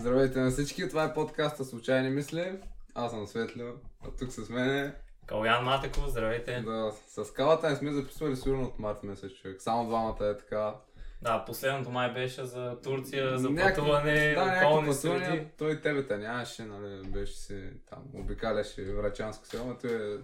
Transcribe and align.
Здравейте 0.00 0.40
на 0.40 0.50
всички, 0.50 0.88
това 0.88 1.04
е 1.04 1.14
подкаста 1.14 1.64
Случайни 1.64 2.10
мисли. 2.10 2.58
Аз 2.94 3.10
съм 3.12 3.26
Светлио, 3.26 3.66
а 4.04 4.10
тук 4.18 4.32
с 4.32 4.48
мене 4.48 4.94
Калян 5.26 5.64
Матеков, 5.64 6.08
здравейте. 6.08 6.60
да, 6.60 6.92
с 7.08 7.32
калата 7.32 7.70
не 7.70 7.76
сме 7.76 7.92
записвали 7.92 8.36
сигурно 8.36 8.64
от 8.64 8.78
март 8.78 9.02
месец, 9.02 9.32
човек. 9.32 9.62
Само 9.62 9.86
двамата 9.88 10.26
е 10.26 10.36
така. 10.36 10.74
Да, 11.22 11.44
последното 11.44 11.90
май 11.90 12.12
беше 12.12 12.44
за 12.44 12.80
Турция, 12.82 13.38
за 13.38 13.50
Някакви- 13.50 13.74
пътуване, 13.80 14.34
да, 14.34 14.62
околни 14.66 14.94
среди. 14.94 15.46
Той 15.58 15.72
и 15.72 15.80
тебе 15.80 16.06
те 16.06 16.18
нямаше, 16.18 16.62
нали, 16.64 17.08
беше 17.08 17.32
си 17.32 17.70
там, 17.90 18.02
обикаляше 18.14 18.84
Врачанско 18.84 19.46
село, 19.46 19.64
но 19.66 19.90
е 19.90 20.18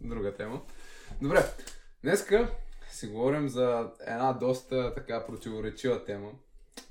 друга 0.00 0.34
тема. 0.34 0.60
Добре, 1.22 1.44
днеска 2.02 2.50
си 2.90 3.06
говорим 3.06 3.48
за 3.48 3.90
една 4.06 4.32
доста 4.32 4.94
така 4.94 5.26
противоречива 5.26 6.04
тема. 6.04 6.30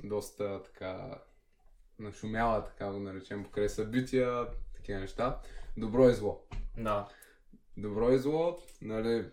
Доста 0.04 0.64
така 0.64 1.18
нашумяла, 2.00 2.64
така 2.64 2.92
го 2.92 3.00
наречем, 3.00 3.44
покрай 3.44 3.70
събития, 3.70 4.48
такива 4.76 5.00
неща. 5.00 5.40
Добро 5.78 6.10
и 6.10 6.14
зло. 6.14 6.42
Да. 6.78 7.08
Добро 7.78 8.12
и 8.12 8.18
зло, 8.18 8.58
нали, 8.82 9.30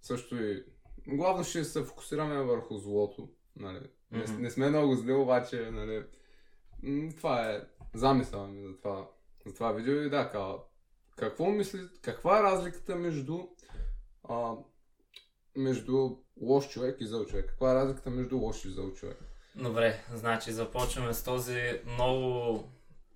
също 0.00 0.42
и 0.42 0.64
главно 1.06 1.44
ще 1.44 1.64
се 1.64 1.84
фокусираме 1.84 2.42
върху 2.42 2.78
злото, 2.78 3.28
нали. 3.56 3.80
Не, 4.10 4.22
Мгм. 4.22 4.42
не 4.42 4.50
сме 4.50 4.68
много 4.68 4.94
зли, 4.94 5.12
обаче, 5.12 5.70
нали, 5.70 6.04
това 7.16 7.50
е 7.50 7.60
замисъл 7.94 8.46
ми 8.46 8.62
за 8.68 8.76
това, 8.76 9.08
за 9.46 9.54
това 9.54 9.72
видео 9.72 9.94
и 9.94 10.10
да, 10.10 10.30
ка, 10.30 10.54
какво 11.16 11.50
мисли, 11.50 11.80
каква 12.02 12.38
е 12.38 12.42
разликата 12.42 12.96
между 12.96 13.38
а, 14.24 14.54
между 15.56 16.16
лош 16.40 16.68
човек 16.68 17.00
и 17.00 17.06
зъл 17.06 17.26
човек? 17.26 17.46
Каква 17.48 17.72
е 17.72 17.74
разликата 17.74 18.10
между 18.10 18.38
лош 18.38 18.64
и 18.64 18.70
зъл 18.70 18.92
човек? 18.92 19.18
Добре, 19.56 20.00
значи 20.12 20.52
започваме 20.52 21.14
с 21.14 21.24
този 21.24 21.80
много 21.86 22.64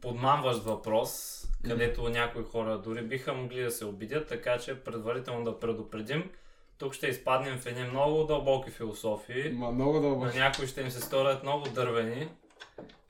подмамващ 0.01 0.63
въпрос, 0.63 1.43
където 1.69 2.09
някои 2.09 2.45
хора 2.45 2.79
дори 2.79 3.03
биха 3.03 3.35
могли 3.35 3.63
да 3.63 3.71
се 3.71 3.85
обидят, 3.85 4.29
така 4.29 4.59
че 4.59 4.81
предварително 4.81 5.45
да 5.45 5.61
предупредим. 5.61 6.31
Тук 6.79 6.95
ще 6.95 7.07
изпаднем 7.07 7.59
в 7.59 7.67
едни 7.67 7.85
много 7.85 8.25
дълбоки 8.25 8.71
философии. 8.71 9.51
Ма 9.51 9.73
много 9.73 10.01
дълго. 10.01 10.25
На 10.25 10.35
някои 10.35 10.67
ще 10.67 10.81
им 10.81 10.91
се 10.91 11.01
сторят 11.01 11.43
много 11.43 11.69
дървени, 11.69 12.29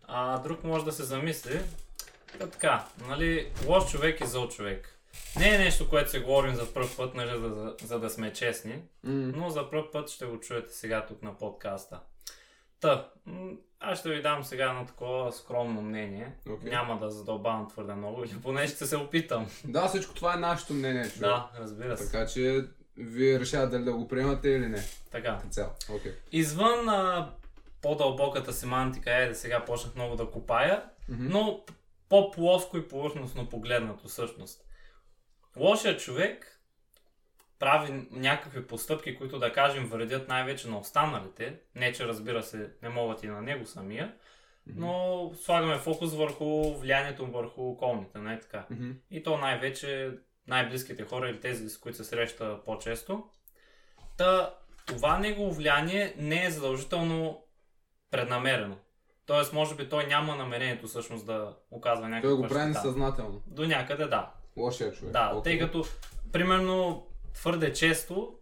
а 0.07 0.39
друг 0.39 0.65
може 0.65 0.85
да 0.85 0.93
се 0.93 1.03
замисли. 1.03 1.61
Та 2.39 2.47
така, 2.47 2.87
нали, 3.09 3.51
лош 3.67 3.91
човек 3.91 4.21
и 4.21 4.27
зъл 4.27 4.49
човек. 4.49 4.97
Не 5.39 5.55
е 5.55 5.59
нещо, 5.59 5.89
което 5.89 6.11
се 6.11 6.21
говорим 6.21 6.55
за 6.55 6.75
първ 6.75 6.89
път, 6.97 7.15
нали, 7.15 7.31
за, 7.31 7.49
за, 7.49 7.77
за 7.85 8.01
да 8.01 8.11
сме 8.11 8.33
честни, 8.33 8.73
М, 8.73 9.33
но 9.37 9.51
за 9.51 9.71
първ 9.71 9.91
път 9.93 10.11
ще 10.11 10.27
го 10.27 10.41
чуете 10.41 10.75
сега 10.75 11.07
тук 11.07 11.23
на 11.23 11.39
подкаста. 11.39 12.01
Та, 12.81 13.09
аз 13.81 13.99
ще 13.99 14.09
ви 14.11 14.23
дам 14.23 14.45
сега 14.45 14.71
едно 14.71 14.87
такова 14.87 15.33
скромно 15.33 15.83
мнение. 15.83 16.33
Окей. 16.51 16.71
Няма 16.71 16.99
да 16.99 17.11
задълбавам 17.11 17.69
твърде 17.69 17.95
много, 17.95 18.25
или 18.25 18.41
поне 18.43 18.67
ще 18.67 18.87
се 18.87 18.97
опитам. 18.97 19.47
Да, 19.65 19.89
всичко 19.89 20.15
това 20.15 20.35
е 20.35 20.39
нашето 20.39 20.73
мнение, 20.75 21.05
човек. 21.05 21.21
Да, 21.21 21.51
разбира 21.59 21.97
се. 21.97 22.11
Така 22.13 22.27
че 22.27 22.65
вие 22.97 23.41
решавате 23.41 23.71
дали 23.71 23.85
да 23.85 23.93
го 23.93 24.09
приемате 24.09 24.49
или 24.49 24.67
не. 24.67 24.83
Така. 25.11 25.41
Цяло. 25.51 25.71
Окей. 25.95 26.13
Извън 26.33 26.89
а, 26.89 27.31
по-дълбоката 27.83 28.53
семантика, 28.53 29.15
е 29.15 29.29
да 29.29 29.35
сега 29.35 29.65
почнах 29.65 29.95
много 29.95 30.17
да 30.17 30.31
копая, 30.31 30.83
Мгм. 31.09 31.29
но 31.29 31.65
по-плоско 32.09 32.79
и 32.79 32.89
повърхностно 32.89 33.49
погледнато 33.49 34.09
всъщност. 34.09 34.65
Лошият 35.57 36.01
човек 36.01 36.50
прави 37.61 38.07
някакви 38.11 38.67
постъпки, 38.67 39.17
които 39.17 39.39
да 39.39 39.53
кажем 39.53 39.87
вредят 39.87 40.29
най-вече 40.29 40.69
на 40.69 40.79
останалите. 40.79 41.61
Не, 41.75 41.93
че 41.93 42.07
разбира 42.07 42.43
се 42.43 42.71
не 42.83 42.89
могат 42.89 43.23
и 43.23 43.27
на 43.27 43.43
него 43.43 43.67
самия, 43.67 44.15
но 44.67 45.33
слагаме 45.35 45.79
фокус 45.79 46.15
върху 46.15 46.75
влиянието 46.75 47.27
върху 47.27 47.63
околните, 47.63 48.19
не 48.19 48.35
е 48.35 48.41
така. 48.41 48.67
И 49.11 49.23
то 49.23 49.39
най-вече 49.39 50.11
най-близките 50.47 51.05
хора 51.05 51.31
или 51.31 51.41
тези, 51.41 51.69
с 51.69 51.79
които 51.79 51.99
се 51.99 52.05
среща 52.05 52.65
по-често. 52.65 53.25
Та, 54.17 54.55
това 54.87 55.19
негово 55.19 55.53
влияние 55.53 56.15
не 56.19 56.47
е 56.47 56.51
задължително 56.51 57.45
преднамерено. 58.11 58.77
Тоест, 59.27 59.53
може 59.53 59.75
би 59.75 59.89
той 59.89 60.07
няма 60.07 60.37
намерението 60.37 60.87
всъщност 60.87 61.27
да 61.27 61.57
оказва 61.71 62.09
някаква 62.09 62.31
Той 62.31 62.37
го 62.37 62.49
прави 62.49 62.69
несъзнателно. 62.69 63.43
До 63.47 63.67
някъде 63.67 64.07
да. 64.07 64.31
Лошия 64.57 64.93
човек. 64.93 65.13
Да, 65.13 65.41
тъй 65.45 65.59
като, 65.59 65.85
примерно, 66.33 67.07
твърде 67.35 67.73
често 67.73 68.35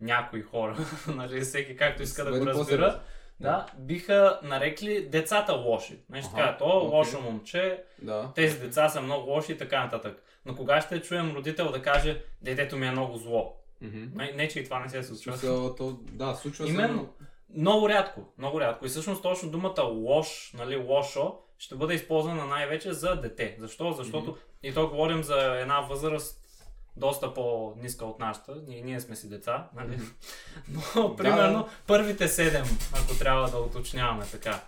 някои 0.00 0.42
хора, 0.42 0.76
нали, 1.08 1.40
всеки 1.40 1.76
както 1.76 2.02
иска 2.02 2.24
да 2.24 2.38
го 2.38 2.46
разбира, 2.46 3.00
да, 3.40 3.66
биха 3.78 4.40
нарекли 4.42 5.08
децата 5.08 5.52
лоши. 5.52 5.98
Нещо 6.10 6.30
така, 6.36 6.56
то 6.56 6.64
окей. 6.64 6.88
лошо 6.88 7.20
момче, 7.20 7.82
Да. 8.02 8.32
тези 8.34 8.58
деца 8.60 8.88
са 8.88 9.00
много 9.00 9.30
лоши 9.30 9.52
и 9.52 9.58
така 9.58 9.84
нататък. 9.84 10.22
Но 10.46 10.56
кога 10.56 10.80
ще 10.80 11.02
чуем 11.02 11.36
родител 11.36 11.72
да 11.72 11.82
каже, 11.82 12.22
детето 12.42 12.76
ми 12.76 12.86
е 12.86 12.90
много 12.90 13.16
зло? 13.16 13.56
Мгм. 13.80 14.04
Не, 14.14 14.32
не 14.32 14.48
че 14.48 14.60
и 14.60 14.64
това 14.64 14.80
не 14.80 14.88
се 14.88 15.02
случва. 15.02 15.32
Смисъл, 15.32 15.74
то, 15.74 15.98
да, 16.12 16.34
случва 16.34 16.66
се. 16.66 16.72
Именно. 16.72 17.14
Много 17.56 17.88
рядко, 17.88 18.20
много 18.38 18.60
рядко. 18.60 18.86
И 18.86 18.88
всъщност 18.88 19.22
точно 19.22 19.50
думата 19.50 19.82
лош, 19.82 20.52
нали, 20.58 20.76
лошо, 20.76 21.38
ще 21.58 21.74
бъде 21.74 21.94
използвана 21.94 22.46
най-вече 22.46 22.92
за 22.92 23.16
дете. 23.16 23.56
Защо? 23.58 23.92
Защото 23.92 24.36
и 24.62 24.74
то 24.74 24.88
говорим 24.88 25.22
за 25.22 25.60
една 25.60 25.80
възраст 25.80 26.39
доста 26.96 27.34
по-ниска 27.34 28.04
от 28.04 28.18
нашата. 28.18 28.62
Ние, 28.66 28.82
ние 28.82 29.00
сме 29.00 29.16
си 29.16 29.28
деца, 29.28 29.68
нали? 29.74 29.98
Но, 30.96 31.16
примерно, 31.16 31.68
първите 31.86 32.28
седем, 32.28 32.64
ако 32.94 33.18
трябва 33.18 33.50
да 33.50 33.58
уточняваме 33.58 34.24
така. 34.32 34.60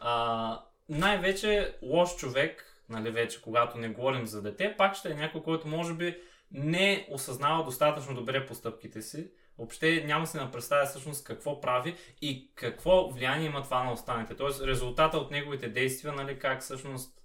А, 0.00 0.62
най-вече 0.88 1.74
лош 1.82 2.16
човек, 2.16 2.64
нали, 2.88 3.10
вече 3.10 3.42
когато 3.42 3.78
не 3.78 3.88
говорим 3.88 4.26
за 4.26 4.42
дете, 4.42 4.74
пак 4.78 4.94
ще 4.94 5.10
е 5.10 5.14
някой, 5.14 5.42
който 5.42 5.68
може 5.68 5.94
би 5.94 6.16
не 6.52 7.08
осъзнава 7.10 7.64
достатъчно 7.64 8.14
добре 8.14 8.46
постъпките 8.46 9.02
си, 9.02 9.30
въобще 9.58 10.04
няма 10.06 10.26
си 10.26 10.38
да 10.38 10.50
представя 10.50 10.86
всъщност 10.86 11.24
какво 11.24 11.60
прави 11.60 11.96
и 12.22 12.50
какво 12.54 13.08
влияние 13.08 13.46
има 13.46 13.62
това 13.62 13.84
на 13.84 13.92
останалите. 13.92 14.36
Тоест 14.36 14.62
резултата 14.62 15.18
от 15.18 15.30
неговите 15.30 15.68
действия, 15.68 16.12
нали, 16.12 16.38
как 16.38 16.60
всъщност 16.60 17.22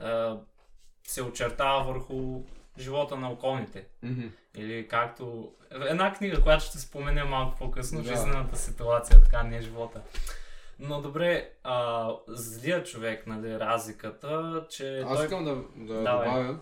е, 0.00 0.30
се 1.06 1.22
очертава 1.22 1.92
върху 1.92 2.42
живота 2.78 3.16
на 3.16 3.30
околните. 3.30 3.86
Мгм. 4.02 4.26
Или 4.54 4.88
както... 4.88 5.52
Една 5.80 6.12
книга, 6.12 6.42
която 6.42 6.64
ще 6.64 6.78
споменем 6.78 7.28
малко 7.28 7.58
по-късно, 7.58 8.02
Да. 8.02 8.08
жизнената 8.08 8.56
ситуация, 8.56 9.22
така 9.22 9.42
не 9.42 9.56
е 9.56 9.62
живота. 9.62 10.00
Но 10.78 11.00
добре, 11.02 11.50
а, 11.64 12.10
злият 12.28 12.86
човек, 12.86 13.26
нали, 13.26 13.58
разликата, 13.58 14.64
че 14.70 15.00
Аз 15.00 15.16
той... 15.16 15.24
искам 15.24 15.44
да, 15.44 15.54
да 15.76 16.02
Давай. 16.02 16.28
добавя, 16.28 16.58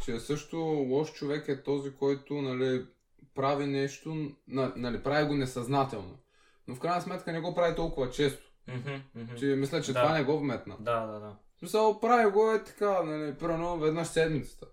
че 0.00 0.20
също 0.20 0.56
лош 0.88 1.12
човек 1.12 1.48
е 1.48 1.62
този, 1.62 1.92
който 1.92 2.34
нали, 2.34 2.86
прави 3.34 3.66
нещо, 3.66 4.14
на- 4.48 4.72
нали, 4.76 5.02
прави 5.02 5.26
го 5.26 5.34
несъзнателно. 5.34 6.18
Но 6.68 6.74
в 6.74 6.80
крайна 6.80 7.00
сметка 7.02 7.32
не 7.32 7.40
го 7.40 7.54
прави 7.54 7.74
толкова 7.76 8.10
често. 8.10 8.42
Мгм, 8.68 8.90
мгм. 9.14 9.36
Че 9.36 9.46
мисля, 9.46 9.82
че 9.82 9.92
Да. 9.92 10.02
това 10.02 10.14
не 10.14 10.24
го 10.24 10.38
вметна. 10.38 10.76
Да, 10.80 11.00
да, 11.00 11.20
да. 11.20 11.32
В 11.56 11.58
смисъл, 11.58 12.00
прави 12.00 12.30
го 12.30 12.52
е 12.52 12.64
така, 12.64 13.02
нали, 13.02 13.34
примерно 13.34 13.78
веднъж 13.78 14.06
седмицата. 14.08 14.66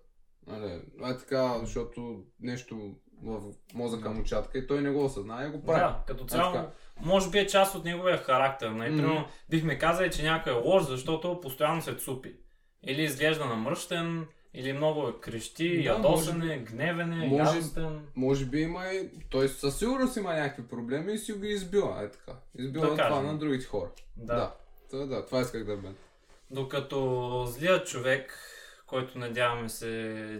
Нали, 0.46 0.72
е 1.04 1.16
така, 1.18 1.58
защото 1.60 2.22
нещо 2.40 2.94
в 3.22 3.40
мозъка 3.74 4.10
му 4.10 4.24
чатка 4.24 4.58
и 4.58 4.66
той 4.66 4.80
не 4.80 4.90
го 4.90 5.04
осъзнава 5.04 5.46
и 5.46 5.50
го 5.50 5.62
прави. 5.62 5.80
Да, 5.80 6.02
като 6.06 6.24
цяло, 6.24 6.66
може 7.00 7.30
би 7.30 7.38
е 7.38 7.46
част 7.46 7.74
от 7.74 7.84
неговия 7.84 8.18
характер. 8.18 8.70
Нали? 8.70 8.90
Мгм. 8.90 8.98
Примерно, 9.02 9.26
бихме 9.50 9.78
казали, 9.78 10.10
че 10.10 10.22
някой 10.22 10.52
е 10.52 10.56
лош, 10.56 10.84
защото 10.84 11.40
постоянно 11.40 11.82
се 11.82 11.94
цупи. 11.96 12.36
Или 12.82 13.02
изглежда 13.02 13.44
намръщен, 13.44 14.26
или 14.54 14.72
много 14.72 15.08
е 15.08 15.12
крещи, 15.20 15.76
Да, 15.76 15.82
ядосане, 15.82 16.58
гневене, 16.58 17.26
може- 17.28 17.54
гадостен. 17.54 18.06
Може 18.16 18.44
би 18.46 18.60
има 18.60 18.86
и... 18.86 19.10
Той 19.30 19.48
със 19.48 19.78
сигурност 19.78 20.16
има 20.16 20.34
някакви 20.34 20.68
проблеми 20.68 21.12
и 21.12 21.18
си 21.18 21.32
го 21.32 21.44
избила, 21.44 22.02
е 22.02 22.10
така. 22.10 22.32
Избила 22.58 22.86
Да 22.86 22.92
това 22.92 23.08
кажем. 23.08 23.26
на 23.26 23.38
другите 23.38 23.66
хора. 23.66 23.90
Да. 24.16 24.54
Да. 24.92 25.06
да. 25.06 25.26
това 25.26 25.40
исках 25.40 25.64
да 25.64 25.76
бе. 25.76 25.88
Докато 26.50 27.44
злият 27.48 27.86
човек, 27.86 28.38
който 28.94 29.18
надяваме 29.18 29.68
се 29.68 29.88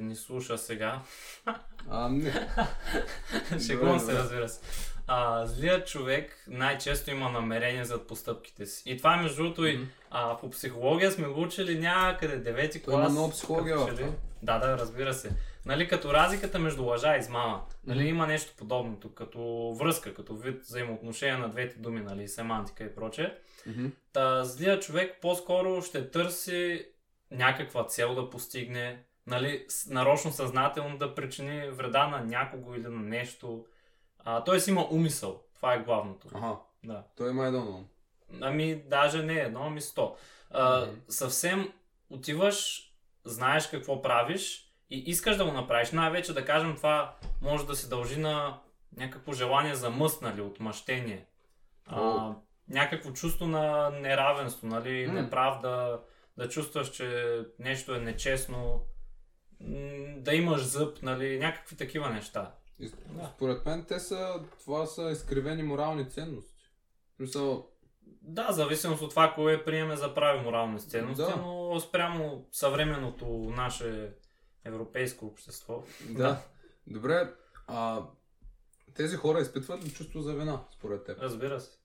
ни 0.01 0.17
слуша 0.17 0.59
сега, 0.59 1.01
А, 1.91 2.09
не. 2.09 2.33
Шегувам 3.67 3.99
се, 4.01 4.12
разбира 4.12 4.49
се. 4.49 4.61
А, 5.06 5.47
злият 5.47 5.89
човек 5.89 6.45
най-често 6.47 7.11
има 7.11 7.31
намерение 7.31 7.85
зад 7.85 8.06
постъпките 8.09 8.67
си. 8.67 8.83
И 8.87 8.99
това, 8.99 9.17
между 9.17 9.43
другото, 9.43 9.67
и 9.67 9.77
Мгм. 9.77 9.85
а, 10.11 10.37
по 10.39 10.51
психология 10.51 11.11
сме 11.12 11.29
го 11.29 11.43
учили 11.43 11.79
някъде, 11.79 12.37
девети 12.37 12.83
Той 12.83 12.95
има 12.95 13.03
клас. 13.03 13.12
много 13.12 13.31
психология 13.31 13.77
като. 13.77 14.12
Да, 14.43 14.59
да, 14.59 14.79
разбира 14.79 15.15
се. 15.15 15.31
Нали, 15.67 15.89
като 15.89 16.12
разликата 16.15 16.59
между 16.59 16.85
лъжа 16.85 17.17
и 17.17 17.21
измама. 17.21 17.62
Нали, 17.87 17.99
Мгм. 17.99 18.09
има 18.09 18.27
нещо 18.27 18.53
подобно 18.59 18.97
тук, 18.97 19.15
като 19.15 19.41
връзка, 19.79 20.15
като 20.15 20.35
вид 20.37 20.62
взаимоотношение 20.62 21.37
на 21.37 21.49
двете 21.49 21.79
думи, 21.79 22.01
нали, 22.01 22.29
семантика 22.29 22.85
и 22.85 22.95
прочее. 22.95 23.35
Мгм. 23.67 23.87
Та, 24.12 24.45
злият 24.45 24.83
човек 24.83 25.19
по-скоро 25.23 25.83
ще 25.83 26.11
търси 26.11 26.87
някаква 27.34 27.86
цел 27.86 28.14
да 28.14 28.31
постигне, 28.31 29.02
нали, 29.26 29.66
нарочно 29.88 30.32
съзнателно 30.32 30.98
да 30.98 31.14
причини 31.14 31.69
вреда 31.69 32.06
на 32.06 32.20
някого 32.20 32.75
или 32.75 32.82
на 32.82 32.90
нещо. 33.02 33.66
А, 34.19 34.44
тоест 34.44 34.69
има 34.69 34.88
умисъл. 34.90 35.42
Това 35.56 35.75
е 35.75 35.78
главното. 35.78 36.28
Аха, 36.34 36.56
Да. 36.84 37.02
той 37.16 37.31
има 37.31 37.46
едно 37.46 37.64
на. 37.64 37.84
Ами, 38.40 38.82
даже 38.86 39.22
не 39.22 39.34
едно, 39.34 39.60
ами 39.62 39.81
100. 39.81 40.14
А. 40.50 40.86
Съвсем 41.08 41.72
отиваш, 42.10 42.90
знаеш 43.25 43.66
какво 43.66 44.02
правиш 44.02 44.72
и 44.90 44.98
искаш 44.98 45.36
да 45.36 45.44
го 45.44 45.52
направиш. 45.52 45.90
Най-вече 45.92 46.34
да 46.34 46.44
кажем 46.44 46.76
това 46.76 47.14
може 47.42 47.66
да 47.66 47.76
се 47.76 47.88
дължи 47.88 48.20
на 48.20 48.58
някакво 48.96 49.32
желание 49.32 49.75
за 49.75 49.90
мъст, 49.90 50.22
нали, 50.22 50.40
отмъщение. 50.40 51.26
А, 51.86 52.31
някакво 52.69 53.12
чувство 53.12 53.46
на 53.46 53.90
неравенство, 53.90 54.66
нали, 54.66 55.06
М. 55.06 55.12
неправда, 55.12 56.00
да 56.36 56.48
чувстваш, 56.48 56.90
че 56.90 57.38
нещо 57.58 57.94
е 57.94 57.98
нечестно, 58.00 58.86
да 60.16 60.34
имаш 60.34 60.62
зъб, 60.62 61.02
нали, 61.02 61.38
някакви 61.38 61.76
такива 61.76 62.10
неща. 62.10 62.54
И, 62.78 62.88
Да. 63.08 63.31
Според 63.36 63.66
мен 63.66 63.84
те 63.88 64.00
са, 64.00 64.42
това 64.64 64.86
са 64.86 65.10
изкривени 65.10 65.62
морални 65.62 66.10
ценности. 66.10 66.54
В 67.12 67.16
Смисъл, 67.16 67.69
Да, 68.22 68.52
зависимост 68.52 69.02
от 69.02 69.10
това, 69.10 69.32
кое 69.34 69.64
приеме 69.64 69.96
за 69.96 70.14
прави 70.14 70.40
морални 70.40 70.81
ценности, 70.81 71.22
Да. 71.25 71.36
но 71.36 71.81
спрямо 71.81 72.46
съвременното 72.52 73.26
наше 73.56 74.12
европейско 74.64 75.26
общество. 75.26 75.82
да. 76.08 76.14
Да. 76.22 76.40
Добре, 76.86 77.32
а 77.66 78.02
тези 78.94 79.16
хора 79.16 79.40
изпитват 79.40 79.84
ли 79.84 79.92
чувство 79.92 80.20
за 80.22 80.34
вина, 80.34 80.64
според 80.72 81.04
теб? 81.04 81.19
Разбира 81.19 81.60
се. 81.60 81.78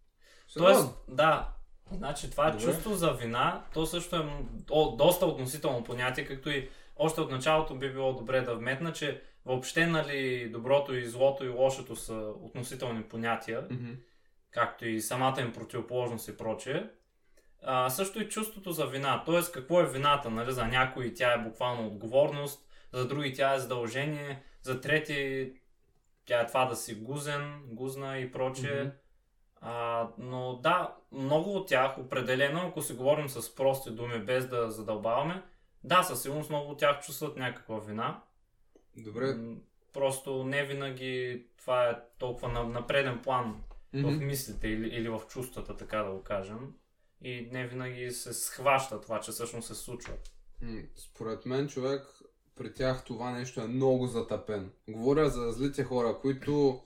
Тоест, 0.58 0.90
да, 1.08 1.54
значи 1.92 2.32
това 2.32 2.52
Добре. 2.52 2.66
чувство 2.66 2.94
за 2.94 3.12
вина, 3.12 3.64
то 3.74 3.86
също 3.86 4.16
е 4.16 4.30
о, 4.70 4.96
доста 4.96 5.26
относително 5.26 5.84
понятие, 5.84 6.26
както 6.26 6.50
и 6.50 6.70
още 6.96 7.22
от 7.22 7.32
началото 7.32 7.76
би 7.76 7.92
било 7.92 8.14
добре 8.14 8.42
да 8.42 8.56
вметна, 8.56 8.94
че 8.94 9.22
въобще 9.46 9.88
нали, 9.88 10.50
доброто 10.50 10.96
и 10.96 11.08
злото 11.08 11.46
и 11.46 11.50
лошото 11.50 11.96
са 11.96 12.14
относителни 12.42 13.04
понятия, 13.04 13.68
Мгм. 13.72 13.92
както 14.52 14.88
и 14.88 15.02
самата 15.02 15.42
им 15.42 15.54
противоположност 15.54 16.28
и 16.28 16.38
прочее. 16.38 16.84
А, 17.64 17.90
също 17.90 18.22
и 18.22 18.30
чувството 18.30 18.72
за 18.72 18.86
вина, 18.86 19.24
т.е. 19.26 19.52
какво 19.54 19.82
е 19.82 19.90
вината, 19.90 20.30
нали? 20.30 20.52
за 20.52 20.66
някои 20.68 21.14
тя 21.14 21.34
е 21.34 21.44
буквално 21.44 21.88
отговорност, 21.88 22.66
за 22.94 23.08
други 23.08 23.34
тя 23.34 23.54
е 23.54 23.60
задължение, 23.60 24.44
за 24.62 24.82
трети 24.82 25.52
тя 26.26 26.42
е 26.42 26.48
това 26.48 26.66
да 26.66 26.76
си 26.76 26.96
гузен, 26.96 27.62
гузна 27.66 28.18
и 28.18 28.32
прочее. 28.32 28.82
Мгм. 28.84 28.92
А, 29.62 30.08
но 30.18 30.60
да, 30.64 30.96
много 31.12 31.56
от 31.56 31.68
тях, 31.68 31.98
определено, 31.98 32.68
ако 32.68 32.82
си 32.82 32.94
говорим 32.94 33.30
с 33.30 33.56
прости 33.56 33.92
думи, 33.92 34.20
без 34.20 34.48
да 34.48 34.72
задълбаваме, 34.72 35.44
да, 35.84 36.04
със 36.04 36.22
сигурност 36.22 36.50
много 36.50 36.72
от 36.72 36.80
тях 36.80 37.02
чувстват 37.02 37.38
някаква 37.38 37.80
вина. 37.80 38.22
Добре. 38.98 39.36
Просто 39.94 40.44
не 40.44 40.66
винаги 40.66 41.46
това 41.58 41.90
е 41.90 41.98
толкова 42.18 42.48
на, 42.48 42.64
на 42.64 42.88
преден 42.88 43.22
план 43.22 43.64
в 43.94 43.98
Мгм. 43.98 44.26
мислите 44.26 44.68
или, 44.68 44.88
или 44.88 45.10
в 45.10 45.22
чувствата, 45.30 45.78
така 45.78 45.98
да 46.04 46.12
го 46.12 46.24
кажем. 46.24 46.74
И 47.22 47.50
не 47.52 47.68
винаги 47.68 48.12
се 48.12 48.34
схваща 48.34 49.02
това, 49.02 49.20
че 49.20 49.32
всъщност 49.32 49.68
се 49.68 49.76
случва. 49.76 50.14
Според 50.96 51.46
мен, 51.46 51.68
човек, 51.68 52.02
при 52.56 52.74
тях 52.74 53.04
това 53.04 53.32
нещо 53.32 53.62
е 53.62 53.68
много 53.68 54.08
затъпено. 54.08 54.70
Говоря 54.90 55.30
за 55.30 55.52
злите 55.52 55.84
хора, 55.84 56.18
които 56.22 56.82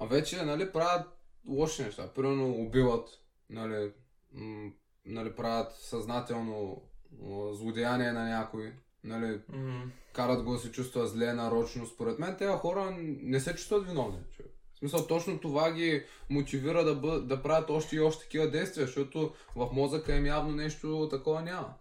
вече 0.00 0.42
нали, 0.42 0.72
правят 0.72 1.19
лоши 1.48 1.82
неща. 1.82 2.08
Примерно 2.14 2.50
убиват, 2.50 3.08
нали, 3.50 3.92
м, 4.32 4.70
нали, 5.06 5.32
правят 5.32 5.72
съзнателно 5.72 6.82
м, 7.22 7.54
злодеяние 7.54 8.12
на 8.12 8.24
някой, 8.28 8.72
нали, 9.04 9.40
М, 9.48 9.90
карат 10.12 10.42
го 10.44 10.52
да 10.52 10.58
се 10.58 10.72
чувства 10.72 11.06
зле 11.06 11.32
нарочно. 11.32 11.86
Според 11.86 12.18
мен 12.18 12.36
тези 12.36 12.52
хора 12.52 12.96
не 13.00 13.40
се 13.40 13.54
чувстват 13.54 13.86
виновни. 13.86 14.18
човек. 14.36 14.52
В 14.74 14.78
смисъл, 14.78 15.06
точно 15.06 15.38
това 15.40 15.72
ги 15.72 16.04
мотивира 16.30 16.84
да, 16.84 16.94
бъ... 16.94 17.20
да 17.20 17.42
правят 17.42 17.70
още 17.70 17.96
и 17.96 18.00
още 18.00 18.22
такива 18.24 18.50
действия, 18.50 18.86
защото 18.86 19.34
в 19.56 19.68
мозъка 19.72 20.16
им 20.16 20.26
явно 20.26 20.52
нещо 20.52 21.08
такова 21.10 21.42
няма. 21.42 21.74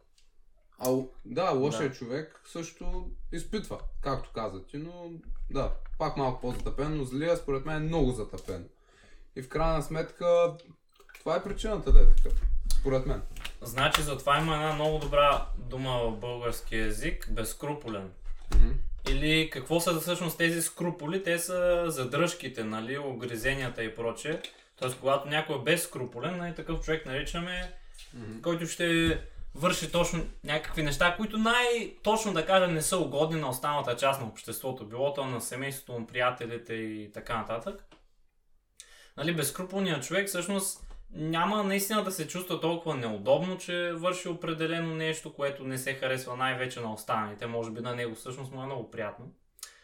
А 0.80 1.02
да, 1.26 1.52
лошият 1.52 1.92
Да. 1.92 1.98
човек 1.98 2.42
също 2.46 3.12
изпитва, 3.32 3.80
както 4.02 4.32
каза 4.34 4.66
ти, 4.66 4.78
но 4.78 5.12
да, 5.52 5.72
пак 6.00 6.18
малко 6.18 6.42
по-затъпен, 6.42 6.98
но 6.98 7.04
злия 7.04 7.38
според 7.38 7.66
мен 7.66 7.76
е 7.78 7.88
много 7.88 8.12
затъпен. 8.12 8.70
И 9.40 9.42
в 9.42 9.50
крайна 9.50 9.84
сметка, 9.84 10.54
това 11.20 11.36
е 11.36 11.44
причината 11.44 11.92
да 11.92 12.00
е 12.00 12.06
такъв. 12.06 12.34
Според 12.80 13.06
мен. 13.06 13.22
Значи 13.62 14.02
затова 14.02 14.38
има 14.38 14.56
една 14.56 14.74
много 14.74 15.00
добра 15.00 15.46
дума 15.58 16.00
в 16.00 16.12
български 16.12 16.78
язик 16.78 17.32
безкруполен. 17.32 18.12
Мгм. 18.56 18.70
Или 19.10 19.50
какво 19.50 19.80
са 19.80 20.00
всъщност 20.00 20.38
тези 20.38 20.62
скруполи? 20.62 21.24
Те 21.24 21.40
са 21.40 21.84
задръжките, 21.88 22.64
нали, 22.64 22.98
огризенията 22.98 23.84
и 23.84 23.96
прочее. 23.96 24.42
Тоест, 24.80 25.00
когато 25.00 25.28
някой 25.28 25.56
е 25.56 25.64
безскруполен, 25.64 26.38
нали, 26.38 26.56
такъв 26.56 26.82
човек 26.82 27.06
наричаме, 27.06 27.74
Мгм. 28.14 28.42
който 28.42 28.68
ще 28.68 29.20
върши 29.56 29.92
точно 29.92 30.26
някакви 30.44 30.84
неща, 30.84 31.16
които 31.18 31.38
най-точно 31.38 32.34
да 32.34 32.46
кажа 32.46 32.68
не 32.68 32.82
са 32.82 32.98
угодни 32.98 33.42
на 33.42 33.50
останалата 33.50 33.96
част 33.96 34.22
на 34.22 34.28
обществото, 34.28 34.86
било 34.86 35.14
то 35.14 35.26
на 35.26 35.42
семейството 35.42 36.00
му, 36.00 36.08
приятелите 36.08 36.74
и 36.74 37.12
така 37.14 37.38
нататък. 37.38 37.84
Нали, 39.18 39.36
безскруполният 39.36 40.04
човек 40.04 40.28
всъщност 40.28 40.86
няма 41.12 41.64
наистина 41.64 42.04
да 42.04 42.12
се 42.12 42.28
чувства 42.28 42.62
толкова 42.62 42.96
неудобно, 42.96 43.58
че 43.58 43.92
върши 43.94 44.28
определено 44.30 44.96
нещо, 44.96 45.34
което 45.34 45.64
не 45.64 45.78
се 45.78 45.94
харесва 45.94 46.36
най-вече 46.36 46.80
на 46.80 46.94
останалите. 46.94 47.48
Може 47.48 47.72
би 47.72 47.82
на 47.82 47.96
него 47.96 48.16
всъщност 48.16 48.52
му 48.52 48.64
е 48.64 48.66
много 48.66 48.92
приятно. 48.92 49.26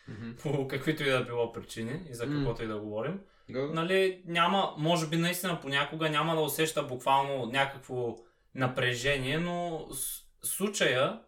Мгм. 0.08 0.32
По 0.36 0.68
каквито 0.68 1.04
и 1.04 1.10
да 1.10 1.24
било 1.24 1.52
причини 1.52 2.00
и 2.10 2.14
за 2.14 2.24
каквото 2.26 2.64
и 2.64 2.68
да 2.68 2.78
говорим. 2.80 3.20
Да. 3.50 3.68
Нали, 3.68 4.22
няма, 4.26 4.74
може 4.78 5.08
би 5.08 5.18
наистина 5.18 5.60
понякога 5.62 6.10
няма 6.10 6.36
да 6.36 6.42
усеща 6.42 6.84
буквално 6.84 7.46
някакво 7.46 8.16
напрежение, 8.56 9.38
но 9.38 9.88
с- 9.92 10.22
случая 10.44 11.20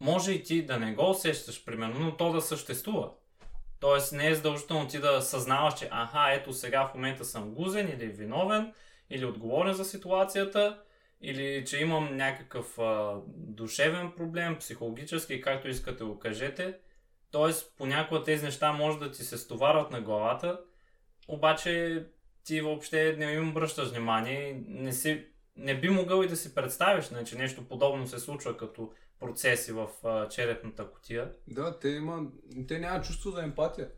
може 0.00 0.32
и 0.32 0.42
ти 0.42 0.66
да 0.66 0.78
не 0.78 0.94
го 0.94 1.10
усещаш, 1.10 1.64
примерно, 1.64 1.98
но 2.00 2.16
то 2.16 2.32
да 2.32 2.40
съществува. 2.40 3.10
Тоест 3.80 4.12
не 4.12 4.28
е 4.28 4.34
задължително 4.34 4.88
ти 4.88 4.98
да 4.98 5.22
съзнаваш, 5.22 5.74
че 5.78 5.88
аха, 5.90 6.32
ето 6.32 6.52
сега 6.52 6.86
в 6.86 6.94
момента 6.94 7.24
съм 7.24 7.50
гузен 7.50 7.88
или 7.88 8.06
виновен, 8.06 8.72
или 9.10 9.24
отговорен 9.24 9.74
за 9.74 9.84
ситуацията, 9.84 10.78
или 11.20 11.64
че 11.66 11.80
имам 11.80 12.16
някакъв 12.16 12.78
а, 12.78 13.16
душевен 13.26 14.12
проблем, 14.16 14.56
психологически, 14.58 15.40
както 15.40 15.68
искате 15.68 16.04
го 16.04 16.18
кажете. 16.18 16.74
Тоест, 17.30 17.74
понякога 17.78 18.24
тези 18.24 18.44
неща 18.44 18.72
може 18.72 18.98
да 18.98 19.10
ти 19.10 19.22
се 19.22 19.38
стоварват 19.38 19.90
на 19.90 20.00
главата, 20.00 20.60
обаче 21.28 22.04
ти 22.44 22.60
въобще 22.60 23.16
не 23.18 23.32
им 23.32 23.48
обръщаш 23.48 23.88
внимание 23.88 24.62
не, 24.68 24.92
не 25.56 25.80
би 25.80 25.90
могъл 25.90 26.22
и 26.22 26.28
да 26.28 26.36
си 26.36 26.54
представиш, 26.54 27.10
нали, 27.10 27.26
че 27.26 27.38
нещо 27.38 27.68
подобно 27.68 28.06
се 28.06 28.18
случва 28.18 28.56
като 28.56 28.92
процеси 29.20 29.72
в 29.72 29.88
а, 30.04 30.28
черепната 30.28 30.90
котия. 30.90 31.32
Да, 31.48 31.78
те, 31.78 31.88
има, 31.88 32.22
те 32.68 32.78
нямат 32.78 33.04
чувство 33.06 33.30
за 33.30 33.42
емпатия. 33.42 33.88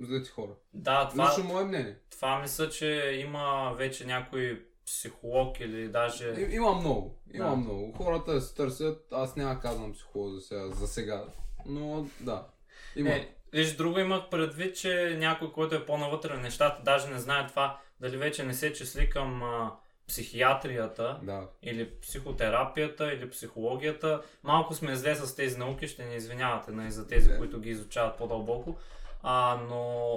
Злите 0.00 0.30
хора. 0.30 0.50
Да, 0.74 1.08
това, 1.08 1.28
Лично 1.28 1.44
мое 1.44 1.64
мнение. 1.64 1.96
това 2.10 2.38
мисля, 2.40 2.68
че 2.68 2.86
има 3.24 3.74
вече 3.76 4.06
някой 4.06 4.66
психолог 4.86 5.60
или 5.60 5.88
даже... 5.88 6.34
И, 6.38 6.54
има 6.54 6.74
много. 6.74 7.18
Има 7.34 7.50
Да. 7.50 7.56
много. 7.56 7.92
Хората 7.92 8.40
се 8.40 8.54
търсят. 8.54 9.06
Аз 9.12 9.36
няма 9.36 9.60
казвам 9.60 9.92
психолог 9.92 10.34
за 10.34 10.40
сега, 10.40 10.68
за 10.68 10.88
сега. 10.88 11.24
Но 11.66 12.06
да. 12.20 12.46
Има. 12.96 13.10
Е, 13.10 13.28
виж, 13.52 13.76
друго 13.76 13.98
имах 13.98 14.28
предвид, 14.30 14.76
че 14.76 15.16
някой, 15.18 15.52
който 15.52 15.74
е 15.74 15.86
по-навътре 15.86 16.36
в 16.36 16.42
нещата, 16.42 16.82
даже 16.82 17.08
не 17.08 17.18
знае 17.18 17.46
това, 17.46 17.80
дали 18.00 18.16
вече 18.16 18.44
не 18.44 18.54
се 18.54 18.72
числи 18.72 19.10
към 19.10 19.42
а, 19.42 19.76
психиатрията, 20.08 21.20
Да. 21.22 21.48
или 21.62 21.90
психотерапията, 22.02 23.12
или 23.12 23.30
психологията. 23.30 24.22
Малко 24.42 24.74
сме 24.74 24.96
зле 24.96 25.14
с 25.14 25.36
тези 25.36 25.58
науки, 25.58 25.88
ще 25.88 26.04
ни 26.04 26.14
извинявате 26.16 26.70
нали, 26.70 26.90
за 26.90 27.08
тези, 27.08 27.30
Не. 27.30 27.38
които 27.38 27.60
ги 27.60 27.70
изучават 27.70 28.16
по-дълбоко. 28.18 28.76
А, 29.22 29.60
но 29.68 30.16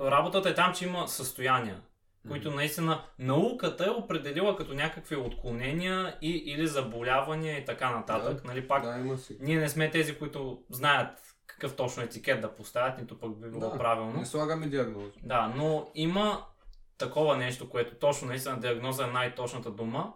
работата 0.00 0.48
е 0.48 0.54
там, 0.54 0.74
че 0.74 0.84
има 0.84 1.08
състояния, 1.08 1.80
които 2.28 2.50
наистина 2.50 3.02
науката 3.18 3.84
е 3.86 3.90
определила 3.90 4.56
като 4.56 4.74
някакви 4.74 5.16
отклонения 5.16 6.16
и, 6.22 6.30
или 6.30 6.66
заболявания 6.66 7.58
и 7.58 7.64
така 7.64 7.90
нататък. 7.90 8.44
Нали, 8.44 8.68
пак, 8.68 8.82
Да, 8.82 8.98
има 8.98 9.18
си. 9.18 9.36
ние 9.40 9.58
не 9.58 9.68
сме 9.68 9.90
тези, 9.90 10.18
които 10.18 10.62
знаят 10.70 11.08
какъв 11.46 11.76
точно 11.76 12.02
етикет 12.02 12.40
да 12.40 12.54
поставят, 12.54 12.98
нито 13.00 13.20
пък 13.20 13.40
би 13.40 13.48
било 13.48 13.60
Да, 13.60 13.78
правилно. 13.78 14.18
Не 14.18 14.26
слагаме 14.26 14.66
диагноза. 14.66 15.10
Да, 15.22 15.52
но 15.56 15.88
има 15.94 16.44
такова 16.98 17.36
нещо, 17.36 17.68
което 17.68 17.94
точно 17.94 18.28
наистина 18.28 18.60
диагноза 18.60 19.04
е 19.04 19.10
най-точната 19.10 19.70
дума, 19.70 20.12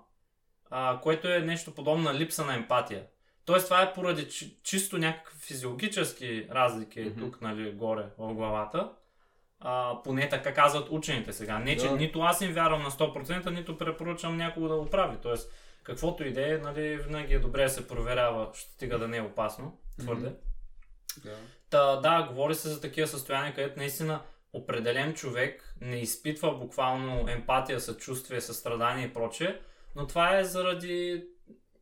а, 0.70 1.00
което 1.02 1.28
е 1.28 1.38
нещо 1.40 1.74
подобно 1.74 2.02
на 2.04 2.14
липса 2.14 2.44
на 2.44 2.54
емпатия. 2.54 3.04
Тоест 3.44 3.66
това 3.66 3.82
е 3.82 3.92
поради 3.92 4.28
чи- 4.28 4.56
чисто 4.62 4.98
някакви 4.98 5.38
физиологически 5.38 6.48
разлики 6.50 7.00
Мгм. 7.00 7.20
тук, 7.20 7.40
нали, 7.40 7.72
горе 7.72 8.06
в 8.18 8.34
главата. 8.34 8.90
А, 9.60 10.02
поне 10.04 10.28
така 10.28 10.54
казват 10.54 10.88
учените 10.90 11.32
сега. 11.32 11.58
Не, 11.58 11.76
че 11.76 11.88
Да. 11.88 11.96
нито 11.96 12.20
аз 12.20 12.40
им 12.40 12.52
вярвам 12.52 12.82
на 12.82 12.90
100%, 12.90 13.50
нито 13.50 13.78
препоръчам 13.78 14.36
някого 14.36 14.68
да 14.68 14.76
го 14.76 14.90
прави. 14.90 15.16
Тоест, 15.22 15.52
каквото 15.82 16.24
и 16.24 16.32
да 16.32 16.54
е, 16.54 16.58
нали, 16.58 16.96
винаги 16.96 17.34
е 17.34 17.38
добре 17.38 17.62
да 17.62 17.68
се 17.68 17.88
проверява, 17.88 18.48
ще 18.54 18.70
стига 18.70 18.98
да 18.98 19.08
не 19.08 19.16
е 19.16 19.22
опасно, 19.22 19.78
твърде. 19.98 20.32
Да. 21.24 21.36
Та, 21.70 21.96
да, 21.96 22.22
говори 22.22 22.54
се 22.54 22.68
за 22.68 22.80
такива 22.80 23.06
състояния, 23.06 23.54
където 23.54 23.78
наистина 23.78 24.20
определен 24.52 25.14
човек 25.14 25.74
не 25.80 25.96
изпитва 25.96 26.54
буквално 26.54 27.28
емпатия, 27.28 27.80
съчувствие, 27.80 28.40
състрадание 28.40 29.06
и 29.06 29.12
прочее, 29.12 29.60
но 29.96 30.06
това 30.06 30.38
е 30.38 30.44
заради 30.44 31.26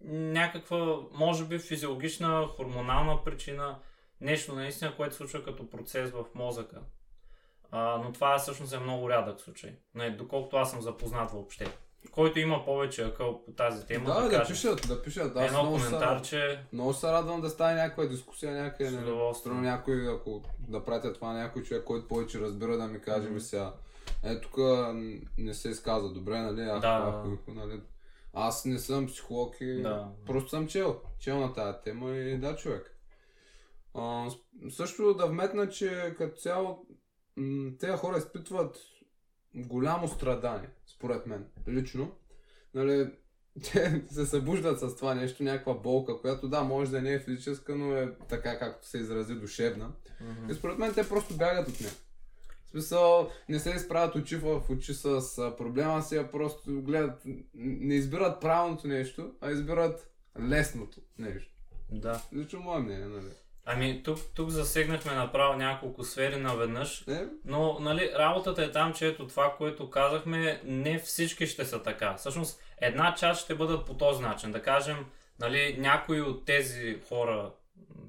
някаква, 0.05 1.01
може 1.13 1.45
би, 1.45 1.59
физиологична, 1.59 2.47
хормонална 2.47 3.25
причина, 3.25 3.79
нещо 4.21 4.55
наистина, 4.55 4.97
което 4.97 5.15
се 5.15 5.19
случва 5.19 5.45
като 5.45 5.71
процес 5.71 6.11
в 6.11 6.25
мозъка. 6.35 6.81
А, 7.71 8.01
но 8.05 8.13
това 8.13 8.39
всъщност 8.39 8.73
е 8.73 8.79
много 8.79 9.11
рядък 9.11 9.41
случай, 9.41 9.77
не, 9.95 10.11
доколкото 10.11 10.57
аз 10.57 10.71
съм 10.71 10.83
запознат 10.83 11.31
въобще. 11.31 11.67
Който 12.11 12.39
има 12.39 12.65
повече 12.65 13.05
акъл 13.05 13.45
по 13.45 13.53
тази 13.53 13.87
тема, 13.87 14.05
Да, 14.07 14.21
да, 14.21 14.29
да, 14.31 14.47
пишат, 14.47 14.89
да 14.89 15.03
пишат. 15.03 15.37
Аз 15.37 15.47
Едно 15.47 15.65
коментарче, 15.65 16.65
Много 16.73 16.93
се 16.93 17.07
радвам 17.07 17.41
да 17.41 17.51
стане 17.51 17.75
някаква 17.75 18.07
дискусия 18.07 18.53
някъде. 18.53 18.91
С 18.91 18.93
Нали, 18.93 19.05
удоволствие. 19.05 19.41
Струва 19.43 19.61
някой, 19.61 20.09
ако 20.09 20.43
да 20.59 20.85
пратя 20.85 21.13
това 21.13 21.33
някой 21.33 21.63
човек, 21.63 21.85
който 21.85 22.09
повече 22.09 22.41
разбира 22.41 22.77
да 22.77 22.87
ми 22.87 23.01
каже, 23.01 23.29
ми 23.29 23.41
сега. 23.41 23.75
Е, 24.25 24.41
тук 24.41 24.55
не 25.39 25.55
се 25.55 25.69
изказа 25.69 26.09
добре, 26.09 26.39
нали? 26.39 26.63
Аз, 26.63 26.81
Да. 26.81 27.23
ако, 27.37 27.51
нали? 27.51 27.81
Аз 28.35 28.65
не 28.65 28.79
съм 28.79 29.07
психолог 29.07 29.57
и 29.61 29.83
Да. 29.83 30.09
просто 30.27 30.51
съм 30.51 30.69
чел. 30.69 31.01
Чел 31.19 31.41
на 31.41 31.53
тази 31.53 31.79
тема 31.85 32.11
и 32.11 32.39
да, 32.39 32.57
човек. 32.57 32.95
А, 33.95 34.29
също 34.71 35.15
да 35.15 35.27
вметна, 35.27 35.69
че 35.69 36.15
като 36.19 36.37
цяло 36.37 36.87
м- 37.37 37.71
тези 37.81 37.93
хора 37.93 38.19
изпитват 38.19 38.77
голямо 39.55 40.09
страдание, 40.09 40.69
според 40.99 41.27
мен, 41.27 41.45
лично. 41.69 42.13
Нали, 42.75 43.11
те 43.73 44.05
се 44.11 44.27
събуждат 44.27 44.81
с 44.81 44.97
това 44.97 45.15
нещо, 45.15 45.43
някаква 45.43 45.75
болка, 45.75 46.21
която 46.21 46.49
да, 46.49 46.63
може 46.63 46.91
да 46.91 47.03
не 47.03 47.13
е 47.13 47.21
физическа, 47.21 47.75
но 47.75 47.97
е 47.97 48.15
така, 48.29 48.59
както 48.59 48.89
се 48.89 48.99
изрази, 48.99 49.35
душевна. 49.35 49.93
мгм. 50.21 50.51
И 50.51 50.55
според 50.55 50.79
мен 50.79 50.95
те 50.95 51.09
просто 51.09 51.37
бягат 51.37 51.69
от 51.69 51.81
нея. 51.81 51.93
В 52.67 52.71
смисъл, 52.71 53.31
не 53.49 53.59
се 53.59 53.71
изправят 53.71 54.15
очи 54.15 54.37
в 54.37 54.63
очи 54.71 54.95
с 54.95 55.21
проблема 55.59 56.03
си, 56.03 56.17
а 56.17 56.31
просто 56.31 56.83
гледат, 56.83 57.23
не 57.55 57.95
избират 57.95 58.41
правилното 58.41 58.89
нещо, 58.89 59.33
а 59.41 59.51
избират 59.51 60.11
лесното 60.41 61.01
нещо. 61.19 61.53
да. 61.93 62.23
Лично 62.35 62.61
мое 62.61 62.81
мнение, 62.81 63.07
нали? 63.07 63.31
Ами, 63.71 64.03
тук, 64.03 64.19
тук 64.35 64.51
засегнахме 64.51 65.15
направо 65.15 65.55
няколко 65.55 66.05
сфери 66.05 66.37
наведнъж. 66.37 67.05
Е, 67.09 67.25
Но, 67.45 67.79
нали, 67.81 68.13
работата 68.19 68.65
е 68.65 68.73
там, 68.73 68.95
че 68.95 69.07
ето 69.07 69.27
това, 69.27 69.55
което 69.59 69.91
казахме, 69.91 70.61
не 70.65 70.99
всички 70.99 71.47
ще 71.47 71.65
са 71.65 71.83
така. 71.83 72.15
Всъщност, 72.15 72.63
една 72.81 73.15
част 73.15 73.45
ще 73.45 73.55
бъдат 73.55 73.87
по 73.87 73.95
този 73.95 74.23
начин. 74.23 74.53
Да 74.53 74.63
кажем, 74.63 75.07
нали, 75.41 75.77
някои 75.79 76.21
от 76.21 76.45
тези 76.45 76.99
хора, 77.09 77.51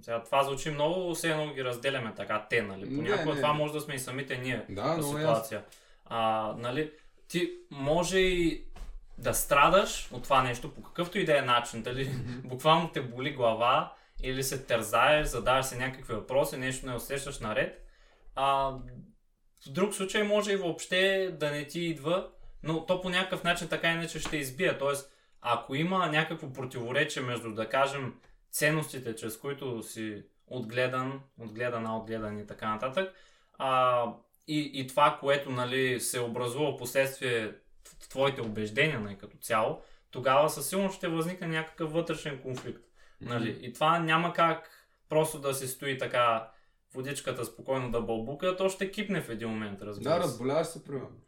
сега 0.02 0.24
това 0.24 0.44
звучи 0.44 0.72
много, 0.72 1.16
все 1.16 1.32
едно 1.32 1.54
ги 1.54 1.64
разделяме 1.64 2.14
така, 2.16 2.46
те, 2.50 2.62
нали. 2.62 2.90
Не, 2.90 2.96
Понякога 2.96 3.34
не. 3.34 3.42
това 3.42 3.54
може 3.54 3.74
да 3.74 3.82
сме 3.82 3.94
и 3.94 4.00
самите 4.00 4.38
ние 4.38 4.66
да, 4.70 4.82
ясно. 4.82 5.04
ситуация. 5.04 5.64
А, 6.06 6.54
нали, 6.58 6.92
ти 7.28 7.52
може 7.72 8.20
и 8.20 8.64
да 9.18 9.34
страдаш 9.34 10.10
от 10.12 10.24
това 10.24 10.44
нещо 10.44 10.74
по 10.74 10.84
какъвто 10.84 11.20
и 11.20 11.26
да 11.26 11.38
е 11.38 11.42
начин. 11.42 11.82
Дали 11.82 12.12
буквално 12.44 12.90
те 12.90 13.02
боли 13.02 13.32
глава 13.32 13.94
или 14.24 14.44
се 14.44 14.66
тързаеш, 14.66 15.28
задаваш 15.28 15.66
се 15.66 15.78
някакви 15.78 16.14
въпроси, 16.14 16.58
нещо 16.58 16.86
не 16.86 16.96
усещаш 16.96 17.40
наред. 17.40 17.86
А, 18.36 18.70
в 19.66 19.70
друг 19.70 19.94
случай 19.94 20.24
може 20.24 20.52
и 20.52 20.56
въобще 20.56 21.32
да 21.40 21.52
не 21.52 21.68
ти 21.68 21.82
идва, 21.82 22.30
но 22.64 22.86
то 22.86 23.02
по 23.02 23.10
някакъв 23.10 23.44
начин 23.44 23.68
така 23.68 23.92
иначе 23.92 24.20
ще 24.20 24.38
избие. 24.38 24.78
Тоест, 24.78 25.12
ако 25.42 25.76
има 25.76 26.08
някакво 26.08 26.54
противоречие 26.54 27.22
между, 27.22 27.54
да 27.54 27.70
кажем, 27.70 28.20
ценностите, 28.52 29.16
чрез 29.16 29.38
които 29.38 29.84
си 29.84 30.24
отгледан, 30.48 31.22
отгледана, 31.40 31.98
отгледан 31.98 32.40
и 32.40 32.48
така 32.48 32.70
нататък, 32.70 33.14
а, 33.58 34.04
и, 34.48 34.72
и 34.74 34.88
това, 34.88 35.18
което 35.20 35.50
нали, 35.50 36.00
се 36.00 36.20
образува 36.20 36.78
последствие 36.78 37.54
в 38.02 38.10
твоите 38.10 38.42
убеждения 38.42 39.00
нали, 39.00 39.18
като 39.18 39.38
цяло, 39.38 39.82
тогава 40.12 40.50
със 40.50 40.70
сигурност 40.70 40.98
ще 40.98 41.08
възникне 41.08 41.48
някакъв 41.48 41.94
вътрешен 41.94 42.42
конфликт. 42.42 42.89
Нали? 43.22 43.60
И 43.62 43.74
това 43.74 44.00
няма 44.00 44.34
как 44.34 44.88
просто 45.10 45.40
да 45.40 45.54
се 45.54 45.68
стои 45.68 45.98
така 45.98 46.52
водичката 46.94 47.46
спокойно 47.46 47.92
да 47.92 48.02
бълбука, 48.02 48.58
то 48.58 48.70
ще 48.70 48.92
кипне 48.92 49.22
в 49.22 49.30
един 49.30 49.50
момент, 49.50 49.82
разбира 49.82 50.10
Да, 50.10 50.16
се. 50.16 50.24
разболяваш 50.24 50.68
се, 50.68 50.84
примерно. 50.84 51.22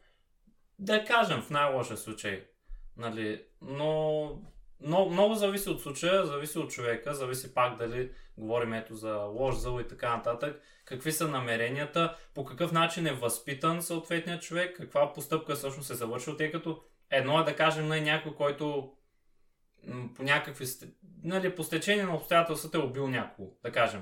Да 0.80 1.06
кажем, 1.06 1.42
в 1.42 1.50
най-лошия 1.50 1.98
случай. 1.98 2.46
Нали? 2.98 3.46
Но 3.62 4.22
много, 4.86 5.10
много 5.10 5.36
зависи 5.36 5.70
от 5.70 5.82
случая, 5.82 6.26
зависи 6.26 6.60
от 6.60 6.72
човека, 6.72 7.14
зависи 7.14 7.54
пак 7.54 7.78
дали 7.78 8.12
говорим 8.38 8.74
ето 8.74 8.96
за 8.96 9.16
лош 9.16 9.56
зъл 9.56 9.80
и 9.80 9.88
така 9.88 10.18
нататък, 10.18 10.62
какви 10.86 11.12
са 11.12 11.28
намеренията, 11.28 12.18
по 12.34 12.46
какъв 12.46 12.72
начин 12.72 13.08
е 13.08 13.14
възпитан 13.14 13.82
съответният 13.82 14.42
човек, 14.42 14.78
каква 14.78 15.14
постъпка 15.14 15.56
всъщност 15.56 15.90
е 15.90 15.96
завършил, 15.96 16.38
тъй 16.38 16.52
като 16.52 16.82
едно 17.10 17.40
е 17.40 17.44
да 17.44 17.56
кажем 17.56 17.88
на 17.88 18.02
някой, 18.02 18.36
който 18.36 18.94
по 20.16 20.24
някакви, 20.24 20.66
нали, 21.24 21.56
по 21.56 21.64
стечение 21.64 22.04
на 22.04 22.16
обстоятелствата 22.16 22.78
е 22.78 22.82
убил 22.82 23.08
някого, 23.08 23.50
да 23.64 23.72
кажем. 23.72 24.02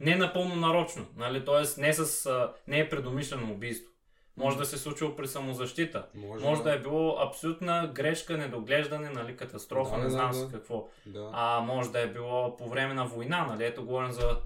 Не 0.00 0.16
напълно 0.16 0.56
нарочно, 0.56 1.06
нали, 1.16 1.44
т.е. 1.44 1.80
Не, 1.80 1.92
с, 1.92 2.30
не 2.68 2.78
е 2.78 2.88
предумишлено 2.88 3.52
убийство. 3.52 3.92
Може 4.36 4.56
да 4.56 4.64
се 4.64 4.76
е 4.76 4.78
случило 4.78 5.16
при 5.16 5.26
самозащита. 5.28 6.06
Може, 6.14 6.44
Може 6.44 6.62
да 6.62 6.74
е 6.74 6.78
било 6.78 7.16
абсолютна 7.20 7.92
грешка, 7.94 8.36
недоглеждане, 8.36 9.10
нали, 9.10 9.36
катастрофа, 9.36 9.90
Да, 9.90 9.98
не 9.98 10.04
да, 10.04 10.10
знам 10.10 10.30
да. 10.30 10.36
си 10.36 10.46
какво. 10.52 10.88
Да. 11.06 11.30
А 11.32 11.60
може 11.60 11.90
да 11.92 12.00
е 12.00 12.06
било 12.06 12.56
по 12.56 12.68
време 12.68 12.94
на 12.94 13.06
война, 13.06 13.46
нали? 13.46 13.64
Ето 13.64 13.84
говорим 13.84 14.12
за, 14.12 14.38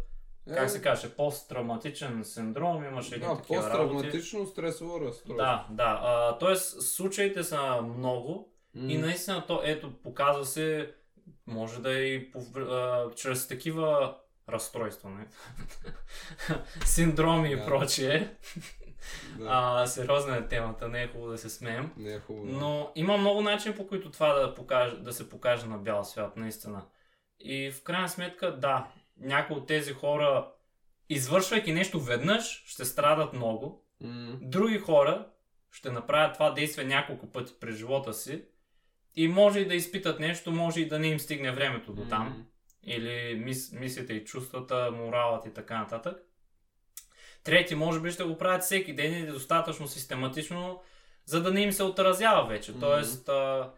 как 0.55 0.71
се 0.71 0.83
каже, 0.83 1.09
посттравматичен 1.11 2.25
синдром, 2.25 2.85
имаше 2.85 3.15
едни 3.15 3.27
Е. 3.27 3.29
Да, 3.31 3.37
такива 3.37 3.63
работи. 3.63 3.79
посттравматично 3.79 4.47
стресово 4.47 5.01
разстройство. 5.01 5.35
Да, 5.35 5.67
да. 5.71 6.01
А, 6.03 6.39
тоест, 6.39 6.83
случаите 6.83 7.43
са 7.45 7.83
много 7.83 8.52
М. 8.77 8.91
и 8.91 8.99
наистина 8.99 9.47
то, 9.47 9.61
ето, 9.65 9.93
показва 10.03 10.45
се, 10.45 10.95
може 11.47 11.81
да 11.83 11.99
е 11.99 12.03
и 12.03 12.31
по, 12.31 12.39
а, 12.61 13.11
чрез 13.15 13.49
такива 13.49 14.17
разстройства, 14.49 15.11
не? 15.11 15.27
синдроми 16.85 17.53
и 17.53 17.57
Да. 17.57 17.65
прочие. 17.67 18.37
Да. 19.39 19.47
А, 19.49 19.87
сериозна 19.87 20.37
е 20.37 20.49
темата, 20.49 20.89
не 20.89 21.03
е 21.03 21.09
хубаво 21.09 21.31
да 21.31 21.39
се 21.39 21.51
смеем. 21.51 21.93
Не 21.97 22.15
е 22.15 22.21
хубаво. 22.21 22.47
да. 22.47 22.53
Но 22.53 22.93
има 22.95 23.17
много 23.17 23.43
начини 23.43 23.75
по 23.75 23.87
които 23.87 24.11
това 24.11 24.33
да, 24.35 24.55
покаже, 24.55 24.97
да 24.97 25.13
се 25.13 25.29
покаже 25.29 25.67
на 25.67 25.79
бял 25.79 26.05
свят, 26.05 26.37
наистина. 26.37 26.85
И 27.41 27.71
в 27.71 27.83
крайна 27.83 28.09
сметка, 28.09 28.57
да, 28.59 28.89
някои 29.21 29.57
от 29.57 29.67
тези 29.67 29.93
хора, 29.93 30.51
извършвайки 31.09 31.73
нещо 31.73 32.01
веднъж, 32.01 32.63
ще 32.67 32.85
страдат 32.85 33.33
много. 33.33 33.85
М. 34.01 34.39
Други 34.41 34.79
хора 34.79 35.27
ще 35.71 35.91
направят 35.91 36.35
това 36.35 36.51
действие 36.51 36.85
няколко 36.85 37.33
пъти 37.33 37.55
през 37.61 37.77
живота 37.77 38.13
си 38.15 38.45
и 39.17 39.29
може 39.29 39.61
и 39.61 39.69
да 39.69 39.75
изпитат 39.75 40.21
нещо, 40.21 40.53
може 40.53 40.81
и 40.81 40.89
да 40.89 40.99
не 40.99 41.07
им 41.07 41.21
стигне 41.21 41.53
времето 41.53 41.93
до 41.93 42.05
там. 42.05 42.47
Или 42.85 43.35
мис, 43.45 43.73
мислите 43.73 44.13
и 44.13 44.25
чувствата, 44.25 44.91
моралът 44.91 45.47
и 45.47 45.53
така 45.55 45.79
нататък. 45.79 46.17
Трети, 47.45 47.75
може 47.75 48.01
би 48.01 48.11
ще 48.11 48.25
го 48.25 48.39
правят 48.39 48.63
всеки 48.63 48.95
ден 48.95 49.13
или 49.13 49.27
достатъчно 49.27 49.89
систематично, 49.89 50.81
за 51.25 51.43
да 51.43 51.51
не 51.51 51.61
им 51.61 51.73
се 51.73 51.83
отразява 51.83 52.47
вече. 52.47 52.81
Тоест, 52.81 53.29
а, 53.29 53.71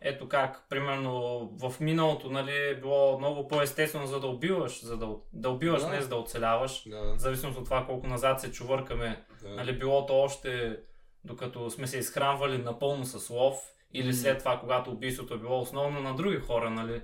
ето 0.00 0.28
как, 0.28 0.66
примерно 0.68 1.40
в 1.60 1.80
миналото 1.80 2.30
нали, 2.30 2.56
е 2.56 2.74
било 2.74 3.18
много 3.18 3.48
по-естествено 3.48 4.06
за 4.06 4.20
да 4.20 4.26
убиваш, 4.26 4.84
за 4.84 4.96
да, 4.96 5.08
да 5.32 5.50
убиваш, 5.50 5.82
Да. 5.82 5.88
не 5.88 6.00
за 6.02 6.08
да 6.08 6.16
оцеляваш. 6.16 6.88
Да, 6.88 7.14
зависимост 7.16 7.58
от 7.58 7.64
това 7.64 7.86
колко 7.86 8.06
назад 8.06 8.40
се 8.40 8.52
чувъркаме, 8.52 9.24
да. 9.42 9.48
нали, 9.48 9.78
било 9.78 10.06
то 10.06 10.20
още 10.20 10.76
докато 11.24 11.70
сме 11.70 11.86
се 11.86 11.98
изхранвали 11.98 12.58
напълно 12.58 13.04
с 13.04 13.30
лов, 13.30 13.72
или 13.92 14.14
след 14.14 14.38
това, 14.38 14.60
когато 14.60 14.90
убийството 14.90 15.34
е 15.34 15.38
било 15.38 15.60
основно 15.60 16.00
на 16.00 16.16
други 16.16 16.36
хора, 16.36 16.70
нали, 16.70 17.02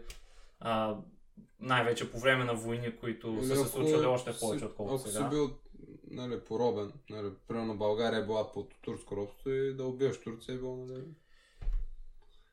а, 0.61 0.97
най-вече 1.61 2.11
по 2.11 2.19
време 2.19 2.45
на 2.45 2.55
войни, 2.55 2.97
които 2.97 3.29
Или 3.29 3.47
са 3.47 3.57
се 3.57 3.61
ако 3.61 3.71
случвали 3.71 4.07
още 4.07 4.39
повече, 4.41 4.65
отколкото 4.65 4.95
Ако 5.01 5.09
сега. 5.09 5.25
си 5.25 5.31
бил 5.31 5.51
нали, 6.11 6.41
поробен, 6.41 6.93
нали, 7.11 7.31
примерно 7.49 7.77
България 7.77 8.19
е 8.19 8.25
била 8.25 8.53
под 8.53 8.75
турско 8.83 9.17
робство 9.17 9.51
и 9.51 9.75
да 9.75 9.85
убиваш 9.85 10.21
Турция 10.21 10.55
е 10.55 10.59
било, 10.59 10.77
нали? 10.77 11.05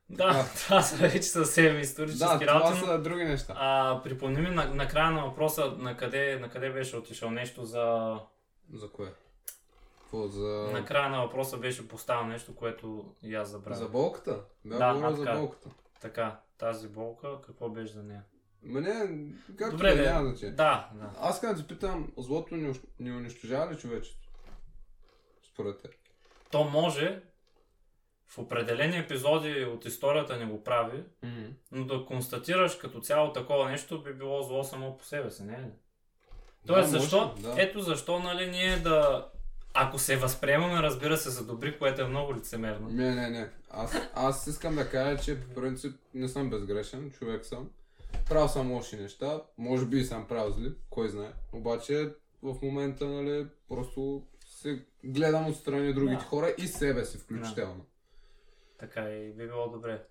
Да, 0.10 0.46
това 0.56 0.82
са 0.82 0.96
вече 0.96 1.24
съвсем 1.24 1.74
Да, 1.74 1.80
исторически 1.80 2.46
това 2.46 2.60
работи. 2.60 2.80
но, 2.80 2.86
са 2.86 3.02
други 3.02 3.24
неща. 3.24 3.54
А, 3.58 4.02
припомни 4.04 4.42
ми 4.42 4.50
на, 4.50 4.66
на 4.66 4.88
края 4.88 5.12
на 5.12 5.26
въпроса 5.26 5.76
на 5.78 5.98
къде, 5.98 6.40
на 6.40 6.50
къде 6.50 6.70
беше 6.70 6.98
отишъл 6.98 7.32
нещо 7.32 7.66
за... 7.66 8.20
За 8.74 8.90
кое? 8.90 9.14
Какво? 10.14 10.28
За... 10.28 10.70
На 10.74 10.86
края 10.86 11.10
на 11.10 11.22
въпроса 11.22 11.58
беше 11.58 11.88
поставено 11.88 12.30
нещо, 12.30 12.56
което 12.56 13.16
и 13.24 13.36
аз 13.36 13.50
забравя. 13.50 13.76
За 13.76 13.90
болката? 13.90 14.44
Бях 14.66 14.80
Да, 14.80 14.94
говорил 14.94 15.16
за 15.16 15.32
болката. 15.34 15.70
Така, 16.02 16.40
тази 16.58 16.88
болка, 16.88 17.42
какво 17.42 17.70
беше 17.70 17.94
за 17.94 18.04
нея? 18.04 18.24
Ма 18.64 18.82
не, 18.82 19.26
както 19.58 19.78
Добре, 19.78 19.96
да 19.96 20.12
няма 20.12 20.30
значение. 20.30 20.56
Да, 20.56 20.90
да. 20.94 21.12
Аз 21.20 21.42
като 21.42 21.62
ти 21.62 21.68
питам, 21.68 22.14
злото 22.18 22.56
ни, 22.56 22.74
ни 23.00 23.12
унищожава 23.12 23.72
ли 23.74 23.78
човечеството? 23.78 24.30
Според 25.54 25.82
теб. 25.82 25.92
То 26.52 26.64
може 26.64 27.22
в 28.28 28.38
определени 28.38 28.98
епизоди 28.98 29.66
от 29.66 29.86
историята 29.86 30.38
ни 30.38 30.46
го 30.46 30.64
прави, 30.64 31.04
но 31.72 31.86
да 31.86 32.06
констатираш 32.06 32.76
като 32.76 33.00
цяло 33.00 33.34
такова 33.34 33.70
нещо 33.70 34.04
би 34.04 34.14
било 34.14 34.42
зло 34.42 34.64
само 34.64 34.98
по 34.98 35.06
себе 35.06 35.32
си, 35.32 35.44
не 35.44 35.54
е 35.54 35.62
ли? 35.62 35.72
Тоест, 36.68 36.92
Да, 36.92 36.98
може, 36.98 37.02
защо? 37.10 37.36
да. 37.42 37.56
Ето 37.58 37.80
защо, 37.80 38.20
нали, 38.20 38.52
ние 38.52 38.78
да 38.78 39.30
Ако 39.74 40.00
се 40.00 40.18
възприемаме, 40.18 40.82
разбира 40.82 41.18
се, 41.18 41.30
за 41.30 41.46
добри, 41.46 41.80
което 41.80 42.02
е 42.02 42.08
много 42.08 42.36
лицемерно. 42.36 42.90
Не, 42.90 43.16
не, 43.16 43.30
не. 43.30 43.50
Аз, 43.70 43.96
аз 44.14 44.48
искам 44.48 44.76
да 44.76 44.90
кажа, 44.90 45.24
че 45.24 45.42
по 45.42 45.54
принцип 45.62 45.96
не 46.14 46.28
съм 46.28 46.50
безгрешен, 46.50 47.12
човек 47.12 47.46
съм. 47.46 47.70
Правил 48.30 48.48
съм 48.48 48.72
лоши 48.72 48.96
неща, 48.96 49.42
може 49.58 49.86
би 49.86 50.04
съм 50.04 50.28
правил 50.28 50.52
зли, 50.52 50.74
кой 50.90 51.10
знае. 51.10 51.32
Обаче 51.54 52.10
в 52.44 52.56
момента, 52.62 53.06
нали, 53.06 53.48
просто 53.70 54.24
се 54.46 54.86
гледам 55.04 55.48
отстрани 55.48 55.94
другите 55.94 56.16
Да. 56.24 56.28
хора 56.30 56.54
и 56.58 56.68
себе 56.68 57.06
си 57.06 57.18
включително. 57.18 57.86
Така 58.80 59.10
и 59.10 59.32
би 59.32 59.48
било 59.48 59.70
добре. 59.70 60.04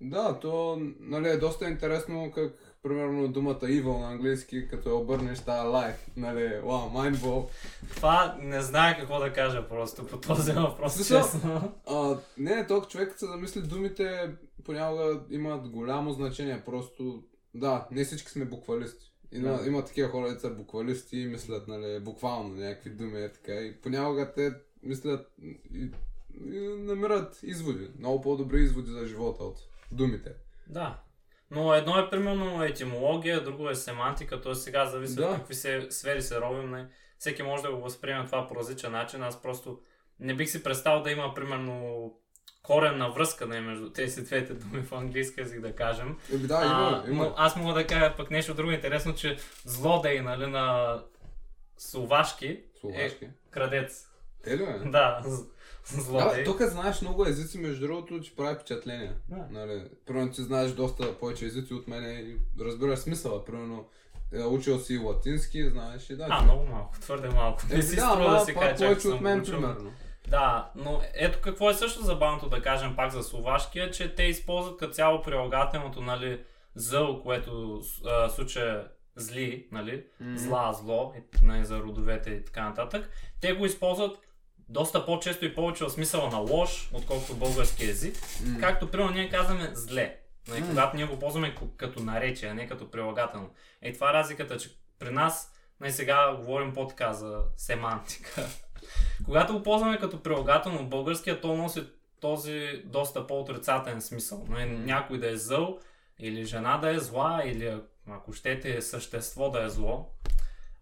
Да, 0.00 0.40
то 0.40 0.76
нали, 1.00 1.28
е 1.28 1.36
доста 1.36 1.68
интересно 1.68 2.32
как, 2.34 2.73
примерно, 2.84 3.28
думата 3.28 3.60
evil 3.60 4.00
на 4.00 4.10
английски, 4.10 4.68
като 4.68 4.88
я 4.88 4.94
обърнеш 4.94 5.38
става 5.38 5.72
life, 5.82 5.96
нали, 6.16 6.60
вау, 6.64 6.90
mindball. 6.90 7.48
Това 7.96 8.36
не 8.40 8.62
знае 8.62 8.98
какво 8.98 9.18
да 9.18 9.32
кажа 9.32 9.68
просто 9.68 10.06
по 10.06 10.20
този 10.20 10.52
въпрос, 10.52 10.96
Защо? 10.96 11.20
честно. 11.20 11.72
А, 11.86 12.16
не, 12.38 12.66
толкова 12.66 12.90
човек 12.90 13.14
се 13.16 13.26
замисли, 13.26 13.62
думите 13.62 14.30
понякога 14.64 15.20
имат 15.30 15.68
голямо 15.68 16.12
значение, 16.12 16.62
просто, 16.66 17.22
да, 17.54 17.86
не 17.90 18.04
всички 18.04 18.30
сме 18.30 18.44
буквалисти. 18.44 19.10
Има, 19.32 19.48
Да. 19.58 19.66
има 19.66 19.84
такива 19.84 20.08
хора, 20.08 20.26
които 20.26 20.40
са 20.40 20.50
буквалисти 20.50 21.18
и 21.20 21.26
мислят, 21.26 21.68
нали, 21.68 22.00
буквално 22.00 22.48
някакви 22.54 22.90
думи, 22.90 23.28
така, 23.34 23.52
и 23.52 23.76
понякога 23.76 24.32
те 24.32 24.52
мислят 24.82 25.32
и, 25.74 25.90
и 26.54 26.58
намират 26.78 27.40
изводи, 27.42 27.88
много 27.98 28.20
по-добри 28.20 28.60
изводи 28.62 28.90
за 28.90 29.06
живота 29.06 29.44
от 29.44 29.56
думите. 29.92 30.32
Да. 30.66 30.98
Но 31.54 31.74
едно 31.74 31.98
е 31.98 32.10
примерно 32.10 32.64
етимология, 32.64 33.44
друго 33.44 33.68
е 33.68 33.74
семантика, 33.74 34.40
т.е. 34.40 34.54
сега 34.54 34.86
зависи 34.86 35.16
Да. 35.16 35.26
от 35.26 35.36
какви 35.36 35.54
се, 35.54 35.86
сфери 35.90 36.22
се 36.22 36.40
робим. 36.40 36.70
Не? 36.70 36.86
Всеки 37.18 37.42
може 37.42 37.62
да 37.62 37.72
го 37.72 37.80
възприеме 37.80 38.26
това 38.26 38.46
по 38.46 38.54
различен 38.56 38.92
начин. 38.92 39.22
Аз 39.22 39.42
просто 39.42 39.78
не 40.20 40.34
бих 40.34 40.50
си 40.50 40.62
представил 40.62 41.02
да 41.02 41.10
има 41.10 41.34
примерно 41.34 42.12
коренна 42.62 43.10
връзка 43.10 43.46
не, 43.46 43.60
между 43.60 43.90
тези 43.90 44.24
двете 44.24 44.54
думи 44.54 44.82
в 44.82 44.92
английски 44.92 45.40
език, 45.40 45.60
да 45.60 45.74
кажем. 45.76 46.18
Еби, 46.34 46.46
да, 46.46 46.54
има, 46.64 47.02
а, 47.06 47.10
има. 47.10 47.24
Но 47.24 47.34
аз 47.36 47.56
мога 47.56 47.74
да 47.74 47.86
кажа 47.86 48.14
пък 48.16 48.30
нещо 48.30 48.54
друго 48.54 48.70
интересно, 48.70 49.14
че 49.14 49.36
злодей 49.64 50.20
нали, 50.20 50.46
на 50.46 50.98
словашки 51.78 52.60
Словашки. 52.80 53.24
е 53.24 53.30
крадец. 53.50 54.06
Те 54.44 54.58
ли, 54.58 54.66
бе? 54.66 54.90
Да, 54.90 55.22
Да, 56.08 56.44
тук 56.44 56.62
знаеш 56.62 57.00
много 57.00 57.26
езици, 57.26 57.58
между 57.58 57.86
другото, 57.86 58.20
че 58.20 58.36
прави 58.36 58.54
впечатление. 58.54 59.12
Да. 59.28 59.46
Нали, 59.50 59.84
примерно 60.06 60.30
ти 60.30 60.42
знаеш 60.42 60.70
доста 60.72 61.18
повече 61.18 61.44
езици 61.46 61.74
от 61.74 61.88
мене 61.88 62.08
и 62.10 62.36
разбираш 62.60 62.98
смисъла. 62.98 63.44
Примерно, 63.44 63.88
е, 64.32 64.42
учил 64.42 64.78
си 64.78 64.98
латински, 64.98 65.70
знаеш 65.70 66.10
и 66.10 66.16
да. 66.16 66.26
А, 66.30 66.38
че- 66.38 66.44
много 66.44 66.66
малко, 66.66 67.00
твърде 67.00 67.28
малко. 67.28 67.62
Е, 67.70 67.76
Не 67.76 67.82
си 67.82 67.96
да, 67.96 68.02
струва 68.02 68.30
да 68.30 68.40
си 68.40 68.54
кажа, 68.54 68.74
че 68.74 68.84
повече 68.84 69.08
от 69.08 69.20
мен, 69.20 69.40
учил. 69.40 69.54
примерно. 69.54 69.92
Да, 70.28 70.70
но 70.74 71.00
ето 71.14 71.38
какво 71.40 71.70
е 71.70 71.74
също 71.74 72.02
забавното 72.02 72.48
да 72.48 72.62
кажем 72.62 72.96
пак 72.96 73.12
за 73.12 73.22
словашкия, 73.22 73.90
че 73.90 74.14
те 74.14 74.22
използват 74.22 74.76
като 74.76 74.92
цяло 74.92 75.22
прилагателното, 75.22 76.00
нали, 76.00 76.40
зъл, 76.74 77.22
което 77.22 77.80
а, 78.06 78.28
случая 78.28 78.88
зли, 79.16 79.68
нали, 79.72 80.04
Мгм. 80.20 80.36
зла, 80.36 80.72
зло, 80.74 81.12
нали, 81.42 81.64
за 81.64 81.78
родовете 81.78 82.30
и 82.30 82.44
така 82.44 82.68
нататък. 82.68 83.10
Те 83.40 83.52
го 83.52 83.66
използват 83.66 84.18
доста 84.68 85.06
по-често 85.06 85.44
и 85.44 85.54
повече 85.54 85.84
в 85.84 85.90
смисъла 85.90 86.30
на 86.30 86.38
лош, 86.38 86.90
отколкото 86.92 87.34
български 87.34 87.84
език. 87.84 88.16
М. 88.46 88.60
Както, 88.60 88.90
примерно, 88.90 89.10
ние 89.10 89.30
казваме 89.30 89.70
зле. 89.74 90.16
Нали, 90.48 90.60
М. 90.60 90.68
Когато 90.68 90.96
ние 90.96 91.06
го 91.06 91.18
ползваме 91.18 91.54
като 91.76 92.02
наречие, 92.02 92.48
а 92.48 92.54
не 92.54 92.68
като 92.68 92.90
прилагателно. 92.90 93.50
Е, 93.82 93.92
това 93.92 94.10
е 94.10 94.12
разликата, 94.12 94.56
че 94.56 94.70
при 94.98 95.10
нас, 95.10 95.52
нали, 95.80 95.92
сега 95.92 96.34
говорим 96.36 96.72
по-така 96.72 97.12
за 97.12 97.42
семантика. 97.56 98.46
Когато 99.24 99.52
го 99.52 99.62
ползваме 99.62 99.98
като 99.98 100.22
прилагателно, 100.22 100.88
българския 100.88 101.40
то 101.40 101.56
носи 101.56 101.84
този 102.20 102.82
доста 102.84 103.26
по-отрицателен 103.26 104.02
смисъл. 104.02 104.46
Нали, 104.48 104.70
някой 104.70 105.18
да 105.18 105.30
е 105.30 105.36
зъл, 105.36 105.78
или 106.18 106.44
жена 106.44 106.78
да 106.78 106.90
е 106.94 106.98
зла, 106.98 107.42
или 107.44 107.78
ако 108.10 108.32
щете 108.32 108.82
същество 108.82 109.50
да 109.50 109.64
е 109.64 109.68
зло. 109.68 110.10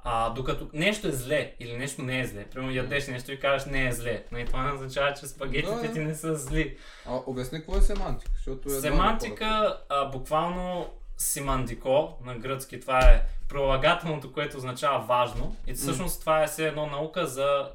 А, 0.04 0.30
докато 0.30 0.68
нещо 0.72 1.08
е 1.08 1.12
зле 1.12 1.54
или 1.60 1.76
нещо 1.76 2.02
не 2.02 2.20
е 2.20 2.26
зле. 2.26 2.44
Примерно 2.44 2.74
ядеш 2.74 3.06
нещо 3.06 3.32
и 3.32 3.40
кажеш 3.40 3.66
не 3.66 3.86
е 3.88 3.92
зле. 3.92 4.24
Нали, 4.32 4.46
това 4.46 4.62
не 4.62 4.72
означава, 4.72 5.14
че 5.14 5.26
спагетите 5.26 5.88
Да. 5.88 5.92
ти 5.92 5.98
не 5.98 6.14
са 6.14 6.34
зли. 6.36 6.76
А, 7.06 7.20
обясни 7.26 7.58
какво 7.58 7.76
е 7.76 7.80
семантика, 7.80 8.30
защото 8.36 8.68
е 8.68 8.72
Семантика, 8.80 9.78
а, 9.88 10.04
буквално 10.04 10.92
симандико 11.18 12.18
на 12.24 12.38
гръцки, 12.38 12.80
това 12.80 13.00
е 13.00 13.22
прилагателното, 13.48 14.32
което 14.32 14.56
означава 14.56 15.04
важно. 15.06 15.56
И 15.66 15.74
всъщност 15.74 16.20
това 16.20 16.42
е 16.42 16.46
все 16.46 16.68
едно 16.68 16.86
наука 16.86 17.26
за 17.26 17.70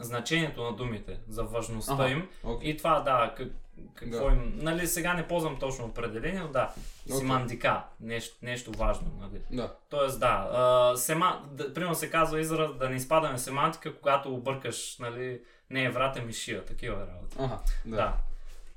значението 0.00 0.62
на 0.62 0.72
думите, 0.72 1.18
за 1.28 1.44
важността 1.44 1.92
Аха, 1.94 2.10
им. 2.10 2.28
Окей. 2.44 2.70
И 2.70 2.76
това, 2.76 3.00
да, 3.00 3.34
как, 3.36 3.48
какво 3.94 4.28
Да. 4.28 4.34
им... 4.34 4.58
Нали, 4.62 4.86
сега 4.86 5.14
не 5.14 5.28
ползвам 5.28 5.56
точно 5.58 5.84
определение, 5.84 6.40
но 6.40 6.48
да, 6.48 6.72
Окей. 7.06 7.16
симандика, 7.16 7.82
нещо, 8.00 8.36
нещо 8.42 8.72
важно. 8.72 9.10
Нали. 9.20 9.42
Да. 9.50 9.74
Тоест, 9.90 10.20
да, 10.20 10.48
а, 10.52 10.96
сема, 10.96 11.48
да, 11.52 11.74
примерно 11.74 11.94
се 11.94 12.10
казва 12.10 12.40
израз 12.40 12.74
да 12.76 12.88
не 12.88 12.96
изпадаме 12.96 13.36
в 13.36 13.40
семантика, 13.40 13.96
когато 13.96 14.34
объркаш, 14.34 14.98
нали, 14.98 15.40
не 15.70 15.84
е 15.84 15.90
врата 15.90 16.22
ми 16.22 16.32
шия, 16.32 16.64
такива 16.64 16.96
работи. 17.00 17.36
Ага, 17.38 17.58
да. 17.84 17.96
Да. 17.96 18.16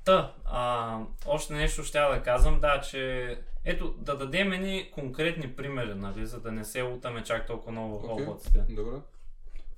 Та, 0.04 0.32
а, 0.44 0.98
още 1.26 1.52
нещо 1.52 1.84
ще 1.84 1.98
да 1.98 2.22
казвам, 2.24 2.60
да, 2.60 2.80
че 2.80 3.36
ето 3.64 3.94
да 3.98 4.16
дадем 4.16 4.50
ни 4.50 4.90
конкретни 4.94 5.56
примери, 5.56 5.94
нали, 5.94 6.26
за 6.26 6.40
да 6.40 6.52
не 6.52 6.64
се 6.64 6.82
лутаме 6.82 7.22
чак 7.22 7.46
толкова 7.46 7.72
много 7.72 7.98
в 7.98 8.04
Окей. 8.04 8.24
облаците. 8.26 8.64
Добре. 8.68 8.96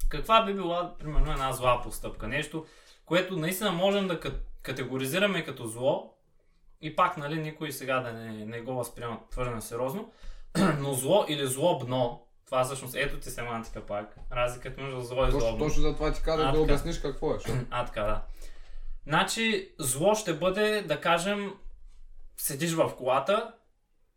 Каква 0.08 0.44
би 0.44 0.54
била, 0.54 0.94
примерно, 0.98 1.32
една 1.32 1.52
зла 1.52 1.80
постъпка? 1.82 2.28
Нещо, 2.28 2.66
което 3.06 3.36
наистина 3.36 3.72
можем 3.72 4.08
да 4.08 4.20
кат- 4.20 4.42
категоризираме 4.62 5.44
като 5.44 5.66
зло 5.66 6.12
и 6.80 6.96
пак, 6.96 7.16
нали, 7.16 7.36
никой 7.36 7.72
сега 7.72 8.00
да 8.00 8.12
не, 8.12 8.44
не 8.46 8.60
го 8.60 8.74
възприема 8.74 9.18
твърде 9.30 9.60
сериозно, 9.60 10.12
но 10.78 10.92
зло 10.94 11.24
или 11.28 11.46
злобно, 11.46 12.26
това 12.46 12.64
всъщност, 12.64 12.94
ето 12.94 13.16
ти 13.16 13.30
семантика 13.30 13.80
пак, 13.80 14.16
разликата 14.32 14.80
между 14.80 15.00
зло 15.00 15.26
и 15.26 15.30
злобно. 15.30 15.58
точно 15.58 15.82
за 15.82 15.94
това 15.94 16.12
ти 16.12 16.22
казах 16.22 16.40
А, 16.40 16.46
да 16.46 16.52
така. 16.52 16.62
обясниш 16.62 16.98
какво 16.98 17.30
е. 17.30 17.34
защото- 17.34 17.58
А, 17.70 17.84
така, 17.84 18.02
да. 18.02 18.22
Значи, 19.04 19.70
зло 19.78 20.14
ще 20.14 20.34
бъде, 20.34 20.82
да 20.82 21.00
кажем, 21.00 21.54
седиш 22.36 22.72
в 22.72 22.92
колата, 22.96 23.52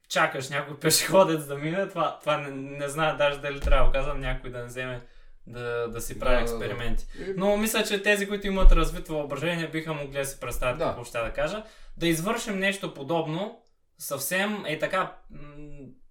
чакаш 0.08 0.50
някой 0.50 0.78
пешеходец 0.80 1.46
да 1.46 1.56
мине, 1.56 1.88
това, 1.88 2.20
това 2.20 2.38
не, 2.38 2.52
не 2.52 2.88
знае 2.88 3.16
даже 3.16 3.40
дали 3.40 3.60
трябва 3.60 3.86
да 3.86 3.94
казвам, 3.94 4.20
някой 4.20 4.50
да 4.50 4.58
не 4.58 4.66
вземе 4.66 5.02
да, 5.50 5.88
да 5.88 6.02
си 6.02 6.20
прави 6.20 6.36
Да, 6.36 6.42
да, 6.44 6.48
да. 6.50 6.66
експерименти. 6.66 7.06
И- 7.20 7.34
Но 7.38 7.58
мисля, 7.58 7.84
че 7.84 8.02
тези, 8.02 8.28
които 8.28 8.48
имат 8.48 8.72
развито 8.72 9.14
въображение, 9.14 9.68
биха 9.68 9.94
могли 9.94 10.14
да 10.14 10.26
си 10.26 10.40
представят 10.40 10.78
Да. 10.78 10.86
какво 10.86 11.04
ще 11.04 11.20
да 11.20 11.34
кажа. 11.34 11.64
Да 11.98 12.08
извършим 12.08 12.60
нещо 12.60 12.94
подобно, 12.94 13.62
съвсем 13.98 14.64
е 14.66 14.80
така, 14.80 15.16
м- 15.32 15.40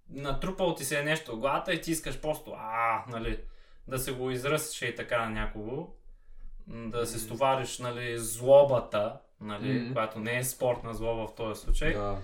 натрупал 0.09 0.75
ти 0.75 0.85
се 0.85 1.03
нещо 1.03 1.31
в 1.31 1.39
главата 1.39 1.73
и 1.73 1.81
ти 1.81 1.91
искаш 1.91 2.19
просто, 2.19 2.53
а, 2.53 3.03
нали, 3.07 3.39
да 3.87 3.99
се 3.99 4.11
го 4.11 4.31
изръсиш 4.31 4.81
и 4.81 4.95
така 4.95 5.19
на 5.19 5.29
някого, 5.31 5.87
да 6.67 7.05
се 7.05 7.19
стовариш, 7.19 7.79
нали, 7.79 8.17
злобата, 8.17 9.19
нали, 9.41 9.73
М. 9.73 9.93
която 9.93 10.19
не 10.19 10.37
е 10.37 10.43
спортна 10.43 10.93
злоба 10.93 11.27
в 11.27 11.35
този 11.35 11.61
случай. 11.61 11.93
Да, 11.93 12.17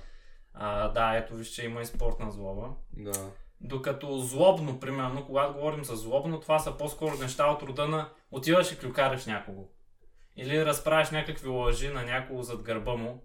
А, 0.53 0.87
да, 0.87 1.15
ето 1.15 1.35
виж, 1.35 1.47
че 1.47 1.65
има 1.65 1.81
и 1.81 1.85
спортна 1.85 2.31
злоба. 2.31 2.67
да. 2.93 3.29
Докато 3.61 4.19
злобно, 4.19 4.79
примерно, 4.79 5.25
когато 5.25 5.53
говорим 5.53 5.83
за 5.83 5.95
злобно, 5.95 6.39
това 6.39 6.59
са 6.59 6.77
по-скоро 6.77 7.17
неща 7.17 7.47
от 7.47 7.63
рода 7.63 7.87
на 7.87 8.09
отиваш 8.31 8.71
и 8.71 8.79
клюкариш 8.79 9.25
някого. 9.25 9.67
Или 10.35 10.65
разправиш 10.65 11.09
някакви 11.09 11.47
лъжи 11.47 11.89
на 11.89 12.03
някого 12.03 12.43
зад 12.43 12.61
гърба 12.61 12.95
му. 12.95 13.23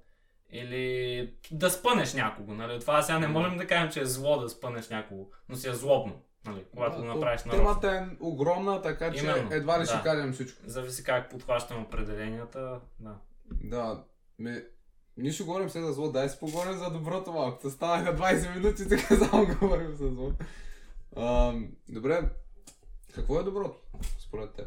Или 0.53 1.35
да 1.51 1.71
спънеш 1.71 2.15
някого. 2.15 2.55
Нали? 2.55 2.81
Това 2.81 3.03
сега 3.03 3.19
не 3.19 3.29
можем 3.29 3.57
да 3.57 3.67
кажем, 3.67 3.91
че 3.91 4.01
е 4.01 4.05
зло 4.05 4.39
да 4.39 4.49
спънеш 4.49 4.89
някого, 4.89 5.27
но 5.49 5.57
си 5.57 5.69
е 5.69 5.73
злобно. 5.73 6.23
Нали? 6.47 6.65
Когато 6.71 6.99
Да, 6.99 7.05
направиш 7.05 7.45
на 7.45 7.51
Темата 7.51 7.91
е 7.91 8.17
огромна, 8.21 8.83
така 8.83 9.13
че 9.13 9.25
Именно, 9.25 9.49
едва 9.53 9.75
ли 9.75 9.83
да. 9.83 9.87
ще 9.87 10.03
кажем 10.03 10.33
всичко. 10.33 10.63
Зависи 10.67 11.05
как 11.05 11.31
подхващам 11.31 11.83
определенията. 11.83 12.81
Да. 13.01 13.15
Да, 13.51 14.05
ме... 14.39 14.65
Ние 15.21 15.33
ще 15.33 15.45
говорим 15.45 15.71
сега 15.71 15.87
за 15.87 15.93
зло, 15.93 16.11
дай 16.11 16.29
си 16.29 16.39
поговорим 16.41 16.79
за 16.79 16.91
доброто 16.91 17.33
малко. 17.33 17.59
Та 17.63 17.71
станаха 17.71 18.17
20 18.17 18.55
минути, 18.55 18.89
така 18.89 19.17
само 19.17 19.47
говорим 19.61 19.97
за 19.97 20.09
зло. 20.09 20.33
А, 21.17 21.55
добре, 21.89 22.21
какво 23.15 23.41
е 23.41 23.43
доброто, 23.43 23.79
според 24.19 24.55
теб? 24.55 24.67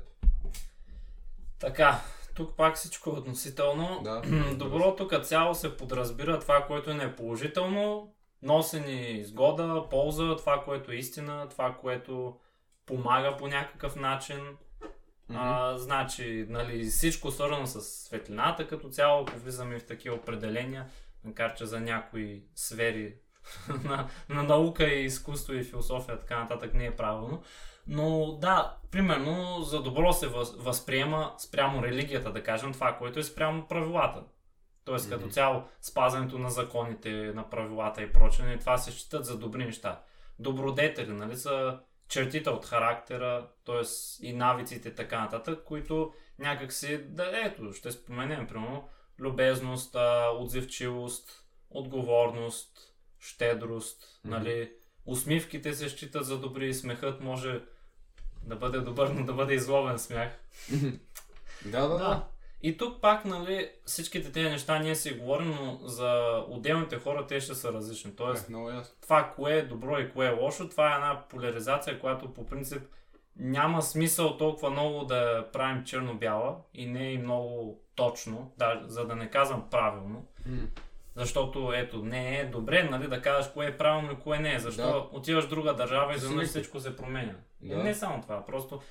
Така, 1.59 2.01
тук 2.35 2.55
пак 2.57 2.75
всичко 2.75 3.09
е 3.09 3.13
относително. 3.13 4.01
Да. 4.03 4.21
Доброто 4.55 5.07
като 5.07 5.25
цяло 5.25 5.55
се 5.55 5.77
подразбира 5.77 6.39
това, 6.39 6.65
което 6.67 6.93
не 6.93 7.03
е 7.03 7.15
положително, 7.15 8.13
носи 8.41 8.79
ни 8.79 9.11
изгода, 9.11 9.89
полза, 9.89 10.35
това, 10.35 10.63
което 10.65 10.91
е 10.91 10.95
истина, 10.95 11.47
това, 11.49 11.77
което 11.81 12.37
помага 12.85 13.37
по 13.37 13.47
някакъв 13.47 13.95
начин. 13.95 14.39
А, 15.29 15.77
значи, 15.77 16.45
нали, 16.49 16.83
всичко 16.83 17.31
свързано 17.31 17.67
с 17.67 17.81
светлината 17.81 18.67
като 18.67 18.89
цяло, 18.89 19.21
ако 19.21 19.39
влизаме 19.39 19.79
в 19.79 19.85
такива 19.85 20.15
определения, 20.15 20.85
макар 21.23 21.55
че 21.55 21.65
за 21.65 21.79
някои 21.79 22.43
сфери 22.55 23.15
на, 23.83 24.07
на 24.29 24.43
наука 24.43 24.87
и 24.87 25.05
изкуство 25.05 25.53
и 25.53 25.63
философия, 25.63 26.19
така 26.19 26.39
нататък 26.39 26.73
не 26.73 26.85
е 26.85 26.95
правилно. 26.95 27.43
Но 27.87 28.37
да, 28.41 28.77
примерно 28.91 29.61
за 29.61 29.81
добро 29.81 30.13
се 30.13 30.27
въз, 30.27 30.55
възприема 30.57 31.33
спрямо 31.37 31.83
религията, 31.83 32.31
да 32.31 32.43
кажем, 32.43 32.73
това, 32.73 32.97
което 32.97 33.19
е 33.19 33.23
спрямо 33.23 33.67
правилата. 33.67 34.23
Тоест, 34.85 35.09
като 35.09 35.29
цяло, 35.29 35.63
спазването 35.81 36.39
на 36.39 36.49
законите, 36.49 37.11
на 37.11 37.49
правилата 37.49 38.01
и 38.01 38.13
прочее, 38.13 38.53
и 38.53 38.59
това 38.59 38.77
се 38.77 38.91
считат 38.91 39.25
за 39.25 39.37
добри 39.37 39.65
неща. 39.65 40.01
Добродетели, 40.39 41.11
нали, 41.11 41.37
са 41.37 41.79
чертите 42.07 42.49
от 42.49 42.65
характера, 42.65 43.47
т.е. 43.65 43.81
и 44.25 44.33
навиците, 44.33 44.95
така 44.95 45.21
нататък, 45.21 45.63
които 45.65 46.13
някак 46.39 46.73
си, 46.73 47.03
да, 47.03 47.31
ето, 47.45 47.73
ще 47.73 47.91
споменем, 47.91 48.47
примерно, 48.47 48.89
любезност, 49.19 49.95
отзивчивост, 50.39 51.45
отговорност, 51.69 52.93
щедрост, 53.19 54.01
mm-hmm. 54.01 54.29
нали, 54.29 54.71
усмивките 55.05 55.73
се 55.73 55.89
считат 55.89 56.25
за 56.25 56.39
добри 56.39 56.67
и 56.67 56.73
смехът 56.73 57.21
може 57.21 57.61
да 58.43 58.55
бъде 58.55 58.79
добър, 58.79 59.07
но 59.07 59.25
да 59.25 59.33
бъде 59.33 59.53
изловен 59.53 59.99
смях. 59.99 60.39
да, 61.65 61.87
да, 61.87 61.97
да. 61.97 62.27
И 62.63 62.77
тук 62.77 63.01
пак, 63.01 63.25
нали, 63.25 63.69
всичките 63.85 64.31
тези 64.31 64.49
неща 64.49 64.79
ние 64.79 64.95
си 64.95 65.13
говорим, 65.13 65.49
но 65.49 65.79
за 65.87 66.43
отделните 66.49 66.97
хора 66.99 67.27
те 67.27 67.39
ще 67.39 67.55
са 67.55 67.73
различни. 67.73 68.15
Тоест, 68.15 68.49
е, 68.49 68.53
ясно. 68.53 68.95
това 69.01 69.31
кое 69.35 69.53
е 69.53 69.61
добро 69.61 69.99
и 69.99 70.11
кое 70.11 70.27
е 70.27 70.33
лошо, 70.41 70.69
това 70.69 70.91
е 70.91 70.95
една 70.95 71.23
поляризация, 71.29 71.99
която 71.99 72.33
по 72.33 72.45
принцип 72.45 72.81
няма 73.35 73.81
смисъл 73.81 74.37
толкова 74.37 74.69
много 74.69 75.03
да 75.03 75.47
правим 75.53 75.83
черно-бяла 75.83 76.55
и 76.73 76.85
не 76.85 77.11
и 77.11 77.17
много 77.17 77.79
точно, 77.95 78.51
да, 78.57 78.81
за 78.85 79.07
да 79.07 79.15
не 79.15 79.29
казвам 79.29 79.69
правилно. 79.71 80.25
Mm. 80.49 80.67
Защото 81.15 81.73
ето, 81.75 81.97
не 81.97 82.39
е 82.39 82.45
добре 82.45 82.83
нали, 82.83 83.07
да 83.07 83.21
кажеш 83.21 83.51
кое 83.51 83.65
е 83.65 83.77
правилно 83.77 84.11
и 84.11 84.19
кое 84.19 84.39
не 84.39 84.53
е. 84.53 84.59
Защо 84.59 84.81
да. 84.81 85.17
отиваш 85.17 85.45
в 85.45 85.49
друга 85.49 85.75
държава 85.75 86.13
и 86.13 86.15
изведнъж 86.15 86.47
всичко 86.47 86.79
се 86.79 86.95
променя. 86.95 87.33
Да. 87.61 87.73
И 87.73 87.77
не 87.77 87.93
само 87.93 88.21
това, 88.21 88.45
просто 88.45 88.81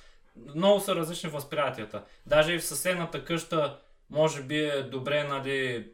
много 0.55 0.79
са 0.79 0.95
различни 0.95 1.29
възприятията. 1.29 2.03
Даже 2.25 2.53
и 2.53 2.59
в 2.59 2.65
съседната 2.65 3.25
къща 3.25 3.79
може 4.09 4.43
би 4.43 4.57
е 4.57 4.83
добре 4.83 5.23
нали, 5.23 5.87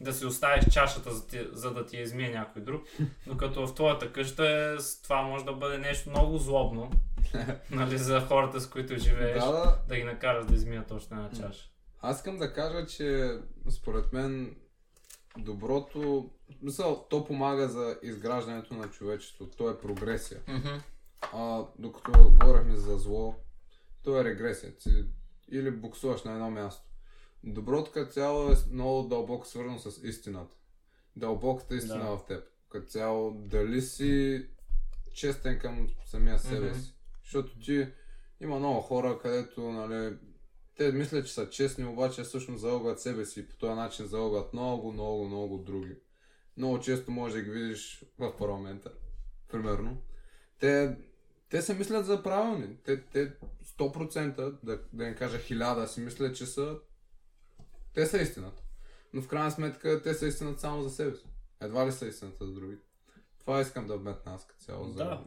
да 0.00 0.12
си 0.12 0.26
оставиш 0.26 0.64
чашата, 0.72 1.14
за, 1.14 1.26
ти, 1.26 1.46
за 1.52 1.74
да 1.74 1.86
ти 1.86 1.96
я 1.96 2.02
измие 2.02 2.30
някой 2.30 2.62
друг. 2.62 2.84
Докато 3.26 3.66
в 3.66 3.74
твоята 3.74 4.12
къща 4.12 4.48
е, 4.48 4.82
това 5.02 5.22
може 5.22 5.44
да 5.44 5.52
бъде 5.52 5.78
нещо 5.78 6.10
много 6.10 6.38
злобно 6.38 6.90
нали, 7.70 7.98
за 7.98 8.20
хората, 8.20 8.60
с 8.60 8.70
които 8.70 8.96
живееш, 8.98 9.44
да, 9.44 9.52
да. 9.52 9.78
да 9.88 9.96
ги 9.96 10.04
накараш 10.04 10.46
да 10.46 10.54
измият 10.54 10.90
още 10.90 11.14
една 11.14 11.30
чаша. 11.30 11.70
Аз 12.02 12.16
искам 12.16 12.38
да 12.38 12.52
кажа, 12.52 12.86
че 12.86 13.38
според 13.70 14.12
мен 14.12 14.56
доброто, 15.38 16.30
мисъл, 16.62 17.06
то 17.10 17.24
помага 17.24 17.68
за 17.68 17.96
изграждането 18.02 18.74
на 18.74 18.90
човечеството, 18.90 19.56
то 19.56 19.70
е 19.70 19.78
прогресия. 19.78 20.40
Mm-hmm. 20.40 20.80
А 21.32 21.64
докато 21.78 22.30
говорихме 22.30 22.76
за 22.76 22.98
зло, 22.98 23.34
то 24.02 24.20
е 24.20 24.24
регресия. 24.24 24.76
Ти 24.76 25.04
или 25.48 25.70
буксуваш 25.70 26.22
на 26.22 26.32
едно 26.32 26.50
място. 26.50 26.90
Доброто 27.44 27.92
като 27.92 28.12
цяло 28.12 28.52
е 28.52 28.54
много 28.70 29.08
дълбоко 29.08 29.46
свързано 29.46 29.78
с 29.78 30.00
истината. 30.04 30.56
Дълбоката 31.16 31.76
истина 31.76 32.04
да. 32.04 32.16
в 32.16 32.26
теб. 32.26 32.44
Като 32.68 32.86
цяло, 32.86 33.30
дали 33.30 33.82
си 33.82 34.46
честен 35.14 35.58
към 35.58 35.88
самия 36.06 36.38
себе 36.38 36.74
си. 36.74 36.80
Mm-hmm. 36.80 37.22
Защото 37.22 37.58
ти 37.58 37.88
има 38.40 38.58
много 38.58 38.80
хора, 38.80 39.18
където 39.22 39.72
нали, 39.72 40.16
те 40.76 40.92
мислят, 40.92 41.26
че 41.26 41.32
са 41.32 41.50
честни, 41.50 41.84
обаче 41.84 42.22
всъщност 42.22 42.60
залъгват 42.60 43.00
себе 43.00 43.24
си 43.24 43.40
и 43.40 43.48
по 43.48 43.56
този 43.56 43.74
начин 43.74 44.06
залъгват 44.06 44.52
много, 44.52 44.92
много, 44.92 45.26
много 45.26 45.58
други. 45.58 45.96
Много 46.56 46.80
често 46.80 47.10
може 47.10 47.36
да 47.36 47.42
ги 47.42 47.50
видиш 47.50 48.04
в 48.18 48.36
парламента, 48.36 48.92
примерно. 49.48 50.02
Те, 50.58 50.96
те 51.50 51.62
се 51.62 51.74
мислят 51.74 52.06
за 52.06 52.22
правилни. 52.22 52.76
Те, 52.84 53.02
те 53.02 53.32
100%, 53.78 54.54
да, 54.62 54.80
да 54.92 55.04
им 55.04 55.14
кажа 55.14 55.38
1000, 55.38 55.86
си 55.86 56.00
мислят, 56.00 56.36
че 56.36 56.46
са 56.46 56.78
те 57.94 58.06
са 58.06 58.18
истината. 58.18 58.62
Но 59.12 59.22
в 59.22 59.28
крайна 59.28 59.50
сметка 59.50 60.02
те 60.02 60.14
са 60.14 60.26
истината 60.26 60.60
само 60.60 60.82
за 60.82 60.90
себе 60.90 61.16
си. 61.16 61.24
Едва 61.60 61.86
ли 61.86 61.92
са 61.92 62.06
истината 62.06 62.46
за 62.46 62.52
другите. 62.52 62.82
Това 63.38 63.60
искам 63.60 63.86
да 63.86 63.96
вметна 63.96 64.34
аз 64.34 64.46
като 64.46 64.60
цяло. 64.60 64.84
За... 64.84 65.04
Да. 65.04 65.24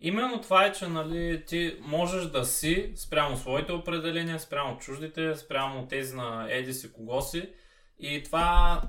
Именно 0.00 0.40
това 0.40 0.66
е, 0.66 0.72
че 0.72 0.86
нали, 0.86 1.44
ти 1.46 1.78
можеш 1.80 2.26
да 2.26 2.44
си 2.44 2.92
спрямо 2.96 3.36
своите 3.36 3.72
определения, 3.72 4.40
спрямо 4.40 4.78
чуждите, 4.78 5.36
спрямо 5.36 5.88
тези 5.88 6.14
на 6.14 6.46
еди 6.50 6.74
си 6.74 6.92
кого 6.92 7.20
си. 7.20 7.52
И 7.98 8.22
това, 8.22 8.82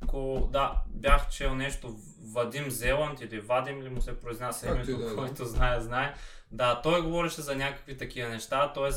ако 0.00 0.48
да, 0.52 0.82
бях 0.86 1.28
чел 1.28 1.54
нещо 1.54 1.96
Вадим 2.32 2.70
Зеланд 2.70 3.20
или 3.20 3.40
Вадим 3.40 3.82
ли 3.82 3.88
му 3.88 4.00
се 4.00 4.20
произнася 4.20 4.68
името, 4.68 4.98
да, 4.98 5.16
който 5.16 5.34
да. 5.34 5.44
знае, 5.44 5.80
знае. 5.80 6.14
Да, 6.50 6.80
той 6.82 7.02
говореше 7.02 7.40
за 7.40 7.56
някакви 7.56 7.96
такива 7.96 8.28
неща, 8.28 8.72
т.е. 8.72 8.90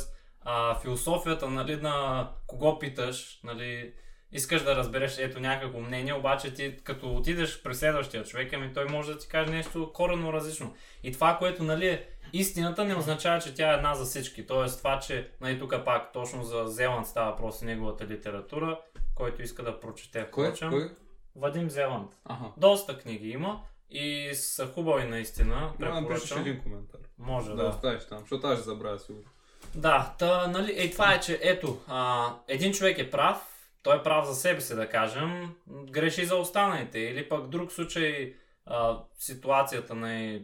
философията 0.82 1.50
нали, 1.50 1.76
на 1.76 2.28
кого 2.48 2.80
питаш, 2.80 3.40
нали, 3.44 3.94
искаш 4.32 4.64
да 4.64 4.76
разбереш 4.76 5.18
ето 5.18 5.40
някакво 5.40 5.80
мнение, 5.80 6.14
обаче 6.14 6.54
ти 6.54 6.78
като 6.84 7.16
отидеш 7.16 7.62
при 7.64 7.76
следващия 7.76 8.24
човек, 8.24 8.54
ами 8.54 8.74
той 8.74 8.86
може 8.86 9.14
да 9.14 9.20
ти 9.20 9.28
каже 9.28 9.52
нещо 9.52 9.92
коренно 9.94 10.34
различно. 10.34 10.76
И 11.04 11.12
това, 11.12 11.38
което 11.38 11.64
нали 11.64 11.88
е 11.88 12.08
истината, 12.34 12.86
не 12.86 12.96
означава, 12.96 13.42
че 13.42 13.54
тя 13.54 13.72
е 13.72 13.76
една 13.76 13.96
за 13.96 14.06
всички. 14.06 14.48
Тоест 14.48 14.78
това, 14.78 15.00
че 15.00 15.32
нали, 15.42 15.60
тук 15.60 15.86
пак 15.86 16.14
точно 16.14 16.44
за 16.44 16.64
Зеланд 16.68 17.08
става 17.08 17.32
въпрос 17.32 17.62
неговата 17.62 18.08
литература, 18.08 18.80
който 19.16 19.42
иска 19.42 19.64
да 19.64 19.80
прочете. 19.80 20.28
Кой? 20.32 20.54
Кой? 20.70 20.92
Вадим 21.36 21.70
Зеланд. 21.70 22.12
Ага. 22.26 22.46
Доста 22.58 22.98
книги 22.98 23.30
има 23.30 23.62
и 23.90 24.30
са 24.34 24.68
хубави 24.68 25.08
наистина. 25.08 25.74
Да, 25.80 26.02
напишеш 26.02 26.32
един 26.32 26.62
коментар. 26.64 27.00
Може 27.18 27.50
да. 27.50 27.56
Да, 27.56 27.70
оставиш 27.70 28.06
там, 28.06 28.20
защото 28.20 28.48
аз 28.48 28.60
ще 28.60 28.66
забравя 28.66 29.00
сигурно. 29.00 29.30
Да, 29.76 30.16
та, 30.20 30.48
нали, 30.48 30.74
е, 30.78 30.92
това 30.92 31.14
е, 31.14 31.20
че 31.20 31.40
ето, 31.42 31.80
а, 31.88 32.30
един 32.48 32.74
човек 32.74 33.00
е 33.00 33.12
прав, 33.12 33.38
той 33.84 33.98
е 33.98 34.04
прав 34.04 34.28
за 34.28 34.36
себе 34.36 34.62
си, 34.62 34.76
да 34.76 34.90
кажем, 34.90 35.56
греши 35.68 36.26
за 36.26 36.36
останалите. 36.36 37.00
Или 37.00 37.30
пък 37.30 37.48
друг 37.48 37.72
случай, 37.72 38.36
а, 38.66 38.98
ситуацията 39.14 39.96
на 39.96 40.40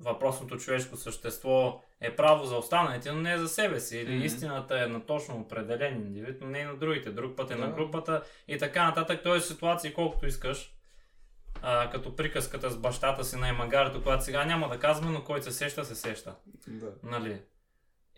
въпросното 0.00 0.56
човешко 0.56 0.96
същество 0.96 1.82
е 2.00 2.16
право 2.16 2.44
за 2.44 2.56
останалите, 2.56 3.12
но 3.12 3.20
не 3.20 3.32
е 3.32 3.38
за 3.38 3.48
себе 3.48 3.80
си. 3.80 3.98
Или 3.98 4.10
mm-hmm. 4.10 4.24
истината 4.24 4.82
е 4.82 4.86
на 4.86 5.06
точно 5.06 5.40
определен 5.40 5.96
индивид, 5.96 6.40
но 6.40 6.46
не 6.46 6.60
е 6.60 6.64
на 6.64 6.76
другите. 6.76 7.10
Друг 7.10 7.36
път 7.36 7.50
е 7.50 7.54
да. 7.54 7.60
на 7.60 7.72
групата 7.72 8.22
и 8.48 8.58
така 8.58 8.84
нататък. 8.84 9.20
Той 9.22 9.36
е 9.36 9.40
ситуации 9.40 9.94
колкото 9.94 10.26
искаш. 10.26 10.74
А, 11.62 11.90
като 11.90 12.16
приказката 12.16 12.70
с 12.70 12.76
бащата 12.76 13.24
си 13.24 13.36
на 13.36 13.48
Емагарето, 13.48 14.02
която 14.02 14.24
сега 14.24 14.44
няма 14.44 14.68
да 14.68 14.78
казваме, 14.78 15.12
но 15.12 15.24
който 15.24 15.44
се 15.44 15.52
сеща, 15.52 15.84
се 15.84 15.94
сеща. 15.94 16.34
Да. 16.68 16.92
Нали? 17.02 17.42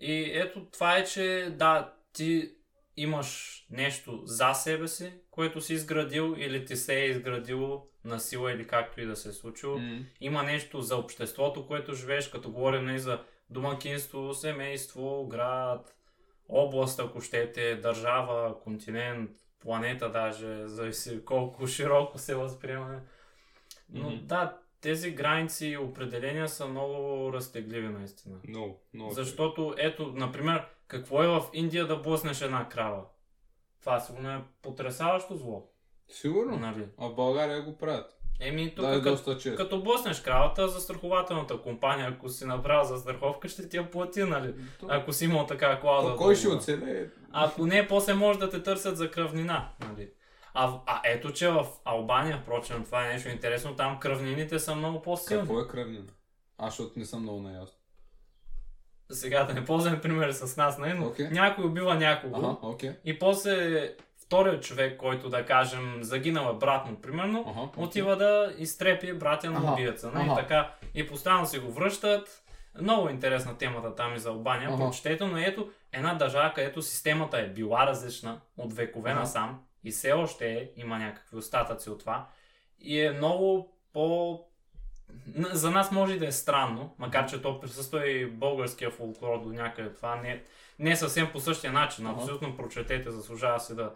И 0.01 0.31
ето 0.35 0.67
това 0.73 0.97
е, 0.97 1.05
че 1.05 1.55
да, 1.59 1.95
ти 2.13 2.55
имаш 2.97 3.61
нещо 3.71 4.23
за 4.25 4.55
себе 4.55 4.89
си, 4.89 5.13
което 5.33 5.61
си 5.61 5.75
изградил 5.75 6.35
или 6.39 6.65
ти 6.65 6.77
се 6.77 6.95
е 6.95 7.07
изградило 7.07 7.87
на 8.05 8.21
сила 8.21 8.53
или 8.53 8.67
както 8.67 9.01
и 9.01 9.07
да 9.07 9.17
се 9.17 9.29
е 9.29 9.33
случило. 9.33 9.79
Mm. 9.79 10.05
Има 10.21 10.43
нещо 10.43 10.81
за 10.81 10.97
обществото, 10.97 11.67
което 11.67 11.95
живееш, 11.95 12.29
като 12.29 12.51
говорим 12.51 12.83
и 12.83 12.87
нали, 12.87 12.99
за 12.99 13.21
домакинство, 13.51 14.35
семейство, 14.35 15.27
град, 15.29 15.97
област, 16.49 17.01
ако 17.01 17.21
щете, 17.21 17.77
държава, 17.77 18.61
континент, 18.61 19.31
планета 19.61 20.11
даже, 20.11 20.67
зависи 20.67 21.25
колко 21.25 21.67
широко 21.67 22.19
се 22.19 22.35
възприема. 22.35 23.01
Но 23.91 24.11
mm-hmm. 24.11 24.23
да, 24.23 24.59
тези 24.81 25.11
граници 25.11 25.67
и 25.67 25.79
определения 25.79 26.49
са 26.49 26.69
много 26.69 27.31
разтегливи 27.33 27.89
наистина. 27.89 28.39
Много, 28.49 28.81
много. 28.95 29.13
Защото, 29.13 29.75
ето, 29.79 30.13
например, 30.17 30.67
какво 30.87 31.23
е 31.23 31.29
в 31.29 31.43
Индия 31.53 31.87
да 31.87 31.97
блъснеш 31.97 32.41
една 32.41 32.69
крава? 32.69 33.05
Това 33.83 34.01
сигурно 34.01 34.31
е 34.31 34.45
потрясаващо 34.63 35.37
зло. 35.37 35.69
Сигурно. 36.09 36.57
Нали? 36.57 36.87
А 36.99 37.09
в 37.09 37.15
България 37.15 37.63
го 37.63 37.77
правят. 37.77 38.17
Еми, 38.41 38.75
тук 38.77 38.85
да, 38.85 38.97
е 38.97 39.03
като, 39.03 39.35
чест. 39.35 39.57
като 39.57 39.83
блъснеш 39.83 40.21
кравата, 40.21 40.69
за 40.69 40.81
страхователната 40.81 41.63
компания, 41.63 42.09
ако 42.09 42.29
си 42.29 42.45
направил 42.45 42.85
за 42.85 42.99
страховка, 42.99 43.49
ще 43.49 43.69
ти 43.69 43.77
я 43.77 43.91
плати, 43.91 44.23
нали? 44.23 44.55
То... 44.81 44.87
Ако 44.91 45.13
си 45.13 45.25
имал 45.25 45.47
така 45.47 45.81
клауза. 45.81 46.17
Кой 46.17 46.37
ще 46.37 46.49
оцелее? 46.49 47.07
Ако 47.33 47.67
не, 47.67 47.89
после 47.89 48.15
може 48.15 48.39
да 48.39 48.51
те 48.51 48.63
търсят 48.63 48.97
за 48.97 49.11
кръвнина, 49.11 49.69
нали? 49.81 50.11
А, 50.55 50.81
а 50.87 51.01
ето, 51.05 51.33
че 51.33 51.49
в 51.49 51.67
Албания, 51.85 52.39
впрочем, 52.43 52.85
това 52.85 53.05
е 53.07 53.13
нещо 53.13 53.29
интересно, 53.29 53.77
там 53.77 54.01
кръвнините 54.01 54.59
са 54.59 54.75
много 54.75 55.03
по-силни. 55.03 55.43
Какво 55.43 55.61
е 55.61 55.69
кръвнина? 55.69 56.13
Аз, 56.59 56.73
защото 56.73 56.99
не 56.99 57.05
съм 57.05 57.23
много 57.23 57.41
наясно 57.41 57.82
сега 59.13 59.45
да 59.45 59.55
не 59.55 59.65
ползваме 59.65 60.01
пример 60.01 60.33
с 60.33 60.57
нас, 60.57 60.79
не? 60.79 60.87
Нали? 60.87 60.99
но 60.99 61.07
okay. 61.07 61.31
някой 61.31 61.65
убива 61.65 61.95
някого 61.95 62.37
ага, 62.37 62.47
okay. 62.47 62.97
и 63.05 63.19
после 63.19 63.89
вторият 64.25 64.63
човек, 64.63 64.97
който 64.97 65.29
да 65.29 65.47
кажем 65.47 65.99
загинал 66.01 66.55
брат 66.55 66.91
му, 66.91 66.97
примерно, 66.97 67.45
ага, 67.49 67.61
okay. 67.61 67.79
отива 67.85 68.17
да 68.17 68.53
изтрепи 68.59 69.13
братя 69.13 69.51
на 69.51 69.59
ага, 69.59 69.73
убиеца. 69.73 70.11
Ага. 70.15 70.33
И 70.33 70.35
така, 70.37 70.75
и 70.95 71.07
постоянно 71.07 71.47
си 71.47 71.59
го 71.59 71.73
връщат. 71.73 72.43
Много 72.81 73.09
интересна 73.09 73.59
темата 73.59 73.95
там 73.95 74.15
и 74.15 74.19
за 74.19 74.29
Албания, 74.29 74.69
ага. 74.69 74.79
прочетете, 74.79 75.25
но 75.25 75.39
ето 75.39 75.71
една 75.93 76.15
държава, 76.15 76.53
където 76.55 76.83
системата 76.83 77.39
е 77.39 77.49
била 77.49 77.87
различна 77.87 78.41
от 78.59 78.73
векове 78.73 79.11
ага. 79.11 79.21
насам 79.21 79.61
и 79.85 79.91
все 79.91 80.13
още 80.13 80.53
е, 80.53 80.71
има 80.77 80.99
някакви 80.99 81.37
остатъци 81.37 81.91
от 81.91 82.01
това. 82.01 82.29
И 82.79 83.01
е 83.01 83.11
много 83.11 83.73
по... 83.93 84.39
За 85.37 85.71
нас 85.71 85.93
може 85.93 86.19
да 86.19 86.27
е 86.27 86.33
странно, 86.33 86.95
макар 86.99 87.31
че 87.31 87.43
то 87.43 87.61
присъства 87.61 88.09
и 88.09 88.27
българския 88.27 88.91
фолклор 88.91 89.43
до 89.43 89.49
някъде. 89.49 89.95
Това 89.95 90.17
не, 90.17 90.43
не 90.79 90.91
е 90.91 90.97
съвсем 90.97 91.29
по 91.33 91.41
същия 91.41 91.73
начин. 91.73 92.07
Абсолютно 92.07 92.57
прочетете, 92.57 93.11
заслужава 93.11 93.61
се 93.61 93.75
да, 93.75 93.91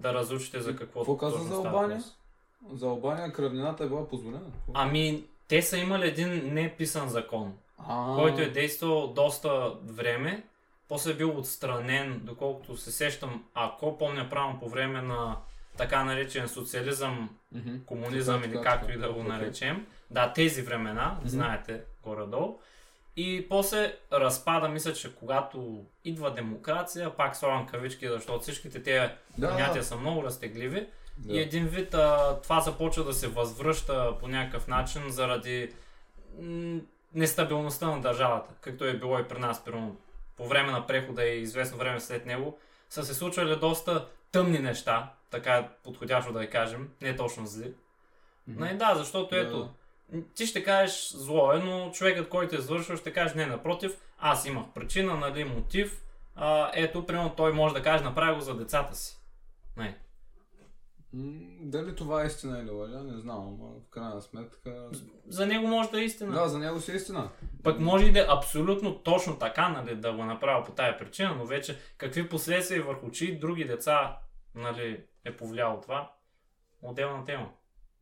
да 0.00 0.14
разучите 0.14 0.60
за 0.60 0.76
какво 0.76 1.00
Какво 1.00 1.16
каза 1.16 1.38
за 1.38 1.54
Албания? 1.54 2.02
За 2.72 2.86
Албания 2.86 3.32
кръвнината 3.32 3.84
е 3.84 3.88
била 3.88 4.08
позволена. 4.08 4.50
Ами, 4.74 5.24
те 5.48 5.62
са 5.62 5.78
имали 5.78 6.08
един 6.08 6.54
неписан 6.54 7.08
закон, 7.08 7.54
А, 7.88 8.14
който 8.14 8.42
е 8.42 8.46
действал 8.50 9.06
доста 9.06 9.72
време, 9.84 10.44
после 10.88 11.10
е 11.10 11.16
бил 11.16 11.38
отстранен, 11.38 12.20
доколкото 12.24 12.76
се 12.76 12.92
сещам, 12.92 13.44
ако 13.54 13.98
помня 13.98 14.28
правилно 14.30 14.60
по 14.60 14.68
време 14.68 15.02
на 15.02 15.36
така 15.76 16.04
наречен 16.04 16.48
социализъм, 16.48 17.30
Мгм. 17.52 17.76
комунизъм 17.86 18.42
Така, 18.42 18.54
или 18.54 18.62
както 18.62 18.86
така. 18.86 18.98
и 18.98 19.02
да 19.02 19.12
го 19.12 19.22
наречем. 19.22 19.86
Да, 20.10 20.32
тези 20.32 20.62
времена, 20.62 21.16
Мгм. 21.18 21.28
знаете, 21.28 21.80
горе-долу. 22.02 22.58
И 23.16 23.46
после 23.48 23.96
разпада, 24.12 24.68
мисля, 24.68 24.92
че 24.92 25.14
когато 25.14 25.84
идва 26.04 26.30
демокрация, 26.30 27.10
пак 27.10 27.36
слагам 27.36 27.66
кавички, 27.66 28.08
защото 28.08 28.40
всичките 28.40 28.82
тези 28.82 29.10
Да, 29.38 29.50
понятия 29.50 29.84
са 29.84 29.96
много 29.96 30.22
разтегливи. 30.22 30.86
Да. 31.18 31.34
И 31.34 31.38
един 31.38 31.66
вид 31.66 31.94
а, 31.94 32.40
това 32.42 32.60
започва 32.60 33.04
да 33.04 33.12
се 33.12 33.28
възвръща 33.28 34.14
по 34.20 34.28
някакъв 34.28 34.68
начин 34.68 35.02
заради 35.06 35.72
м- 36.40 36.80
нестабилността 37.14 37.86
на 37.86 38.00
държавата, 38.00 38.54
както 38.60 38.84
е 38.84 38.92
било 38.94 39.18
и 39.18 39.24
при 39.24 39.38
нас, 39.38 39.64
примерно 39.64 39.96
по 40.36 40.48
време 40.48 40.72
на 40.72 40.86
прехода 40.86 41.24
и 41.24 41.40
известно 41.40 41.78
време 41.78 42.00
след 42.00 42.26
него, 42.26 42.58
са 42.90 43.04
се 43.04 43.14
случвали 43.14 43.56
доста 43.56 44.06
тъмни 44.32 44.58
неща, 44.58 45.12
така 45.30 45.54
е 45.54 45.68
подходящо 45.84 46.32
да 46.32 46.42
я 46.42 46.50
кажем, 46.50 46.90
не 47.02 47.16
точно 47.16 47.46
зли. 47.46 47.74
Мгм. 48.48 48.60
Нали, 48.60 48.76
да, 48.76 48.94
защото 48.94 49.34
Да. 49.34 49.40
ето, 49.40 49.68
ти 50.34 50.46
ще 50.46 50.64
кажеш 50.64 51.10
зло 51.12 51.52
е, 51.52 51.58
но 51.58 51.90
човекът, 51.90 52.28
който 52.28 52.54
е 52.56 52.58
извършва, 52.58 52.96
ще 52.96 53.12
каже 53.12 53.34
не, 53.34 53.46
напротив, 53.46 53.96
аз 54.18 54.46
имах 54.46 54.66
причина, 54.74 55.16
нали, 55.16 55.44
мотив, 55.44 56.02
а, 56.34 56.70
ето, 56.74 57.06
примерно 57.06 57.34
той 57.36 57.52
може 57.52 57.74
да 57.74 57.82
каже, 57.82 58.04
направи 58.04 58.34
го 58.34 58.40
за 58.40 58.56
децата 58.56 58.94
си. 58.94 59.18
Не. 59.76 59.98
М, 61.12 61.40
Дали 61.60 61.94
това 61.94 62.22
е 62.22 62.26
истина 62.26 62.58
или 62.58 62.70
лъжа, 62.70 63.02
не 63.02 63.18
знам, 63.20 63.56
но 63.60 63.66
в 63.66 63.90
крайна 63.90 64.22
сметка... 64.22 64.88
За 65.28 65.46
него 65.46 65.66
може 65.66 65.90
да 65.90 66.00
е 66.00 66.04
истина. 66.04 66.32
Да, 66.32 66.48
за 66.48 66.58
него 66.58 66.80
си 66.80 66.92
е 66.92 66.94
истина. 66.94 67.28
Пък 67.62 67.80
може 67.80 68.04
и 68.06 68.12
да 68.12 68.20
е 68.20 68.26
абсолютно 68.28 68.98
точно 68.98 69.38
така, 69.38 69.68
нали, 69.68 69.96
да 69.96 70.12
го 70.12 70.24
направя 70.24 70.64
по 70.64 70.72
тая 70.72 70.98
причина, 70.98 71.34
но 71.34 71.46
вече 71.46 71.78
какви 71.98 72.28
последствия 72.28 72.82
върху 72.82 73.10
чии 73.10 73.38
други 73.38 73.64
деца 73.64 74.16
нали, 74.56 75.04
е 75.24 75.36
повлияло 75.36 75.80
това, 75.80 76.12
отделна 76.82 77.24
тема. 77.24 77.50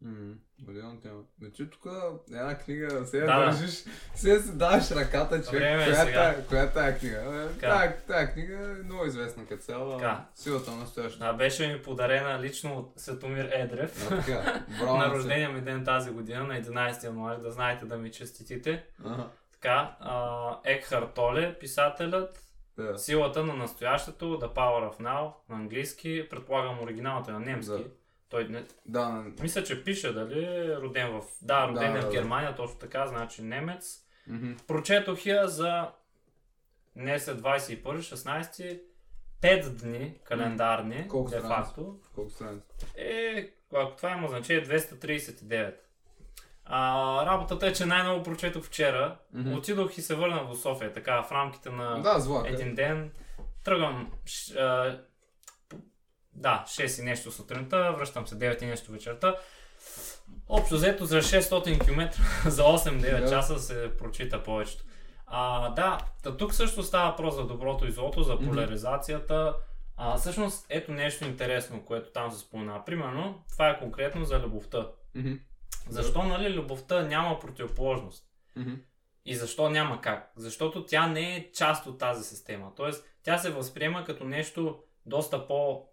М, 0.03 0.35
Отделна 0.69 1.01
тема. 1.01 1.21
Значи 1.39 1.71
тук 1.71 1.87
една 2.31 2.59
книга, 2.59 3.07
сега 3.07 3.27
Да, 3.27 3.39
да. 3.39 3.45
държиш, 3.47 3.85
сега 4.15 4.41
си 4.41 4.57
даваш 4.59 4.91
ръката, 4.91 5.43
човек. 5.43 5.61
Време 5.61 5.83
е 5.83 5.87
коя, 5.87 6.05
сега. 6.05 6.13
Тая, 6.13 6.47
коя 6.47 6.63
е 6.63 6.73
тая 6.73 6.99
книга? 6.99 7.49
Е. 7.57 7.59
Тая, 7.61 7.97
тая 8.07 8.33
книга 8.33 8.55
е 8.55 8.83
много 8.83 9.05
известна 9.07 9.47
като 9.47 9.63
цяло. 9.63 10.01
Силата 10.35 10.71
на 10.71 10.77
настоящето. 10.77 11.25
Да, 11.25 11.33
беше 11.33 11.73
ми 11.73 11.83
подарена 11.83 12.41
лично 12.43 12.79
от 12.79 12.93
Светомир 12.97 13.49
Едрев. 13.53 14.11
А, 14.13 14.17
така. 14.21 14.65
Браво 14.81 14.97
на 14.97 15.11
рождения 15.11 15.51
ми 15.51 15.61
ден 15.61 15.85
тази 15.85 16.11
година, 16.11 16.45
на 16.45 16.55
11 16.55 17.05
януари, 17.05 17.41
да 17.41 17.51
знаете 17.51 17.87
да 17.87 17.97
ми 17.97 18.13
честитите. 18.13 18.85
Ага. 19.05 19.29
Така, 19.53 19.97
а, 20.01 20.59
Екхар 20.65 21.03
Толе, 21.03 21.59
писателят, 21.59 22.44
Да. 22.77 22.99
Силата 22.99 23.45
на 23.45 23.55
настоящето, 23.55 24.25
The 24.25 24.55
Power 24.55 24.93
of 24.93 25.01
Now, 25.01 25.33
на 25.49 25.57
английски, 25.57 26.27
предполагам 26.31 26.81
оригиналът 26.81 27.29
е 27.29 27.33
на 27.33 27.41
немски. 27.41 27.73
Да. 27.73 27.85
Той 28.29 28.45
не, 28.45 28.65
Да, 28.87 29.09
на- 29.09 29.33
Мисля, 29.43 29.65
че 29.65 29.85
пише 29.85 30.13
дали 30.13 30.45
е 30.45 30.77
роден 30.77 31.11
в... 31.11 31.23
Да, 31.43 31.69
роден 31.69 31.93
Да, 31.93 31.99
е 31.99 32.01
да, 32.01 32.07
в 32.07 32.11
да. 32.11 32.11
Германия, 32.13 32.55
точно 32.55 32.79
така, 32.79 33.07
значи 33.07 33.43
немец. 33.43 34.01
Мгм. 34.27 34.53
Прочетох 34.67 35.27
я 35.27 35.49
за 35.49 35.91
днес 36.97 37.29
е 37.29 37.35
21, 37.35 37.83
16, 37.83 38.81
5 39.43 39.69
дни 39.71 40.19
календарни, 40.25 41.09
Колко 41.09 41.31
де 41.31 41.41
факто. 41.41 41.99
Колко 42.15 42.31
страници? 42.31 42.67
Е, 42.97 43.51
ако 43.75 43.97
това 43.97 44.11
има 44.11 44.29
значение, 44.29 44.65
239. 44.65 45.75
А, 46.67 46.81
работата 47.27 47.67
е, 47.67 47.73
че 47.73 47.87
най-много 47.87 48.23
прочетох 48.23 48.65
вчера. 48.65 49.17
Мгм. 49.33 49.53
Отидох 49.53 49.99
и 49.99 50.03
се 50.03 50.15
върнах 50.15 50.47
до 50.47 50.55
София, 50.55 50.93
така 50.93 51.23
в 51.23 51.33
рамките 51.33 51.71
на 51.71 52.03
Да, 52.03 52.43
един 52.47 52.75
ден. 52.75 53.11
Тръгвам 53.65 54.13
ш- 54.25 54.57
а, 54.57 55.01
да, 56.35 56.65
6 56.67 56.99
и 56.99 57.05
нещо 57.05 57.33
сутринта, 57.33 57.93
връщам 57.93 58.27
се 58.27 58.35
9 58.35 58.63
и 58.63 58.67
нещо 58.67 58.93
вечерта. 58.93 59.37
Общо 60.49 60.75
взето 60.75 61.05
за 61.07 61.19
600 61.19 61.81
км 61.81 62.11
за 62.47 62.63
8-9 62.63 63.21
Да. 63.21 63.29
часа 63.29 63.59
се 63.59 63.91
прочита 63.99 64.43
повечето. 64.43 64.85
А, 65.27 65.69
да, 65.69 65.99
та 66.23 66.37
тук 66.37 66.55
също 66.55 66.83
става 66.83 67.11
въпрос 67.11 67.35
за 67.35 67.45
доброто 67.45 67.87
и 67.87 67.93
злото, 67.93 68.23
за 68.23 68.39
поляризацията. 68.41 69.55
А, 69.97 70.17
всъщност, 70.17 70.67
ето 70.69 70.93
нещо 70.93 71.25
интересно, 71.25 71.83
което 71.83 72.11
там 72.11 72.31
се 72.31 72.39
спомена. 72.39 72.85
Примерно, 72.87 73.45
това 73.53 73.69
е 73.69 73.79
конкретно 73.79 74.25
за 74.25 74.39
любовта. 74.39 74.87
Мгм. 75.15 75.33
Защо, 75.89 76.23
нали, 76.23 76.55
любовта 76.55 77.03
няма 77.03 77.39
противоположност? 77.39 78.25
Мгм. 78.57 78.75
И 79.27 79.35
защо 79.35 79.71
няма 79.71 80.01
как? 80.01 80.33
Защото 80.37 80.85
тя 80.85 81.07
не 81.07 81.37
е 81.37 81.53
част 81.53 81.87
от 81.87 81.99
тази 81.99 82.25
система. 82.25 82.73
Тоест, 82.77 83.07
тя 83.23 83.39
се 83.39 83.51
възприема 83.51 84.05
като 84.05 84.25
нещо 84.25 84.83
доста 85.07 85.47
по... 85.47 85.89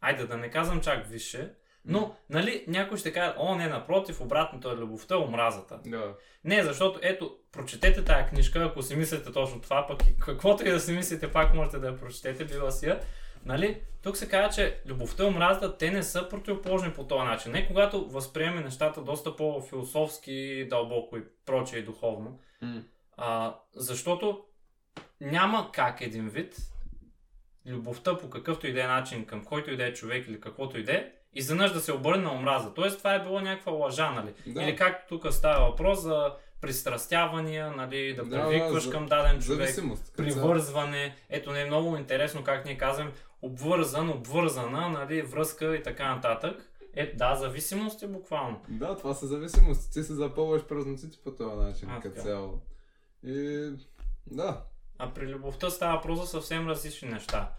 Айде 0.00 0.26
да 0.26 0.36
не 0.36 0.50
казвам 0.50 0.80
чак 0.80 1.06
висше, 1.06 1.54
но, 1.84 2.16
нали, 2.30 2.64
някой 2.68 2.98
ще 2.98 3.12
каже, 3.12 3.34
о, 3.38 3.54
не, 3.54 3.68
напротив, 3.68 4.20
обратното 4.20 4.70
е 4.70 4.76
любовта, 4.76 5.18
омразата. 5.18 5.80
Да. 5.86 6.14
Не, 6.44 6.62
защото, 6.62 6.98
ето, 7.02 7.36
прочетете 7.52 8.04
тая 8.04 8.28
книжка, 8.28 8.64
ако 8.64 8.82
си 8.82 8.96
мислите 8.96 9.32
точно 9.32 9.60
това, 9.60 9.86
пък 9.86 10.06
и 10.06 10.16
каквото 10.16 10.68
и 10.68 10.70
да 10.70 10.80
си 10.80 10.92
мислите, 10.92 11.32
пак 11.32 11.54
можете 11.54 11.78
да 11.78 11.86
я 11.86 11.96
прочетете, 11.96 12.44
била 12.44 12.70
си 12.70 12.86
я. 12.86 13.00
Нали? 13.44 13.82
Тук 14.08 14.16
се 14.16 14.28
казва, 14.28 14.52
че 14.54 14.80
любовта 14.86 15.24
и 15.24 15.26
омразата, 15.26 15.78
те 15.78 15.90
не 15.90 16.02
са 16.02 16.28
противоположни 16.28 16.92
по 16.92 17.04
този 17.04 17.24
начин. 17.24 17.52
Не 17.52 17.66
когато 17.66 18.08
възприеме 18.08 18.60
нещата 18.60 19.00
доста 19.00 19.36
по-философски, 19.36 20.66
дълбоко 20.70 21.16
и 21.16 21.22
прочее 21.46 21.78
и 21.78 21.84
духовно. 21.84 22.40
М. 22.62 22.82
А, 23.16 23.56
защото 23.76 24.44
няма 25.20 25.70
как 25.72 26.00
един 26.00 26.28
вид 26.28 26.56
любовта 27.66 28.18
по 28.18 28.30
какъвто 28.30 28.66
и 28.66 28.72
да 28.72 28.84
е 28.84 28.86
начин, 28.86 29.26
към 29.26 29.44
който 29.44 29.70
и 29.70 29.76
да 29.76 29.86
е 29.86 29.92
човек 29.92 30.28
или 30.28 30.40
каквото 30.40 30.78
и 30.78 30.84
да 30.84 30.92
е, 30.92 31.10
изведнъж 31.34 31.72
да 31.72 31.80
се 31.80 31.92
обърне 31.92 32.22
на 32.22 32.32
омраза. 32.32 32.74
Тоест 32.74 32.98
това 32.98 33.14
е 33.14 33.22
било 33.22 33.40
някаква 33.40 33.72
лъжа, 33.72 34.10
нали? 34.10 34.32
Да. 34.46 34.62
Или 34.62 34.76
както 34.76 35.18
тук 35.18 35.32
става 35.32 35.70
въпрос 35.70 36.00
за 36.00 36.32
пристрастявания, 36.60 37.70
нали, 37.70 38.14
да 38.14 38.24
Да, 38.24 38.48
привикваш 38.48 38.84
да, 38.84 38.90
към 38.90 39.06
даден 39.06 39.40
човек, 39.40 39.60
Зависимост. 39.60 40.16
привързване. 40.16 41.16
Ето 41.30 41.52
не 41.52 41.60
е 41.60 41.66
много 41.66 41.96
интересно 41.96 42.44
как 42.44 42.64
ние 42.64 42.78
казваме 42.78 43.10
обвързан, 43.42 44.10
обвързана, 44.10 44.88
нали, 44.88 45.22
връзка 45.22 45.76
и 45.76 45.82
така 45.82 46.14
нататък. 46.14 46.70
Е, 46.94 47.14
да, 47.16 47.34
зависимост 47.34 48.02
е 48.02 48.06
буквално. 48.06 48.60
Да, 48.68 48.96
това 48.96 49.14
са 49.14 49.26
зависимости. 49.26 49.92
Ти 49.92 50.02
се 50.02 50.14
запълваш 50.14 50.64
празниците 50.64 51.18
по 51.24 51.30
този 51.30 51.56
начин, 51.56 51.88
като 52.02 52.22
цяло. 52.22 52.60
И 53.24 53.70
да. 54.26 54.64
А 54.98 55.14
при 55.14 55.26
любовта 55.26 55.70
става 55.70 55.96
въпрос 55.96 56.20
за 56.20 56.26
съвсем 56.26 56.68
различни 56.68 57.08
неща. 57.08 57.52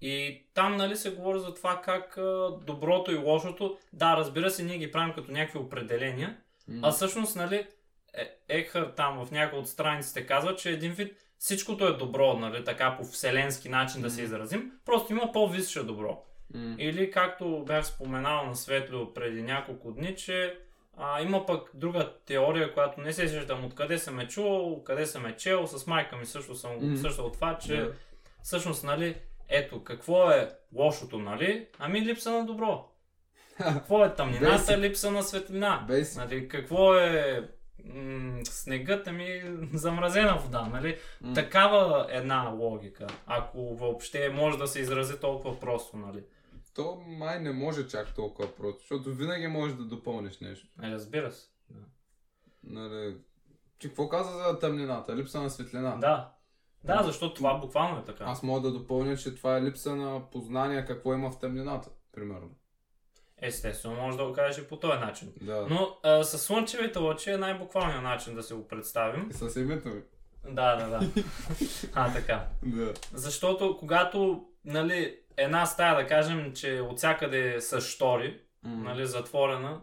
И 0.00 0.46
там, 0.54 0.76
нали, 0.76 0.96
се 0.96 1.14
говори 1.14 1.40
за 1.40 1.54
това 1.54 1.80
как 1.84 2.18
доброто 2.66 3.12
и 3.12 3.16
лошото, 3.16 3.78
да, 3.92 4.16
разбира 4.16 4.50
се, 4.50 4.62
ние 4.62 4.78
ги 4.78 4.92
правим 4.92 5.14
като 5.14 5.32
някакви 5.32 5.58
определения, 5.58 6.38
М. 6.68 6.88
а 6.88 6.90
всъщност, 6.90 7.36
нали, 7.36 7.66
е, 8.14 8.38
Екхар 8.48 8.92
там 8.96 9.26
в 9.26 9.30
някои 9.30 9.58
от 9.58 9.68
страниците 9.68 10.26
казва, 10.26 10.56
че 10.56 10.70
един 10.70 10.92
вид 10.92 11.16
всичкото 11.42 11.86
е 11.86 11.92
добро, 11.92 12.34
нали, 12.34 12.64
така 12.64 12.96
по 12.96 13.04
вселенски 13.04 13.68
начин 13.68 14.02
да 14.02 14.10
се 14.10 14.22
изразим, 14.22 14.72
просто 14.84 15.12
има 15.12 15.32
по-висше 15.32 15.82
добро. 15.82 16.22
М. 16.54 16.74
Или 16.78 17.10
както 17.10 17.64
бях 17.66 17.86
споменал 17.86 18.46
на 18.46 18.56
Светло 18.56 19.14
преди 19.14 19.42
няколко 19.42 19.92
дни, 19.92 20.16
че 20.16 20.58
а, 20.96 21.22
има 21.22 21.46
пък 21.46 21.70
друга 21.74 22.12
теория, 22.26 22.74
която 22.74 23.00
не 23.00 23.12
се 23.12 23.28
сещам 23.28 23.64
откъде 23.64 23.98
съм 23.98 24.20
е 24.20 24.28
чувал, 24.28 24.84
къде 24.84 25.06
съм 25.06 25.26
е 25.26 25.36
чел, 25.36 25.66
с 25.66 25.86
майка 25.86 26.16
ми 26.16 26.26
също 26.26 26.54
съм 26.54 26.76
Мгм. 26.76 26.92
обсъждал 26.92 27.30
това, 27.30 27.58
че 27.58 27.76
Да. 27.76 27.92
всъщност, 28.42 28.84
нали, 28.84 29.16
ето, 29.48 29.84
какво 29.84 30.30
е 30.30 30.50
лошото, 30.74 31.18
нали? 31.18 31.66
Ами 31.78 32.02
липса 32.02 32.30
на 32.30 32.46
добро. 32.46 32.88
Какво 33.58 34.04
е 34.04 34.14
тъмнината? 34.14 34.48
Basic. 34.58 34.78
Липса 34.78 35.10
на 35.10 35.22
светлина. 35.22 35.86
Basic. 35.88 36.16
Нали, 36.16 36.48
какво 36.48 36.94
е 36.94 37.48
м- 37.84 38.40
снегът, 38.44 39.06
ами 39.06 39.42
замразена 39.72 40.38
вода, 40.38 40.66
нали? 40.66 40.98
М. 41.20 41.34
Такава 41.34 42.06
една 42.10 42.48
логика, 42.48 43.06
ако 43.26 43.74
въобще 43.76 44.28
може 44.30 44.58
да 44.58 44.66
се 44.66 44.80
изрази 44.80 45.20
толкова 45.20 45.60
просто, 45.60 45.96
нали? 45.96 46.24
То 46.74 47.02
май 47.06 47.40
не 47.40 47.52
може 47.52 47.88
чак 47.88 48.14
толкова 48.14 48.54
просто, 48.56 48.80
защото 48.80 49.10
винаги 49.10 49.46
можеш 49.46 49.76
да 49.76 49.84
допълниш 49.84 50.38
нещо. 50.40 50.66
Е, 50.82 50.90
разбира 50.90 51.32
се. 51.32 51.48
Нали, 52.64 53.16
че 53.78 53.88
какво 53.88 54.08
каза 54.08 54.30
за 54.38 54.58
тъмнината? 54.58 55.16
Липса 55.16 55.42
на 55.42 55.50
светлина. 55.50 55.96
Да. 55.96 56.32
Да, 56.84 57.02
защото 57.02 57.34
това 57.34 57.58
буквално 57.58 57.98
е 57.98 58.04
така. 58.04 58.24
Аз 58.24 58.42
мога 58.42 58.60
да 58.60 58.72
допълня, 58.72 59.16
че 59.16 59.34
това 59.34 59.56
е 59.56 59.62
липса 59.62 59.96
на 59.96 60.30
познание 60.30 60.84
какво 60.84 61.14
има 61.14 61.30
в 61.30 61.38
тъмнината, 61.38 61.90
примерно. 62.12 62.50
Естествено, 63.42 63.96
може 63.96 64.16
да 64.16 64.24
го 64.26 64.32
кажеш 64.32 64.62
и 64.62 64.68
по 64.68 64.76
този 64.76 64.98
начин. 64.98 65.32
Да. 65.40 65.66
Но 65.70 65.96
а, 66.02 66.24
с 66.24 66.38
слънчевите 66.38 66.98
лъчи 66.98 67.30
е 67.30 67.36
най-буквалният 67.36 68.02
начин 68.02 68.34
да 68.34 68.42
се 68.42 68.54
го 68.54 68.68
представим. 68.68 69.28
И 69.30 69.34
с 69.34 69.60
името 69.60 69.88
ми. 69.88 70.02
Да, 70.48 70.76
да, 70.76 70.88
да. 70.88 71.10
А, 71.94 72.12
така. 72.12 72.46
Да. 72.62 72.92
Защото 73.12 73.76
когато, 73.78 74.44
нали, 74.64 75.18
една 75.36 75.66
стая, 75.66 75.96
да 75.96 76.06
кажем, 76.06 76.52
че 76.54 76.80
от 76.80 76.98
всякъде 76.98 77.60
са 77.60 77.80
штори, 77.80 78.40
М. 78.62 78.76
нали, 78.84 79.06
затворена, 79.06 79.80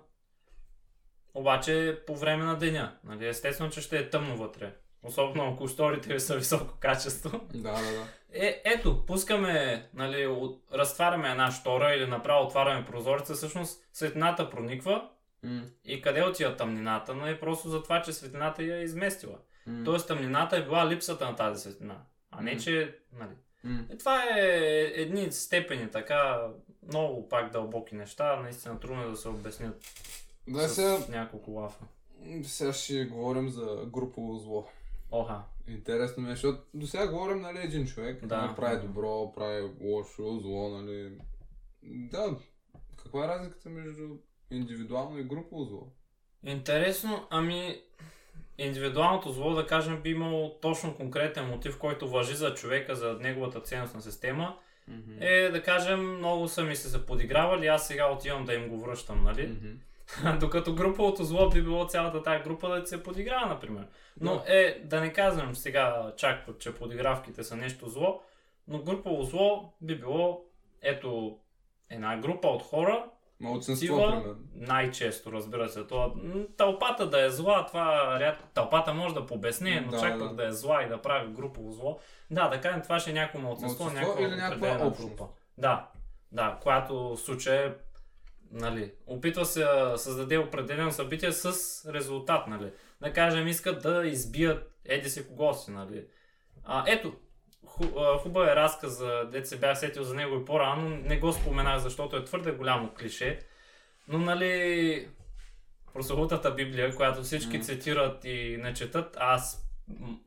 обаче 1.34 2.00
по 2.08 2.16
време 2.16 2.46
на 2.46 2.58
деня. 2.58 2.98
Нали, 3.04 3.28
естествено, 3.28 3.72
че 3.72 3.82
ще 3.82 3.98
е 4.00 4.10
тъмно 4.10 4.38
вътре. 4.38 4.74
Особено 5.04 5.54
ако 5.54 5.68
шторите 5.68 6.14
ви 6.14 6.20
са 6.20 6.38
високо 6.38 6.74
качество. 6.80 7.40
Да, 7.54 7.72
да, 7.74 7.92
да. 7.92 8.08
Е, 8.34 8.62
ето, 8.66 9.06
пускаме, 9.06 9.88
нали, 9.94 10.28
от, 10.28 10.64
разтваряме 10.74 11.32
една 11.32 11.52
штора 11.52 11.94
или 11.96 12.06
направо 12.08 12.46
отваряме 12.46 12.86
прозореца, 12.86 13.34
всъщност 13.34 13.84
светлината 13.94 14.50
прониква 14.50 15.10
М. 15.44 15.62
и 15.86 16.02
къде 16.02 16.24
отива 16.24 16.56
тъмнината? 16.56 17.16
Нали, 17.16 17.40
просто 17.40 17.70
за 17.70 17.84
това, 17.84 18.02
че 18.02 18.14
светлината 18.14 18.64
я 18.64 18.78
е 18.78 18.84
изместила. 18.84 19.36
М. 19.68 19.84
Тоест 19.86 20.08
тъмнината 20.08 20.58
е 20.58 20.64
била 20.64 20.88
липсата 20.90 21.26
на 21.26 21.36
тази 21.36 21.62
светлина. 21.62 22.02
А 22.32 22.42
не, 22.42 22.52
Мгм. 22.52 22.60
че, 22.60 22.98
нали, 23.14 23.34
М. 23.64 23.84
е, 23.90 23.98
това 23.98 24.24
е 24.24 24.40
едни 24.96 25.32
степени, 25.32 25.92
така, 25.92 26.48
много 26.88 27.30
пак 27.30 27.52
дълбоки 27.52 27.96
неща, 27.96 28.36
наистина 28.36 28.80
трудно 28.80 29.04
е 29.04 29.10
да 29.10 29.16
се 29.16 29.30
обяснят 29.30 29.82
Да, 30.48 30.68
с 30.70 30.76
сега, 30.76 30.98
няколко 31.10 31.52
лафа. 31.52 31.80
сега 32.44 32.74
ще 32.74 33.06
говорим 33.06 33.50
за 33.50 33.78
групово 33.88 34.38
зло. 34.38 34.68
Оха, 35.12 35.42
Интересно 35.68 36.24
ми 36.24 36.30
е, 36.30 36.32
защото 36.32 36.64
до 36.74 36.88
сега 36.88 37.08
говорим, 37.08 37.42
нали, 37.42 37.58
един 37.58 37.88
човек, 37.88 38.26
Да. 38.26 38.48
да. 38.48 38.56
прави 38.56 38.88
добро, 38.88 39.34
прави 39.36 39.70
лошо, 39.82 40.40
зло, 40.40 40.70
нали. 40.70 41.12
Да, 41.84 42.36
каква 43.04 43.26
е 43.26 43.28
разликата 43.28 43.70
между 43.70 44.08
индивидуално 44.52 45.20
и 45.20 45.24
групово 45.24 45.66
зло? 45.66 45.92
интересно, 46.44 47.28
ами 47.30 47.82
индивидуалното 48.58 49.32
зло, 49.32 49.54
да 49.54 49.68
кажем, 49.68 50.02
би 50.02 50.10
имало 50.10 50.60
точно 50.62 50.96
конкретен 50.96 51.46
мотив, 51.46 51.78
който 51.78 52.10
въжи 52.10 52.36
за 52.36 52.54
човека, 52.54 52.96
за 52.96 53.14
неговата 53.14 53.62
ценностна 53.62 54.02
система, 54.02 54.58
е 55.20 55.50
да 55.50 55.64
кажем, 55.64 56.18
много 56.18 56.48
са 56.48 56.64
ми 56.64 56.76
се 56.76 57.06
подигравали, 57.06 57.68
аз 57.68 57.88
сега 57.88 58.12
отивам 58.12 58.46
да 58.46 58.54
им 58.54 58.70
го 58.70 58.80
връщам, 58.80 59.24
нали? 59.24 59.48
Мгм. 59.48 59.68
Докато 60.40 60.76
груповото 60.76 61.24
зло 61.24 61.50
би 61.50 61.62
било 61.62 61.86
цялата 61.86 62.24
тази 62.24 62.44
група 62.44 62.70
да 62.70 62.88
се 62.88 63.04
подиграва, 63.04 63.46
например. 63.48 63.88
Но 64.22 64.34
Да. 64.34 64.44
е, 64.48 64.80
да 64.84 65.02
не 65.02 65.14
казвам 65.14 65.56
сега 65.56 66.14
чак, 66.18 66.58
че 66.60 66.76
подигравките 66.76 67.44
са 67.44 67.56
нещо 67.56 67.90
зло, 67.90 68.22
но 68.68 68.80
групово 68.80 69.24
зло 69.24 69.74
би 69.82 70.00
било, 70.00 70.42
ето, 70.82 71.38
една 71.90 72.18
група 72.18 72.48
от 72.48 72.64
хора, 72.64 73.06
Малцинство, 73.42 74.24
най-често, 74.56 75.32
разбира 75.32 75.70
се, 75.70 75.84
това, 75.84 76.12
тълпата 76.58 77.10
да 77.10 77.26
е 77.26 77.30
зла, 77.30 77.66
това 77.68 78.20
ряд... 78.20 78.44
тълпата 78.54 78.94
може 78.94 79.14
да 79.14 79.26
побесне, 79.26 79.82
но 79.82 79.92
Да, 79.92 80.00
чак 80.00 80.18
да. 80.18 80.30
да 80.30 80.48
е 80.48 80.52
зла 80.52 80.84
и 80.84 80.90
да 80.90 81.02
прави 81.02 81.34
групово 81.34 81.72
зло. 81.72 82.00
Да, 82.32 82.48
да 82.48 82.62
кажем, 82.62 82.82
това 82.82 83.00
ще 83.00 83.10
е 83.10 83.14
някакво 83.14 83.40
малцинство, 83.40 83.84
Малцинство 83.84 84.10
някаква, 84.10 84.28
или 84.28 84.36
някаква 84.42 84.58
определена 84.68 84.88
общност. 84.88 85.16
група. 85.16 85.32
Да, 85.58 85.88
да, 86.32 86.58
която 86.62 87.10
в 87.10 87.18
случая 87.18 87.68
е, 87.68 87.72
нали, 88.52 88.92
опитва 89.06 89.46
се 89.46 89.60
да 89.60 89.94
създаде 89.98 90.38
определено 90.38 90.92
събитие 90.92 91.32
с 91.32 91.54
резултат, 91.94 92.48
нали. 92.48 92.72
Да 93.02 93.14
кажем, 93.14 93.48
искат 93.48 93.82
да 93.82 94.08
избият 94.08 94.72
еди 94.86 95.10
си 95.10 95.28
кого 95.28 95.54
си, 95.54 95.72
нали. 95.72 96.06
А, 96.64 96.84
ето, 96.88 97.16
ху, 97.66 97.84
хубав 98.20 98.48
е 98.48 98.56
разказ, 98.56 98.98
за 98.98 99.30
дете 99.32 99.48
се 99.48 99.60
бях 99.60 99.80
сетил 99.80 100.04
за 100.04 100.16
него 100.16 100.36
и 100.36 100.46
по-рано, 100.46 100.90
не 100.90 101.20
го 101.20 101.32
споменах, 101.32 101.80
защото 101.80 102.16
е 102.16 102.26
твърде 102.26 102.52
голямо 102.52 102.94
клише, 103.00 103.40
но 104.08 104.18
нали 104.18 105.08
прословутата 105.94 106.56
Библия, 106.56 106.96
която 106.96 107.24
всички 107.24 107.58
М. 107.58 107.64
цитират 107.64 108.26
и 108.26 108.58
не 108.62 108.74
четат, 108.74 109.18
аз, 109.20 109.70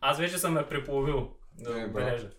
аз 0.00 0.18
вече 0.18 0.38
съм 0.38 0.56
я 0.56 0.68
преполовил 0.68 1.30
да 1.54 1.80
Е, 1.80 1.86
бележа. 1.86 2.30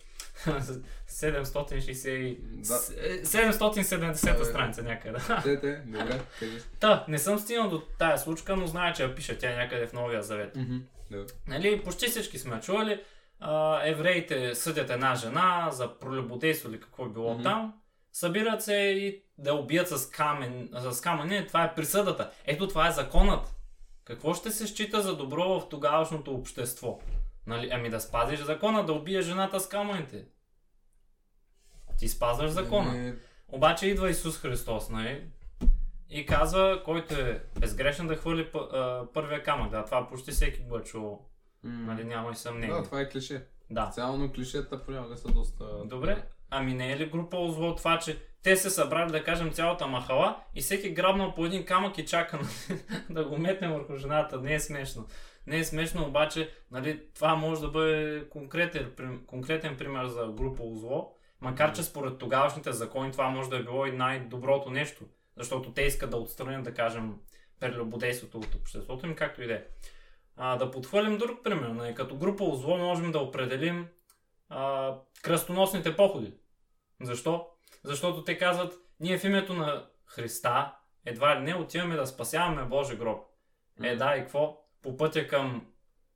760 1.08 2.08
и- 2.10 2.38
Да. 2.42 2.64
с- 2.64 2.90
е, 2.92 3.24
770 3.24 4.30
Абе. 4.30 4.44
страница 4.44 4.82
някъде. 4.82 5.18
Те, 5.42 5.60
те, 5.60 5.76
добре, 5.76 6.20
кажи. 6.40 6.58
Та, 6.80 7.04
не 7.08 7.18
съм 7.18 7.38
стигнал 7.38 7.68
до 7.68 7.82
тая 7.98 8.18
случка, 8.18 8.56
но 8.56 8.66
зная, 8.66 8.92
че 8.92 9.02
я 9.02 9.14
пише 9.14 9.38
тя 9.38 9.50
някъде 9.52 9.86
в 9.86 9.92
Новия 9.92 10.22
Завет. 10.22 10.56
Мгм. 10.56 10.76
Да. 11.10 11.26
Нали, 11.46 11.82
почти 11.82 12.06
всички 12.06 12.38
сме 12.38 12.60
чували, 12.60 13.00
а, 13.40 13.80
евреите 13.84 14.54
съдят 14.54 14.90
една 14.90 15.14
жена 15.14 15.68
за 15.72 15.98
пролюбодейство 15.98 16.68
или 16.68 16.80
какво 16.80 17.04
е 17.04 17.10
било 17.10 17.34
Мгм. 17.34 17.42
там, 17.42 17.74
събират 18.12 18.62
се 18.62 18.74
и 18.74 19.22
да 19.38 19.54
убият 19.54 19.88
с, 19.88 20.10
камен, 20.10 20.68
с 20.90 21.00
камъни, 21.00 21.46
това 21.46 21.64
е 21.64 21.74
присъдата. 21.74 22.30
Ето 22.46 22.68
това 22.68 22.88
е 22.88 22.92
законът. 22.92 23.54
Какво 24.04 24.34
ще 24.34 24.50
се 24.50 24.66
счита 24.66 25.02
за 25.02 25.16
добро 25.16 25.60
в 25.60 25.68
тогавашното 25.68 26.34
общество? 26.34 26.98
Нали, 27.46 27.68
ами 27.72 27.90
да 27.90 28.00
спазиш 28.00 28.40
закона, 28.40 28.86
да 28.86 28.92
убиеш 28.92 29.24
жената 29.24 29.60
с 29.60 29.68
камъните. 29.68 30.24
Ти 31.98 32.08
спазваш 32.08 32.50
закона. 32.50 32.92
Не, 32.92 33.14
Обаче 33.48 33.86
идва 33.86 34.10
Исус 34.10 34.40
Христос, 34.40 34.88
нали? 34.90 35.26
И 36.10 36.26
казва, 36.26 36.82
който 36.84 37.14
е 37.14 37.42
безгрешен 37.60 38.06
да 38.06 38.16
хвърли 38.16 38.52
пъ- 38.52 38.68
а, 38.72 39.12
първия 39.12 39.42
камък. 39.42 39.70
Да, 39.70 39.84
това 39.84 40.08
почти 40.08 40.30
всеки 40.30 40.60
го 40.62 40.76
е 40.78 40.82
чувал. 40.82 41.26
м. 41.62 41.92
Нали, 41.94 42.04
няма 42.04 42.30
и 42.30 42.34
съмнение. 42.34 42.74
Да, 42.74 42.82
това 42.82 43.00
е 43.00 43.08
клише. 43.08 43.46
Да. 43.70 43.86
Специално 43.86 44.32
клишета 44.32 44.84
понякога 44.84 45.16
са 45.16 45.28
доста... 45.28 45.64
Добре. 45.84 46.22
Ами 46.50 46.74
не 46.74 46.92
е 46.92 46.98
ли 46.98 47.10
група 47.10 47.36
зло 47.50 47.74
това, 47.74 47.98
че 47.98 48.18
те 48.42 48.56
се 48.56 48.70
събрали, 48.70 49.12
да 49.12 49.24
кажем, 49.24 49.52
цялата 49.52 49.86
махала 49.86 50.42
и 50.54 50.60
всеки 50.60 50.90
грабнал 50.90 51.34
по 51.34 51.46
един 51.46 51.64
камък 51.64 51.98
и 51.98 52.06
чака 52.06 52.36
нали, 52.36 52.80
да 53.10 53.24
го 53.24 53.38
метне 53.38 53.68
върху 53.68 53.96
жената. 53.96 54.40
Не 54.40 54.54
е 54.54 54.60
смешно. 54.60 55.06
Не 55.46 55.58
е 55.58 55.64
смешно, 55.64 56.06
обаче 56.06 56.50
нали, 56.70 57.02
това 57.14 57.34
може 57.34 57.60
да 57.60 57.68
бъде 57.68 58.28
конкретен, 58.30 59.24
конкретен 59.26 59.76
пример 59.76 60.06
за 60.06 60.26
група 60.26 60.62
зло. 60.72 61.14
Макар, 61.40 61.72
че 61.72 61.82
според 61.82 62.18
тогавашните 62.18 62.72
закони 62.72 63.12
това 63.12 63.28
може 63.28 63.50
да 63.50 63.56
е 63.56 63.62
било 63.62 63.86
и 63.86 63.92
най-доброто 63.92 64.70
нещо. 64.70 65.04
Защото 65.36 65.72
те 65.72 65.82
искат 65.82 66.10
да 66.10 66.16
отстранят, 66.16 66.64
да 66.64 66.74
кажем, 66.74 67.14
прелюбодейството 67.60 68.38
от 68.38 68.54
обществото 68.54 69.06
им, 69.06 69.14
както 69.14 69.42
и 69.42 69.46
да 69.46 69.54
е. 69.54 69.64
Да 70.38 70.70
подхвърлим 70.70 71.18
друг 71.18 71.44
пример. 71.44 71.68
Нали, 71.68 71.94
като 71.94 72.16
група 72.16 72.44
зло 72.54 72.78
можем 72.78 73.12
да 73.12 73.18
определим 73.18 73.88
а, 74.48 74.94
кръстоносните 75.22 75.96
походи. 75.96 76.34
Защо? 77.02 77.48
Защото 77.84 78.24
те 78.24 78.38
казват, 78.38 78.74
ние 79.00 79.18
в 79.18 79.24
името 79.24 79.54
на 79.54 79.86
Христа 80.06 80.76
едва 81.04 81.36
ли 81.36 81.44
не 81.44 81.54
отиваме 81.54 81.96
да 81.96 82.06
спасяваме 82.06 82.64
Божи 82.64 82.96
гроб. 82.96 83.26
Е, 83.82 83.96
да, 83.96 84.16
и 84.16 84.20
какво? 84.20 84.63
По 84.84 84.96
пътя 84.96 85.26
към 85.26 85.66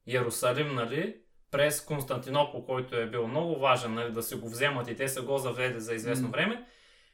Иерусалим, 0.07 0.75
нали? 0.75 1.17
През 1.51 1.81
Константинопол, 1.81 2.65
който 2.65 2.97
е 2.97 3.07
бил 3.07 3.29
много 3.29 3.59
важен, 3.59 3.95
нали? 3.95 4.13
Да 4.13 4.23
се 4.23 4.37
го 4.37 4.49
вземат 4.49 4.89
и 4.89 4.97
те 4.97 5.09
са 5.09 5.23
го 5.23 5.39
завели 5.39 5.81
за 5.81 5.95
известно 5.95 6.31
време. 6.31 6.67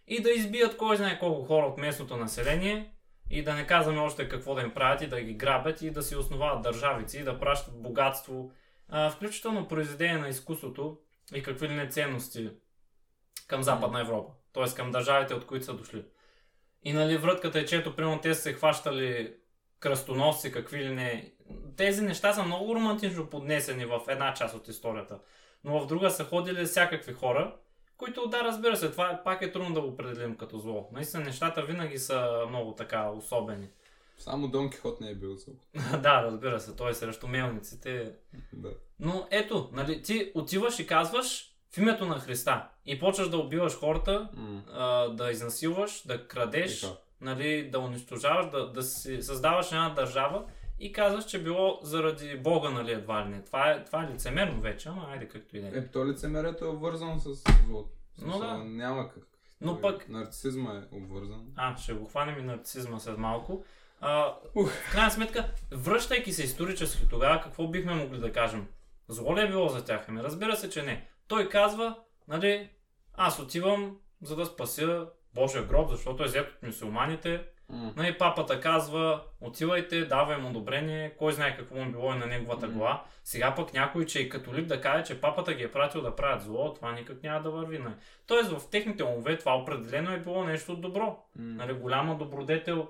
И 0.07 0.23
да 0.23 0.31
избият 0.31 0.77
кой 0.77 0.97
знае 0.97 1.19
колко 1.19 1.45
хора 1.45 1.67
от 1.67 1.79
местното 1.79 2.17
население 2.17 2.91
и 3.31 3.43
да 3.43 3.55
не 3.55 3.67
казваме 3.67 4.01
още 4.01 4.29
какво 4.29 4.55
да 4.55 4.63
им 4.63 4.75
правят 4.75 5.03
и 5.03 5.07
да 5.07 5.21
ги 5.21 5.35
грабят 5.35 5.83
и 5.83 5.91
да 5.91 6.03
си 6.03 6.17
основават 6.17 6.63
държавици 6.63 7.19
и 7.19 7.25
да 7.25 7.39
пращат 7.39 7.83
богатство, 7.83 8.53
а, 8.89 9.11
включително 9.11 9.69
произведение 9.69 10.19
на 10.19 10.29
изкуството 10.29 10.99
и 11.35 11.43
какви 11.43 11.69
ли 11.69 11.75
не 11.75 11.89
ценности 11.89 12.51
към 13.47 13.63
Западна 13.63 14.01
Европа. 14.01 14.33
Т.е. 14.53 14.75
към 14.75 14.91
държавите, 14.91 15.35
от 15.35 15.47
които 15.47 15.65
са 15.65 15.75
дошли. 15.75 16.05
И 16.83 16.93
нали 16.93 17.17
вратката 17.17 17.59
е, 17.59 17.65
че 17.65 17.77
ето, 17.77 17.97
примерно, 17.97 18.21
те 18.21 18.35
са 18.35 18.43
се 18.43 18.53
хващали 18.53 19.35
кръстоносци, 19.85 20.53
какви 20.53 20.85
ли 20.85 20.95
не. 20.95 21.33
Тези 21.77 22.03
неща 22.03 22.33
са 22.33 22.43
много 22.43 22.75
романтично 22.75 23.27
поднесени 23.27 23.85
в 23.85 24.01
една 24.09 24.35
част 24.35 24.55
от 24.55 24.69
историята. 24.69 25.19
Но 25.65 25.81
в 25.81 25.87
друга 25.87 26.11
са 26.11 26.25
ходили 26.25 26.65
всякакви 26.65 27.13
хора, 27.13 27.57
които, 27.97 28.29
да, 28.29 28.45
разбира 28.45 28.77
се, 28.77 28.91
това 28.91 29.21
пак 29.25 29.43
е 29.43 29.53
трудно 29.53 29.75
да 29.75 29.81
го 29.81 29.87
определим 29.87 30.37
като 30.37 30.59
зло. 30.59 30.89
Наистина, 30.93 31.25
нещата 31.25 31.63
винаги 31.63 31.99
са 31.99 32.47
много 32.49 32.75
така 32.75 33.11
особени. 33.11 33.69
Само 34.19 34.49
Дон 34.49 34.71
Кихот 34.71 35.01
не 35.01 35.11
е 35.11 35.15
бил 35.15 35.37
зъб. 35.37 35.55
да, 36.03 36.23
разбира 36.23 36.61
се, 36.61 36.77
той 36.77 36.91
е 36.91 36.95
срещу 36.95 37.27
мелниците. 37.27 38.13
Да. 38.53 38.71
Но 39.01 39.27
ето, 39.31 39.71
нали, 39.73 40.03
ти 40.03 40.33
отиваш 40.35 40.79
и 40.79 40.87
казваш 40.87 41.55
в 41.71 41.79
името 41.79 42.07
на 42.07 42.21
Христа 42.21 42.69
и 42.87 42.99
почваш 42.99 43.29
да 43.29 43.39
убиваш 43.39 43.79
хората, 43.79 44.29
М. 44.35 44.63
а, 44.73 45.09
да 45.09 45.31
изнасилваш, 45.31 46.03
да 46.07 46.29
крадеш, 46.29 46.81
Така. 46.81 46.95
Нали, 47.21 47.71
да 47.71 47.79
унищожаваш, 47.79 48.51
да, 48.51 48.73
да 48.73 48.83
си 48.83 49.23
създаваш 49.23 49.73
една 49.73 49.91
държава 49.91 50.45
и 50.79 50.93
казваш, 50.93 51.25
че 51.25 51.43
било 51.43 51.79
заради 51.83 52.37
Бога, 52.37 52.71
нали, 52.71 52.93
едва 52.93 53.25
ли 53.25 53.29
не. 53.29 53.45
Това 53.45 53.71
е, 53.71 53.85
това 53.85 54.05
е 54.05 54.13
лицемерно 54.13 54.61
вече, 54.61 54.89
ама 54.89 55.07
айде 55.11 55.29
както 55.29 55.57
и 55.57 55.61
да 55.61 55.67
е. 55.67 55.71
Е, 55.71 55.87
то 55.87 56.07
лицемерието 56.07 56.65
е 56.65 56.69
обвързано 56.69 57.19
с 57.19 57.35
злото. 57.67 57.91
Но 58.23 58.39
да. 58.39 58.57
Няма 58.57 59.09
как. 59.09 59.23
Но 59.61 59.81
пък- 59.81 60.09
Нарцизма 60.09 60.83
е 60.93 60.97
обвързан. 60.97 61.47
А, 61.57 61.77
ще 61.77 61.93
го 61.93 62.07
хванем 62.07 62.39
и 62.39 62.43
нарцизма 62.43 62.99
след 62.99 63.19
малко. 63.19 63.65
А, 64.01 64.35
в 64.55 64.93
крайна 64.93 65.11
сметка, 65.11 65.51
връщайки 65.73 66.33
се 66.33 66.43
исторически 66.45 67.09
тогава, 67.11 67.41
какво 67.41 67.69
бихме 67.69 67.95
могли 67.95 68.19
да 68.19 68.33
кажем? 68.33 68.67
Зло 69.09 69.37
ли 69.37 69.41
е 69.41 69.49
било 69.49 69.69
за 69.69 69.85
тях? 69.85 70.05
Ами 70.09 70.23
разбира 70.23 70.57
се, 70.57 70.71
че 70.71 70.83
не. 70.83 71.09
Той 71.29 71.49
казва, 71.49 71.99
нали, 72.29 72.71
аз 73.15 73.39
отивам 73.39 73.97
за 74.23 74.37
да 74.37 74.47
спася 74.47 75.07
Божия 75.35 75.65
гроб, 75.65 75.91
защото 75.91 76.23
е 76.23 76.27
взет 76.27 76.49
от 76.49 76.63
мусулманите. 76.63 77.45
М. 77.69 77.93
Нали, 77.97 78.19
папата 78.19 78.61
казва, 78.61 79.23
отивайте, 79.41 80.05
давай 80.05 80.37
му 80.37 80.49
одобрение, 80.49 81.15
кой 81.19 81.33
знае 81.33 81.57
какво 81.57 81.75
му 81.77 81.91
било 81.93 82.15
и 82.15 82.19
на 82.19 82.27
неговата 82.27 82.67
Мгм. 82.67 82.79
глава. 82.79 83.05
Сега 83.25 83.55
пък 83.55 83.73
някой, 83.75 84.07
че 84.07 84.21
е 84.21 84.29
католик 84.29 84.67
да 84.67 84.81
каже, 84.81 85.05
че 85.05 85.21
папата 85.21 85.55
ги 85.55 85.63
е 85.63 85.71
пратил 85.71 86.01
да 86.03 86.17
правят 86.17 86.43
зло, 86.43 86.75
това 86.75 86.93
никак 86.93 87.23
няма 87.23 87.43
да 87.43 87.51
върви. 87.51 87.79
Нали. 87.79 87.95
Тоест 88.27 88.51
в 88.51 88.71
техните 88.71 89.05
умове 89.05 89.39
това 89.39 89.57
определено 89.57 90.13
е 90.13 90.21
било 90.21 90.45
нещо 90.45 90.77
добро. 90.77 91.07
М. 91.07 91.55
Нали, 91.55 91.73
голяма 91.73 92.19
добродетел, 92.19 92.89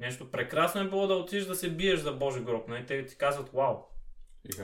нещо 0.00 0.30
прекрасно 0.30 0.80
е 0.80 0.88
било 0.88 1.06
да 1.06 1.14
отидеш 1.14 1.44
да 1.44 1.54
се 1.54 1.70
биеш 1.70 2.00
за 2.00 2.12
Божи 2.12 2.40
гроб. 2.40 2.68
Нали. 2.68 2.86
Те 2.86 3.06
ти 3.06 3.16
казват, 3.16 3.48
вау, 3.48 3.76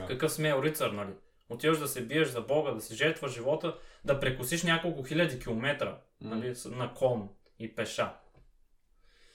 какъв 0.07 0.31
смел 0.31 0.61
рицар, 0.63 0.91
нали? 0.91 1.11
Отиваш 1.49 1.77
да 1.77 1.87
се 1.87 2.05
биеш 2.05 2.27
за 2.27 2.41
Бога, 2.41 2.71
да 2.71 2.81
си 2.81 2.95
жертваш 2.95 3.31
живота, 3.31 3.75
да 4.07 4.19
прекусиш 4.19 4.63
няколко 4.63 5.03
хиляди 5.03 5.39
километра 5.39 5.97
нали, 6.21 6.55
на 6.65 6.93
кон 6.93 7.29
и 7.59 7.75
пеша. 7.75 8.13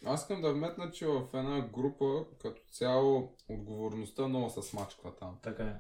Аз 0.07 0.21
искам 0.21 0.43
да 0.43 0.53
вметна, 0.53 0.91
че 0.91 1.07
в 1.07 1.27
една 1.35 1.61
група, 1.61 2.25
като 2.43 2.63
цяло, 2.71 3.37
отговорността 3.49 4.29
много 4.29 4.51
се 4.51 4.63
смачква 4.63 5.17
там. 5.17 5.39
Така 5.43 5.63
е. 5.63 5.75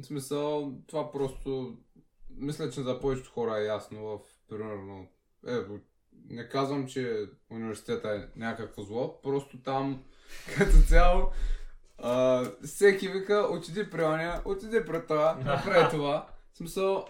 В 0.00 0.04
смисъл, 0.04 0.72
това 0.86 1.12
просто... 1.12 1.76
Мисля, 2.30 2.70
че 2.70 2.80
за 2.80 3.00
повечето 3.00 3.30
хора 3.30 3.58
е 3.58 3.64
ясно 3.64 4.04
в, 4.04 4.18
примерно... 4.48 5.06
Е, 5.48 5.58
не 6.30 6.48
казвам, 6.48 6.86
че 6.86 7.26
университета 7.50 8.08
е 8.08 8.38
някакво 8.38 8.82
зло, 8.82 9.20
просто 9.22 9.62
там, 9.62 10.04
като 10.58 10.82
цяло, 10.88 11.30
а, 11.98 12.44
всеки 12.64 13.08
вика, 13.08 13.48
отиди 13.50 13.90
при 13.90 14.02
оня, 14.02 14.42
отиди 14.44 14.84
при 14.86 15.06
това, 15.06 15.34
направи 15.34 15.86
това. 15.90 16.28
В 16.52 16.56
смисъл, 16.56 17.06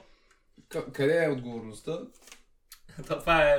к- 0.68 0.92
къде 0.92 1.24
е 1.24 1.30
отговорността? 1.30 1.98
Това 3.08 3.42
е 3.44 3.58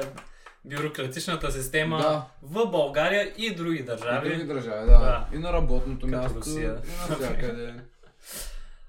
бюрократичната 0.65 1.51
система 1.51 1.97
Да. 1.97 2.25
в 2.41 2.65
България 2.67 3.33
и 3.37 3.55
други 3.55 3.79
И 3.79 3.83
държави. 3.83 4.29
други 4.29 4.43
държави, 4.45 4.85
да. 4.85 4.99
Да. 4.99 5.27
И 5.33 5.37
на 5.37 5.53
работното 5.53 5.95
Като 5.97 6.07
място, 6.07 6.39
Русия. 6.39 6.81
и 6.85 7.09
навсякъде. 7.11 7.73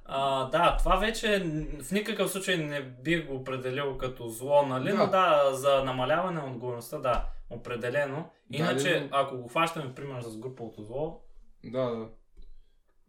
А, 0.08 0.44
да, 0.44 0.76
това 0.76 0.96
вече 0.96 1.38
в 1.82 1.92
никакъв 1.92 2.30
случай 2.30 2.56
не 2.56 2.80
бих 2.82 3.26
го 3.26 3.34
определил 3.34 3.98
като 3.98 4.28
зло, 4.28 4.62
нали? 4.62 4.88
Да. 4.88 4.96
Но 4.96 5.06
да, 5.06 5.50
за 5.52 5.84
намаляване 5.84 6.40
на 6.40 6.46
отговорността, 6.46 6.98
да, 6.98 7.24
определено. 7.50 8.16
Да, 8.50 8.56
Иначе, 8.58 9.00
но- 9.02 9.08
ако 9.12 9.36
го 9.36 9.48
хващаме, 9.48 9.94
пример, 9.94 10.22
с 10.22 10.36
груповото 10.36 10.82
зло, 10.82 11.20
Да, 11.64 11.80
да. 11.84 12.06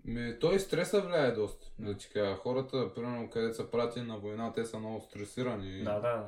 Ми, 0.08 0.39
той 0.39 0.60
стреса 0.60 1.01
влияе 1.01 1.32
доста. 1.32 1.68
Да 1.80 1.93
ти 1.93 2.10
кажа, 2.10 2.36
хората, 2.36 2.93
примерно, 2.93 3.30
където 3.30 3.55
са 3.55 3.72
прати 3.72 4.01
на 4.01 4.18
война, 4.18 4.53
те 4.53 4.66
са 4.66 4.80
много 4.80 5.01
стресирани. 5.01 5.84
да, 5.84 5.93
да, 5.93 5.99
да. 5.99 6.28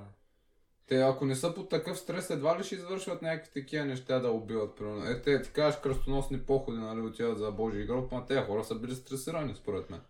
Те, 0.87 1.01
ако 1.01 1.25
не 1.25 1.35
са 1.35 1.53
под 1.53 1.69
такъв 1.69 1.97
стрес, 1.97 2.29
едва 2.29 2.59
ли 2.59 2.63
ще 2.63 2.75
извършват 2.75 3.21
някакви 3.21 3.51
такива 3.53 3.85
неща 3.85 4.19
да 4.19 4.31
убиват, 4.31 4.75
примерно. 4.75 5.09
Е, 5.09 5.21
те, 5.21 5.41
ти 5.41 5.49
кажеш 5.49 5.79
кръстоносни 5.79 6.39
походи, 6.39 6.77
нали, 6.77 7.01
отиват 7.01 7.37
за 7.37 7.51
Божий 7.51 7.85
гроб, 7.85 8.11
ма 8.11 8.25
те 8.25 8.41
хора 8.41 8.63
са 8.63 8.75
били 8.75 8.95
стресирани, 8.95 9.55
според 9.55 9.89
мен. 9.89 10.01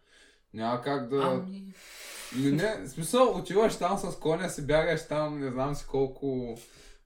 Няма 0.54 0.82
как 0.82 1.10
да... 1.10 1.44
Ами, 1.46 1.74
Не, 2.38 2.52
не, 2.52 2.86
в 2.86 2.90
смисъл, 2.90 3.38
отиваш 3.38 3.78
там 3.78 3.98
с 3.98 4.20
коня 4.20 4.50
си, 4.50 4.68
бягаш 4.68 5.08
там, 5.08 5.40
не 5.40 5.52
знам 5.52 5.76
си 5.76 5.86
колко 5.88 6.58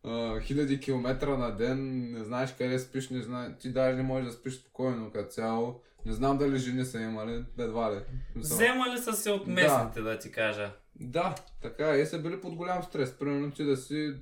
а, 0.03 0.39
хиляди 0.39 0.79
километра 0.79 1.37
на 1.37 1.55
ден, 1.55 2.11
не 2.11 2.23
знаеш 2.23 2.53
къде 2.57 2.79
спиш, 2.79 3.09
не 3.09 3.21
знаеш, 3.21 3.51
ти 3.59 3.69
даже 3.69 3.97
не 3.97 4.03
можеш 4.03 4.27
да 4.27 4.33
спиш 4.33 4.53
спокойно 4.53 5.11
като 5.11 5.31
цяло. 5.31 5.81
Не 6.05 6.13
знам 6.13 6.37
дали 6.37 6.57
жени 6.57 6.85
са 6.85 7.01
имали, 7.01 7.45
едва 7.57 7.95
ли. 7.95 7.99
Вземали 8.35 8.97
са 8.97 9.13
се 9.13 9.31
от 9.31 9.47
местните, 9.47 10.01
да, 10.01 10.19
ти 10.19 10.31
кажа. 10.31 10.73
Да, 10.95 11.35
така 11.61 11.95
е, 11.95 11.99
и 11.99 12.05
са 12.05 12.19
били 12.19 12.41
под 12.41 12.55
голям 12.55 12.83
стрес. 12.83 13.17
Примерно 13.19 13.51
ти 13.51 13.63
да 13.63 13.77
си, 13.77 14.15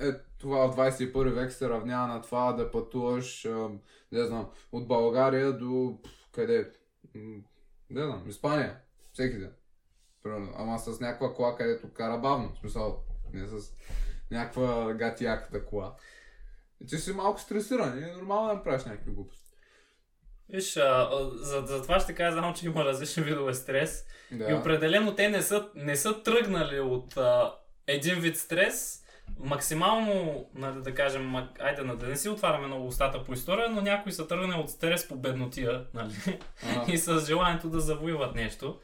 е, 0.00 0.12
това 0.38 0.72
в 0.72 0.76
21 0.76 1.30
век 1.30 1.52
се 1.52 1.68
равнява 1.68 2.06
на 2.06 2.22
това 2.22 2.52
да 2.52 2.70
пътуваш, 2.70 3.46
не 4.12 4.24
знам, 4.24 4.50
от 4.72 4.88
България 4.88 5.52
до 5.52 5.98
къде? 6.32 6.72
Не 7.90 8.04
знам, 8.04 8.24
Испания. 8.28 8.76
Всеки 9.12 9.38
ден. 9.38 9.52
Примерно, 10.22 10.52
ама 10.56 10.78
с 10.78 11.00
някаква 11.00 11.34
кола, 11.34 11.56
където 11.56 11.92
кара 11.92 12.18
бавно. 12.18 12.52
В 12.54 12.58
смисъл, 12.58 13.02
не 13.32 13.46
с 13.46 13.72
някаква 14.30 14.94
гатияката 14.94 15.64
кола. 15.64 15.94
И 16.80 16.86
ти 16.86 16.96
си 16.96 17.12
малко 17.12 17.40
стресиран 17.40 17.98
и 17.98 18.02
е 18.02 18.12
нормално 18.12 18.48
да 18.48 18.54
направиш 18.54 18.84
някакви 18.84 19.10
глупости. 19.10 19.47
Виж, 20.48 20.76
а, 20.76 21.08
за, 21.32 21.60
за 21.60 21.82
това 21.82 22.00
ще 22.00 22.14
кажа 22.14 22.36
само, 22.36 22.54
че 22.54 22.66
има 22.66 22.84
различни 22.84 23.22
видове 23.22 23.54
стрес. 23.54 24.06
Да. 24.32 24.50
И 24.50 24.54
определено 24.54 25.14
те 25.14 25.28
не 25.28 25.42
са, 25.42 25.68
не 25.74 25.96
са 25.96 26.22
тръгнали 26.22 26.80
от 26.80 27.16
а, 27.16 27.54
един 27.86 28.14
вид 28.14 28.36
стрес. 28.36 29.04
Максимално, 29.38 30.46
нали, 30.54 30.82
да 30.82 30.94
кажем, 30.94 31.22
ма- 31.22 31.60
айде 31.60 31.82
да 31.82 32.06
не 32.06 32.16
си 32.16 32.28
отваряме 32.28 32.66
много 32.66 32.86
устата 32.86 33.24
по 33.24 33.32
история, 33.32 33.70
но 33.70 33.80
някои 33.80 34.12
са 34.12 34.26
тръгнали 34.26 34.60
от 34.60 34.70
стрес 34.70 35.08
по 35.08 35.16
беднотия, 35.16 35.84
нали, 35.94 36.12
Ага. 36.70 36.84
и 36.92 36.98
с 36.98 37.26
желанието 37.26 37.68
да 37.68 37.80
завоюват 37.80 38.34
нещо. 38.34 38.78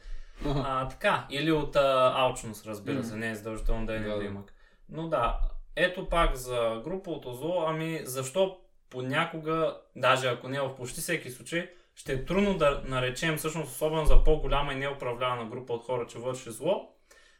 Ага. 0.45 0.63
А, 0.65 0.87
така, 0.87 1.27
или 1.29 1.51
от 1.51 1.75
а, 1.75 2.13
алчност, 2.15 2.65
разбира 2.67 3.03
се, 3.03 3.15
не 3.15 3.29
е 3.29 3.35
задължително 3.35 3.85
да 3.85 3.95
е 3.95 3.99
Да, 3.99 4.07
недоимък. 4.07 4.53
Но 4.89 5.07
да, 5.07 5.39
ето 5.75 6.09
пак 6.09 6.35
за 6.35 6.81
груповото 6.83 7.33
зло, 7.33 7.65
ами 7.67 8.01
защо 8.03 8.57
понякога, 8.89 9.77
даже 9.95 10.27
ако 10.27 10.47
не 10.47 10.57
е 10.57 10.61
в 10.61 10.75
почти 10.75 11.01
всеки 11.01 11.29
случай, 11.29 11.69
ще 11.95 12.13
е 12.13 12.25
трудно 12.25 12.57
да 12.57 12.81
наречем, 12.85 13.37
всъщност 13.37 13.71
особено 13.71 14.05
за 14.05 14.23
по-голяма 14.23 14.73
и 14.73 14.75
неуправлявана 14.75 15.49
група 15.49 15.73
от 15.73 15.83
хора, 15.83 16.07
че 16.07 16.19
върши 16.19 16.51
зло, 16.51 16.95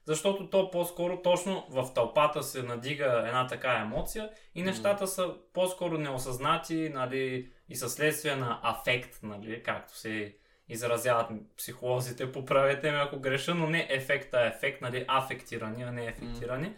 защото 0.05 0.49
то 0.49 0.71
по-скоро 0.71 1.21
точно 1.21 1.67
в 1.69 1.93
тълпата 1.93 2.43
се 2.43 2.63
надига 2.63 3.23
една 3.27 3.47
така 3.47 3.73
емоция 3.73 4.29
и 4.55 4.63
нещата 4.63 5.07
са 5.07 5.33
по-скоро 5.53 5.97
неосъзнати 5.97 6.91
нали, 6.93 7.49
и 7.69 7.75
със 7.75 7.93
следствие 7.93 8.35
на 8.35 8.59
афект, 8.63 9.19
нали, 9.23 9.63
както 9.63 9.97
се 9.97 10.35
изразяват 10.69 11.27
психолозите, 11.57 12.31
поправете 12.31 12.91
ме 12.91 12.97
ако 12.97 13.19
греша, 13.19 13.55
но 13.55 13.67
не 13.67 13.87
ефекта, 13.89 14.37
а 14.37 14.47
ефект, 14.47 14.81
нали, 14.81 15.05
афектирани, 15.07 15.83
а 15.83 15.91
не 15.91 16.05
ефектирани. 16.05 16.73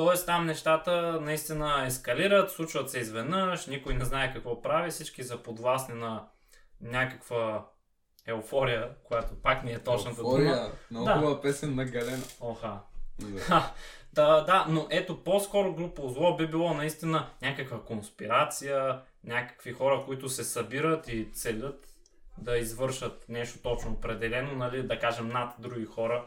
Тоест 0.00 0.26
там 0.26 0.46
нещата 0.46 1.20
наистина 1.20 1.84
ескалират, 1.86 2.50
случват 2.50 2.90
се 2.90 2.98
изведнъж, 2.98 3.66
никой 3.66 3.94
не 3.94 4.04
знае 4.04 4.32
какво 4.32 4.62
прави, 4.62 4.90
всички 4.90 5.24
са 5.24 5.36
подвластни 5.36 5.94
на 5.94 6.24
някаква 6.80 7.66
еуфория, 8.26 8.88
която 9.04 9.34
пак 9.42 9.64
не 9.64 9.72
е 9.72 9.78
точната 9.78 10.22
дума. 10.22 10.42
Еуфория. 10.42 10.72
Много 10.90 11.06
Да. 11.06 11.14
хубава 11.14 11.40
песен 11.40 11.74
на 11.74 11.84
Галена. 11.84 12.24
Оха. 12.40 12.78
Да. 13.18 13.72
Да, 14.12 14.40
да, 14.44 14.66
но 14.68 14.86
ето 14.90 15.24
по-скоро 15.24 15.74
група 15.74 16.02
зло 16.08 16.36
би 16.36 16.46
било 16.46 16.74
наистина 16.74 17.26
някаква 17.42 17.82
конспирация, 17.84 19.00
някакви 19.24 19.72
хора, 19.72 20.02
които 20.06 20.28
се 20.28 20.44
събират 20.44 21.08
и 21.08 21.28
целят 21.32 21.86
да 22.38 22.58
извършат 22.58 23.24
нещо 23.28 23.58
точно 23.62 23.90
определено, 23.90 24.54
нали, 24.54 24.82
да 24.82 24.98
кажем 24.98 25.28
над 25.28 25.54
други 25.58 25.84
хора. 25.86 26.24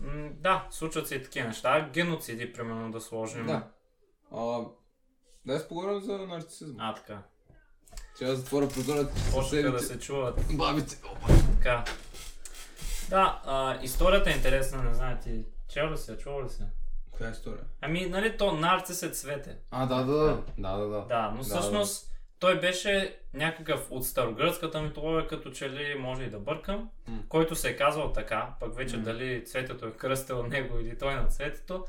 М, 0.00 0.30
да, 0.40 0.66
случват 0.70 1.08
се 1.08 1.14
и 1.14 1.22
такива 1.22 1.48
неща. 1.48 1.90
Геноциди, 1.92 2.52
примерно, 2.52 2.90
да 2.90 3.00
сложим. 3.00 3.46
Да. 3.46 3.68
А, 4.32 4.60
да 5.46 5.58
си 5.58 5.68
поговорим 5.68 6.00
за 6.00 6.18
нарцисизма. 6.18 6.84
А, 6.84 6.94
така. 6.94 7.22
Че 8.18 8.24
аз 8.24 8.38
затворя 8.38 8.68
прозорец. 8.68 9.08
Почнаха 9.34 9.70
да 9.72 9.80
се 9.80 9.98
чуват 9.98 10.40
Бабите. 10.56 10.96
Опа. 11.12 11.26
така. 11.56 11.84
Да, 13.08 13.40
а, 13.44 13.78
историята 13.82 14.30
е 14.30 14.32
интересна, 14.32 14.82
не 14.82 14.94
знае 14.94 15.20
ти. 15.20 15.44
Чел 15.68 15.90
ли 15.92 15.96
се, 15.98 16.18
чувал 16.18 16.44
ли 16.44 16.48
се? 16.48 16.62
Коя 17.10 17.30
история? 17.30 17.64
Ами, 17.80 18.06
нали, 18.06 18.36
то 18.36 18.52
нарцис 18.52 19.02
е 19.02 19.10
цвете. 19.10 19.58
А, 19.70 19.86
да, 19.86 20.04
да, 20.04 20.12
да. 20.12 20.42
Да, 20.58 20.76
да, 20.76 20.88
да. 20.88 21.00
Да, 21.08 21.30
но 21.30 21.36
Да, 21.36 21.42
всъщност 21.42 22.12
той 22.38 22.60
беше 22.60 23.16
някакъв 23.34 23.86
от 23.90 24.06
старогръцката 24.06 24.82
митология, 24.82 25.28
като 25.28 25.50
че 25.50 25.70
ли 25.70 25.94
може 25.98 26.22
и 26.22 26.30
да 26.30 26.38
бъркам, 26.38 26.90
М. 27.08 27.18
който 27.28 27.54
се 27.54 27.68
е 27.70 27.76
казвал 27.76 28.12
така, 28.12 28.48
пък 28.60 28.76
вече 28.76 28.96
М. 28.96 29.02
дали 29.02 29.44
цветето 29.44 29.86
е 29.86 29.92
кръстил 29.92 30.42
него 30.46 30.78
или 30.78 30.98
той 30.98 31.14
на 31.14 31.26
цветето. 31.26 31.84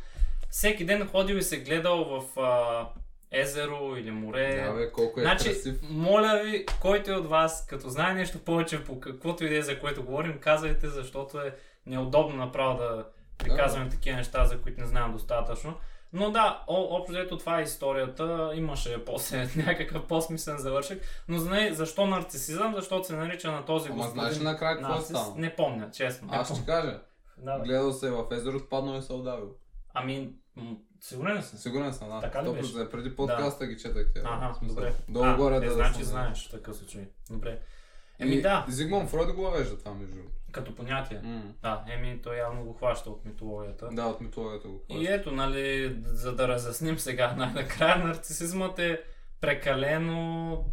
Всеки 0.49 0.85
ден 0.85 1.07
ходил 1.07 1.35
и 1.35 1.43
се 1.43 1.59
гледал 1.59 2.03
в 2.03 2.39
а, 2.39 2.87
езеро 3.31 3.95
или 3.97 4.11
море. 4.11 4.63
Да, 4.65 4.73
бе, 4.73 4.91
колко 4.91 5.19
е 5.19 5.23
значи, 5.23 5.45
красив. 5.45 5.79
моля 5.89 6.41
ви, 6.45 6.65
който 6.81 7.11
е 7.11 7.15
от 7.15 7.29
вас, 7.29 7.65
като 7.67 7.89
знае 7.89 8.13
нещо 8.13 8.39
повече 8.39 8.83
по 8.83 8.99
каквото 8.99 9.45
и 9.45 9.49
да 9.49 9.57
е 9.57 9.61
за 9.61 9.79
което 9.79 10.03
говорим, 10.03 10.39
казвайте, 10.39 10.87
защото 10.87 11.41
е 11.41 11.55
неудобно 11.85 12.35
направо 12.35 12.77
да 12.77 13.05
приказваме 13.37 13.89
такива 13.89 14.17
неща, 14.17 14.45
за 14.45 14.61
които 14.61 14.81
не 14.81 14.87
знаем 14.87 15.11
достатъчно. 15.13 15.77
Но 16.13 16.31
да, 16.31 16.63
о- 16.67 16.87
общо 16.97 17.11
взето 17.11 17.37
това 17.37 17.59
е 17.59 17.63
историята. 17.63 18.51
Имаше 18.55 19.05
после 19.05 19.49
някакъв 19.55 20.07
по-смислен 20.07 20.57
завършек. 20.57 21.03
Но 21.27 21.37
знае 21.37 21.73
защо 21.73 22.05
нарцисизъм? 22.05 22.75
Защото 22.75 23.07
се 23.07 23.15
нарича 23.15 23.51
на 23.51 23.65
този 23.65 23.89
Ама 23.89 23.95
господин 23.97 24.21
знаеш 24.21 24.39
ли 24.39 24.43
накрая 24.43 24.77
какво 24.77 24.97
е 24.97 25.01
станало? 25.01 25.33
Не 25.37 25.55
помня, 25.55 25.91
честно. 25.91 26.27
Аз 26.31 26.55
ще 26.55 26.65
кажа. 26.65 26.99
Да, 27.37 27.57
бе. 27.59 27.65
Гледал 27.65 27.93
се 27.93 28.09
в 28.09 28.25
езерото, 28.31 28.69
паднал 28.69 28.99
и 28.99 29.01
се 29.01 29.13
удавил. 29.13 29.49
Ами, 29.93 30.33
м- 30.55 30.75
сигурен 31.01 31.43
си? 31.43 31.57
Сигурен 31.57 31.93
съм, 31.93 32.09
да. 32.09 32.19
Така 32.19 32.43
ли 32.43 32.47
100%. 32.47 32.53
беше? 32.53 32.89
Преди 32.91 33.15
подкаста 33.15 33.67
ги 33.67 33.77
четах 33.77 34.07
тя. 34.15 34.21
Ага, 34.25 34.55
добре. 34.61 34.93
Долу 35.09 35.25
а, 35.25 35.35
горе 35.35 35.55
е, 35.55 35.59
да 35.59 35.71
значи 35.73 35.93
съм, 35.93 36.03
знаеш 36.03 36.47
в 36.47 36.51
такъв 36.51 36.75
случай. 36.75 37.07
Добре. 37.29 37.59
Еми 38.19 38.41
да, 38.41 38.65
Зигмунд 38.69 39.09
Фройд 39.09 39.33
го 39.33 39.41
въвежда 39.41 39.77
това, 39.77 39.93
между 39.93 40.15
другото. 40.15 40.36
Като 40.51 40.75
понятие. 40.75 41.21
М. 41.23 41.53
Да, 41.61 41.83
еми 41.89 42.21
той 42.23 42.35
явно 42.35 42.65
го 42.65 42.73
хваща 42.73 43.09
от 43.09 43.25
митологията. 43.25 43.89
Да, 43.91 44.05
от 44.05 44.21
митологията 44.21 44.67
го 44.67 44.85
И 44.89 44.93
хваща. 44.95 45.13
ето, 45.13 45.31
нали, 45.31 45.97
за 46.03 46.35
да 46.35 46.47
разясним 46.47 46.99
сега 46.99 47.33
най-накрая, 47.37 48.05
нарцисизмът 48.05 48.79
е 48.79 49.03
прекалено 49.41 50.65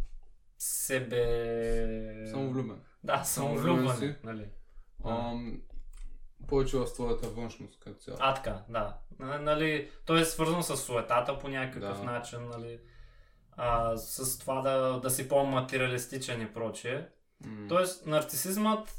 себе... 0.58 2.26
Самовлюбен. 2.30 2.80
Да, 3.04 3.24
Самовлюбен 3.24 3.96
си. 3.96 4.14
Нали? 4.24 4.46
Ам, 5.06 5.60
повече 6.48 6.76
в 6.76 6.84
твоята 6.84 7.28
външност 7.28 7.80
като 7.80 7.98
цяло. 7.98 8.18
А, 8.20 8.34
така, 8.34 8.62
да. 8.68 8.98
Нали, 9.18 9.90
то 10.06 10.16
е 10.16 10.24
свързано 10.24 10.62
с 10.62 10.76
суетата 10.76 11.38
по 11.38 11.48
някакъв 11.48 11.98
Да. 11.98 12.04
начин, 12.04 12.48
нали, 12.48 12.80
а, 13.52 13.96
с 13.96 14.38
това 14.38 14.60
да, 14.60 15.00
да 15.00 15.10
си 15.10 15.28
по-материалистичен 15.28 16.42
и 16.42 16.52
прочее. 16.52 17.06
М. 17.46 17.68
Тоест, 17.68 18.06
нарцисизмът 18.06 18.92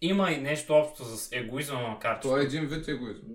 има 0.00 0.30
и 0.30 0.40
нещо 0.40 0.74
общо 0.74 1.04
с 1.04 1.32
егоизма, 1.32 1.80
макар 1.80 2.20
че... 2.20 2.28
Той 2.28 2.40
е 2.40 2.44
един 2.44 2.66
вид 2.66 2.88
егоизъм. 2.88 3.28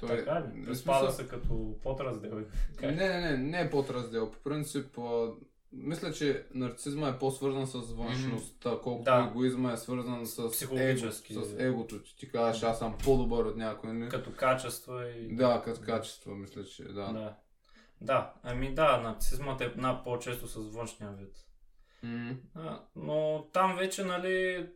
Той 0.00 0.08
Така 0.08 0.30
е... 0.32 0.58
ли? 0.58 0.64
Приспада 0.64 0.98
смисъл- 1.12 1.24
се 1.24 1.28
като 1.28 1.78
подраздел. 1.82 2.30
Не, 2.82 2.90
не, 2.92 3.20
не, 3.20 3.36
не 3.36 3.60
е 3.60 3.70
подраздел. 3.70 4.30
По 4.30 4.38
принцип, 4.38 4.98
а, 4.98 5.28
мисля, 5.72 6.12
че 6.12 6.46
нарцизма 6.54 7.08
е 7.08 7.18
по-свързан 7.18 7.66
с 7.66 7.92
външността, 7.92 8.70
колкото 8.82 9.04
Да. 9.04 9.26
егоизма 9.30 9.72
е 9.72 9.76
свързан 9.76 10.26
с, 10.26 10.50
Психологически. 10.50 11.32
Его, 11.32 11.44
с 11.44 11.54
егото. 11.58 12.02
Че 12.02 12.16
ти 12.16 12.28
кажеш, 12.28 12.62
аз 12.62 12.78
съм 12.78 12.98
по-добър 13.04 13.44
от 13.44 13.56
някой. 13.56 13.92
Не? 13.92 14.08
Като 14.08 14.32
качество 14.32 15.00
и... 15.02 15.34
Да, 15.36 15.62
като 15.64 15.80
качество, 15.80 16.34
мисля, 16.34 16.64
че 16.64 16.82
да. 16.84 17.12
Да. 17.12 17.34
Да, 18.00 18.32
ами 18.42 18.74
да, 18.74 19.00
нарцизмът 19.00 19.60
е 19.60 19.72
на 19.76 20.04
по-често 20.04 20.46
с 20.46 20.54
външния 20.56 21.12
вид. 21.12 21.34
М. 22.02 22.36
А, 22.54 22.80
но 22.96 23.46
там 23.52 23.76
вече, 23.76 24.04
нали, 24.04 24.66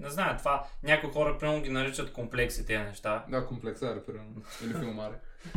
не 0.00 0.10
знаю, 0.10 0.38
това 0.38 0.66
някои 0.82 1.10
хора 1.10 1.38
примерно 1.38 1.62
ги 1.62 1.70
наричат 1.70 2.12
комплекси 2.12 2.66
тези 2.66 2.84
неща. 2.84 3.24
Да, 3.28 3.46
комплексари, 3.46 4.00
примерно. 4.06 4.42
Или 4.64 4.74
филмари. 4.74 5.14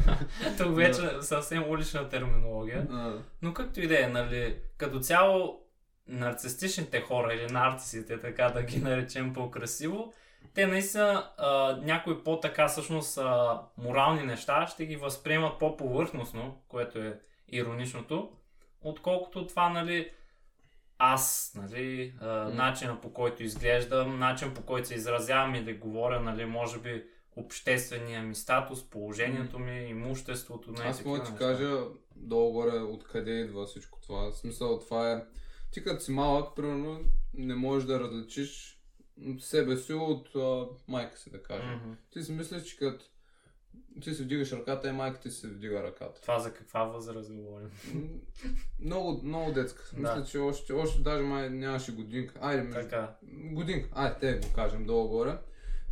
Тук 0.57 0.75
вече 0.75 1.01
съвсем 1.21 1.69
улична 1.69 2.09
терминология. 2.09 2.87
А, 2.91 3.13
Но 3.41 3.53
както 3.53 3.81
и 3.81 3.87
да 3.87 4.05
е, 4.05 4.07
нали, 4.07 4.57
като 4.77 4.99
цяло 4.99 5.59
нарцистичните 6.07 7.01
хора 7.01 7.33
или 7.33 7.45
нарцисите, 7.51 8.19
така 8.19 8.49
да 8.49 8.63
ги 8.63 8.79
наречем 8.79 9.33
по-красиво, 9.33 10.13
те 10.53 10.67
наистина 10.67 11.29
а, 11.37 11.77
някои 11.81 12.23
по-така 12.23 12.67
всъщност 12.67 13.17
а, 13.17 13.61
морални 13.77 14.23
неща 14.23 14.67
ще 14.67 14.85
ги 14.85 14.95
възприемат 14.95 15.59
по-повърхностно, 15.59 16.61
което 16.67 16.99
е 16.99 17.19
ироничното, 17.47 18.31
отколкото 18.81 19.47
това, 19.47 19.69
нали, 19.69 20.11
аз, 21.03 21.53
нали, 21.55 22.13
а, 22.19 22.27
начина 22.49 23.01
по 23.01 23.13
който 23.13 23.43
изглеждам, 23.43 24.19
начин 24.19 24.53
по 24.53 24.61
който 24.61 24.87
се 24.87 24.95
изразявам 24.95 25.55
или 25.55 25.77
говоря, 25.77 26.19
нали, 26.19 26.45
може 26.45 26.79
би 26.79 27.05
обществения 27.35 28.23
ми 28.23 28.35
статус, 28.35 28.89
положението 28.89 29.59
ми, 29.59 29.79
имуществото, 29.79 30.71
нали, 30.71 30.87
Аз 30.87 31.05
мога 31.05 31.19
да 31.19 31.25
ти 31.25 31.35
кажа 31.35 31.83
долу-горе 32.15 32.79
откъде 32.79 33.31
идва 33.31 33.65
всичко 33.65 33.99
това. 34.01 34.31
В 34.31 34.37
смисъл, 34.37 34.79
това 34.79 35.11
е... 35.11 35.23
Ти 35.71 35.83
като 35.83 36.03
си 36.03 36.11
малък, 36.11 36.55
примерно, 36.55 36.99
не 37.33 37.55
можеш 37.55 37.87
да 37.87 37.99
различиш 37.99 38.81
себе 39.39 39.77
си 39.77 39.93
от 39.93 40.35
а, 40.35 40.65
майка 40.87 41.17
си, 41.17 41.31
да 41.31 41.43
кажем. 41.43 41.75
Мгм. 41.75 41.93
Ти 42.09 42.23
си 42.23 42.31
мислиш, 42.31 42.63
че 42.63 42.77
като 42.77 43.05
ти 44.01 44.13
си 44.13 44.23
вдигаш 44.23 44.51
ръката 44.51 44.89
и 44.89 44.91
майка 44.91 45.19
ти 45.19 45.31
си 45.31 45.47
вдига 45.47 45.83
ръката. 45.83 46.21
Това 46.21 46.39
за 46.39 46.53
каква 46.53 46.83
възраст 46.83 47.31
говорим? 47.33 47.69
Много, 48.79 49.21
много 49.23 49.51
детска. 49.51 49.83
Да. 49.93 49.99
Мисля, 50.01 50.25
че 50.31 50.37
още, 50.37 50.73
още 50.73 51.01
даже 51.01 51.23
май 51.23 51.49
нямаше 51.49 51.91
годинка. 51.91 52.33
Айде, 52.41 52.63
между... 52.63 52.81
Така. 52.89 53.15
годинка. 53.33 53.89
Айде, 53.93 54.15
те 54.19 54.47
го 54.47 54.53
кажем 54.53 54.85
долу-горе. 54.85 55.37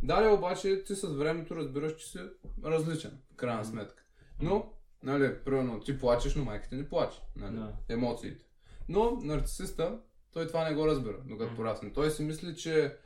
Дали 0.02 0.28
обаче 0.28 0.84
ти 0.84 0.94
с 0.94 1.06
времето 1.08 1.56
разбираш, 1.56 1.96
че 1.96 2.06
си 2.10 2.18
различен, 2.64 3.18
в 3.32 3.36
крайна 3.36 3.64
сметка. 3.64 4.02
Но, 4.40 4.72
нали, 5.02 5.34
примерно, 5.44 5.80
ти 5.80 5.98
плачеш, 5.98 6.34
но 6.34 6.44
майка 6.44 6.68
ти 6.68 6.74
не 6.74 6.88
плаче. 6.88 7.18
Нали, 7.36 7.56
Да. 7.56 7.72
емоциите. 7.88 8.44
Но 8.88 9.10
нарцисиста, 9.22 9.98
той 10.32 10.46
това 10.46 10.68
не 10.68 10.74
го 10.74 10.86
разбира, 10.86 11.16
докато 11.24 11.56
порасне. 11.56 11.92
Той 11.92 12.10
си 12.10 12.22
мисли, 12.22 12.56
че 12.56 12.96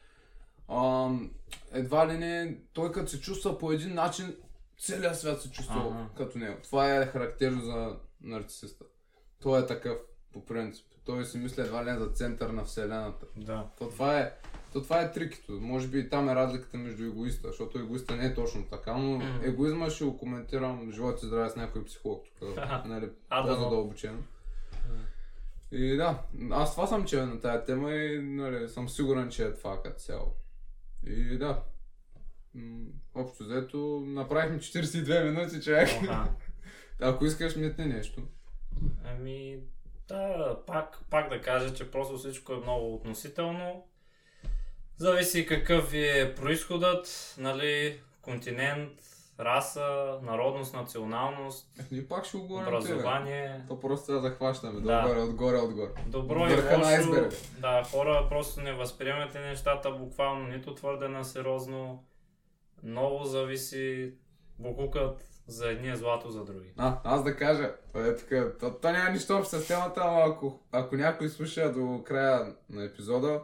ам, 0.71 1.31
едва 1.73 2.09
ли 2.09 2.19
не, 2.19 2.59
той 2.73 2.93
като 2.93 3.11
се 3.11 3.21
чувства 3.21 3.59
по 3.59 3.73
един 3.73 3.95
начин, 3.95 4.37
целият 4.79 5.19
свят 5.19 5.43
се 5.43 5.51
чувства 5.51 5.87
Ага. 5.91 6.07
като 6.17 6.39
него. 6.39 6.57
Това 6.63 6.97
е 6.97 7.07
характерно 7.07 7.61
за 7.61 7.97
нарцисиста. 8.21 8.85
Той 9.43 9.63
е 9.63 9.67
такъв, 9.67 9.99
по 10.33 10.45
принцип. 10.45 10.87
Той 11.05 11.25
си 11.25 11.39
мисли 11.39 11.63
едва 11.63 11.85
ли 11.85 11.99
за 11.99 12.07
център 12.07 12.51
на 12.51 12.65
вселената. 12.65 13.27
Да. 13.37 13.67
То 13.79 13.89
това 13.89 14.19
е, 14.19 14.33
то 14.73 14.83
това 14.83 15.01
е 15.01 15.13
трикито. 15.13 15.53
Може 15.53 15.89
би 15.89 15.99
и 15.99 16.09
там 16.09 16.29
е 16.29 16.35
разликата 16.35 16.77
между 16.77 17.05
егоиста, 17.05 17.49
защото 17.49 17.79
егоиста 17.79 18.17
не 18.17 18.27
е 18.27 18.35
точно 18.35 18.65
така, 18.65 18.97
но 18.97 19.23
егоизма 19.43 19.91
ще 19.91 20.05
го 20.05 20.19
коментирам 20.19 20.93
живот 20.93 21.23
и 21.23 21.27
здраве 21.27 21.51
с 21.51 21.57
някой 21.57 21.85
психолог 21.85 22.25
тук, 22.39 22.57
нали, 22.85 23.07
да, 23.31 23.43
по-задълбочено. 23.43 24.23
И 25.73 25.97
да, 25.97 26.23
аз 26.51 26.73
това 26.75 26.87
съм 26.87 27.05
чел 27.05 27.27
на 27.27 27.41
тая 27.41 27.65
тема 27.65 27.93
и 27.93 28.19
нали, 28.23 28.69
съм 28.69 28.89
сигурен, 28.89 29.31
че 29.31 29.45
е 29.45 29.55
това 29.55 29.83
като 29.83 30.01
цяло. 30.01 30.35
И 31.07 31.39
да, 31.39 31.63
м, 32.55 32.87
общо 33.15 33.45
взето 33.45 34.03
направихме 34.07 34.59
42 34.59 35.25
минути, 35.25 35.63
човек. 35.63 35.89
Ако 37.01 37.25
искаш, 37.25 37.57
метни 37.57 37.85
нещо. 37.85 38.23
Ами, 39.05 39.59
да, 40.09 40.57
пак, 40.67 40.99
пак 41.11 41.29
да 41.29 41.41
кажа, 41.41 41.75
че 41.75 41.91
просто 41.91 42.19
всичко 42.19 42.53
е 42.53 42.57
много 42.57 42.95
относително. 42.95 43.85
Зависи 44.97 45.47
какъв 45.47 45.91
ви 45.91 46.21
е 46.21 46.35
происходът, 46.35 47.35
нали, 47.39 48.01
континент, 48.23 48.93
раса, 49.41 50.19
народност, 50.23 50.75
националност, 50.75 51.71
Ние 51.93 52.09
пак 52.09 52.25
ще 52.25 52.37
го 52.39 52.47
говорим 52.47 52.67
тебе. 52.67 52.77
образование. 52.77 53.61
То 53.69 53.81
просто 53.81 54.13
да 54.13 54.21
захващаме. 54.21 54.81
Да. 54.81 54.99
Отгоре, 54.99 55.21
отгоре, 55.21 55.57
отгоре. 55.57 55.91
Добро 56.07 56.39
и 56.39 56.53
лошо. 56.53 57.29
Да, 57.59 57.83
хора, 57.85 58.27
просто 58.29 58.61
не 58.61 58.73
възприемате 58.73 59.41
нещата 59.41 59.91
буквално, 59.91 60.49
нито 60.49 60.75
твърде 60.75 61.09
на 61.09 61.25
сериозно. 61.25 62.05
Много 62.85 63.25
зависи 63.25 64.13
букукът 64.59 65.25
за 65.47 65.71
едни 65.71 65.91
е 65.91 65.97
злато 65.97 66.31
за 66.31 66.45
други. 66.45 66.73
А, 66.77 66.99
аз 67.05 67.25
да 67.25 67.37
кажа, 67.37 67.75
е 67.95 68.17
така, 68.17 68.53
то, 68.61 68.75
то 68.83 68.93
няма 68.93 69.11
нищо 69.11 69.37
общо 69.37 69.61
с 69.61 69.67
темата, 69.67 70.01
ама 70.05 70.23
ако, 70.27 70.61
ако 70.73 70.97
някой 70.97 71.29
слуша 71.29 71.73
до 71.73 72.03
края 72.07 72.55
на 72.71 72.85
епизода, 72.85 73.43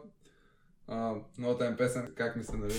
а, 0.89 1.15
новата 1.39 1.67
им 1.67 1.77
песен, 1.77 2.13
как 2.17 2.37
ми 2.37 2.45
се 2.45 2.57
нали? 2.57 2.75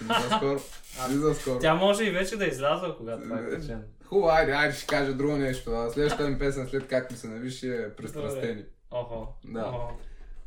Излиза 0.00 0.30
скоро. 0.36 0.58
Ще 0.58 1.12
излиза 1.12 1.34
скоро. 1.34 1.58
Тя 1.58 1.74
може 1.74 2.04
и 2.04 2.10
вече 2.10 2.36
да 2.36 2.46
изляза, 2.46 2.94
когато 2.98 3.22
това 3.22 3.38
е 3.38 3.50
качено. 3.50 3.82
Хубаво, 4.04 4.28
айде, 4.28 4.52
айде, 4.52 4.74
ще 4.74 4.86
кажа 4.86 5.14
друго 5.14 5.36
нещо. 5.36 5.88
Следващата 5.92 6.28
ми 6.28 6.38
песен, 6.38 6.68
след 6.68 6.86
как 6.88 7.10
ми 7.10 7.16
се 7.16 7.28
нави, 7.28 7.50
ще 7.50 7.76
е 7.76 7.94
Пристрастени. 7.94 8.64
Охо. 8.90 9.28
Да. 9.44 9.66
Охо. 9.66 9.92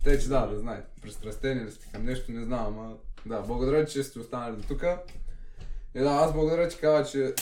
Те, 0.03 0.19
че 0.19 0.27
да, 0.27 0.47
да 0.47 0.59
знаете. 0.59 0.87
Пристрастени 1.01 1.65
ли 1.65 1.71
сте 1.71 1.91
към 1.91 2.05
нещо, 2.05 2.31
не 2.31 2.43
знам, 2.43 2.65
ама 2.67 2.95
да, 3.25 3.41
благодаря, 3.41 3.85
че 3.85 4.03
сте 4.03 4.19
останали 4.19 4.55
до 4.55 4.63
тук. 4.63 4.83
И 5.95 5.99
да, 5.99 6.09
аз 6.09 6.33
благодаря, 6.33 6.69
че 6.69 6.79
казва, 6.79 7.05
че 7.05 7.33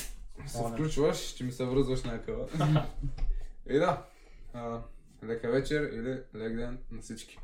се 0.47 0.63
включваш, 0.73 1.17
ще 1.17 1.43
ми 1.43 1.51
се 1.51 1.65
връзваш 1.65 2.03
някъде. 2.03 2.41
И 3.69 3.73
да, 3.79 4.05
а, 4.53 4.79
лека 5.23 5.51
вечер 5.51 5.81
или 5.93 6.21
лек 6.35 6.55
ден 6.55 6.77
на 6.91 7.01
всички. 7.01 7.39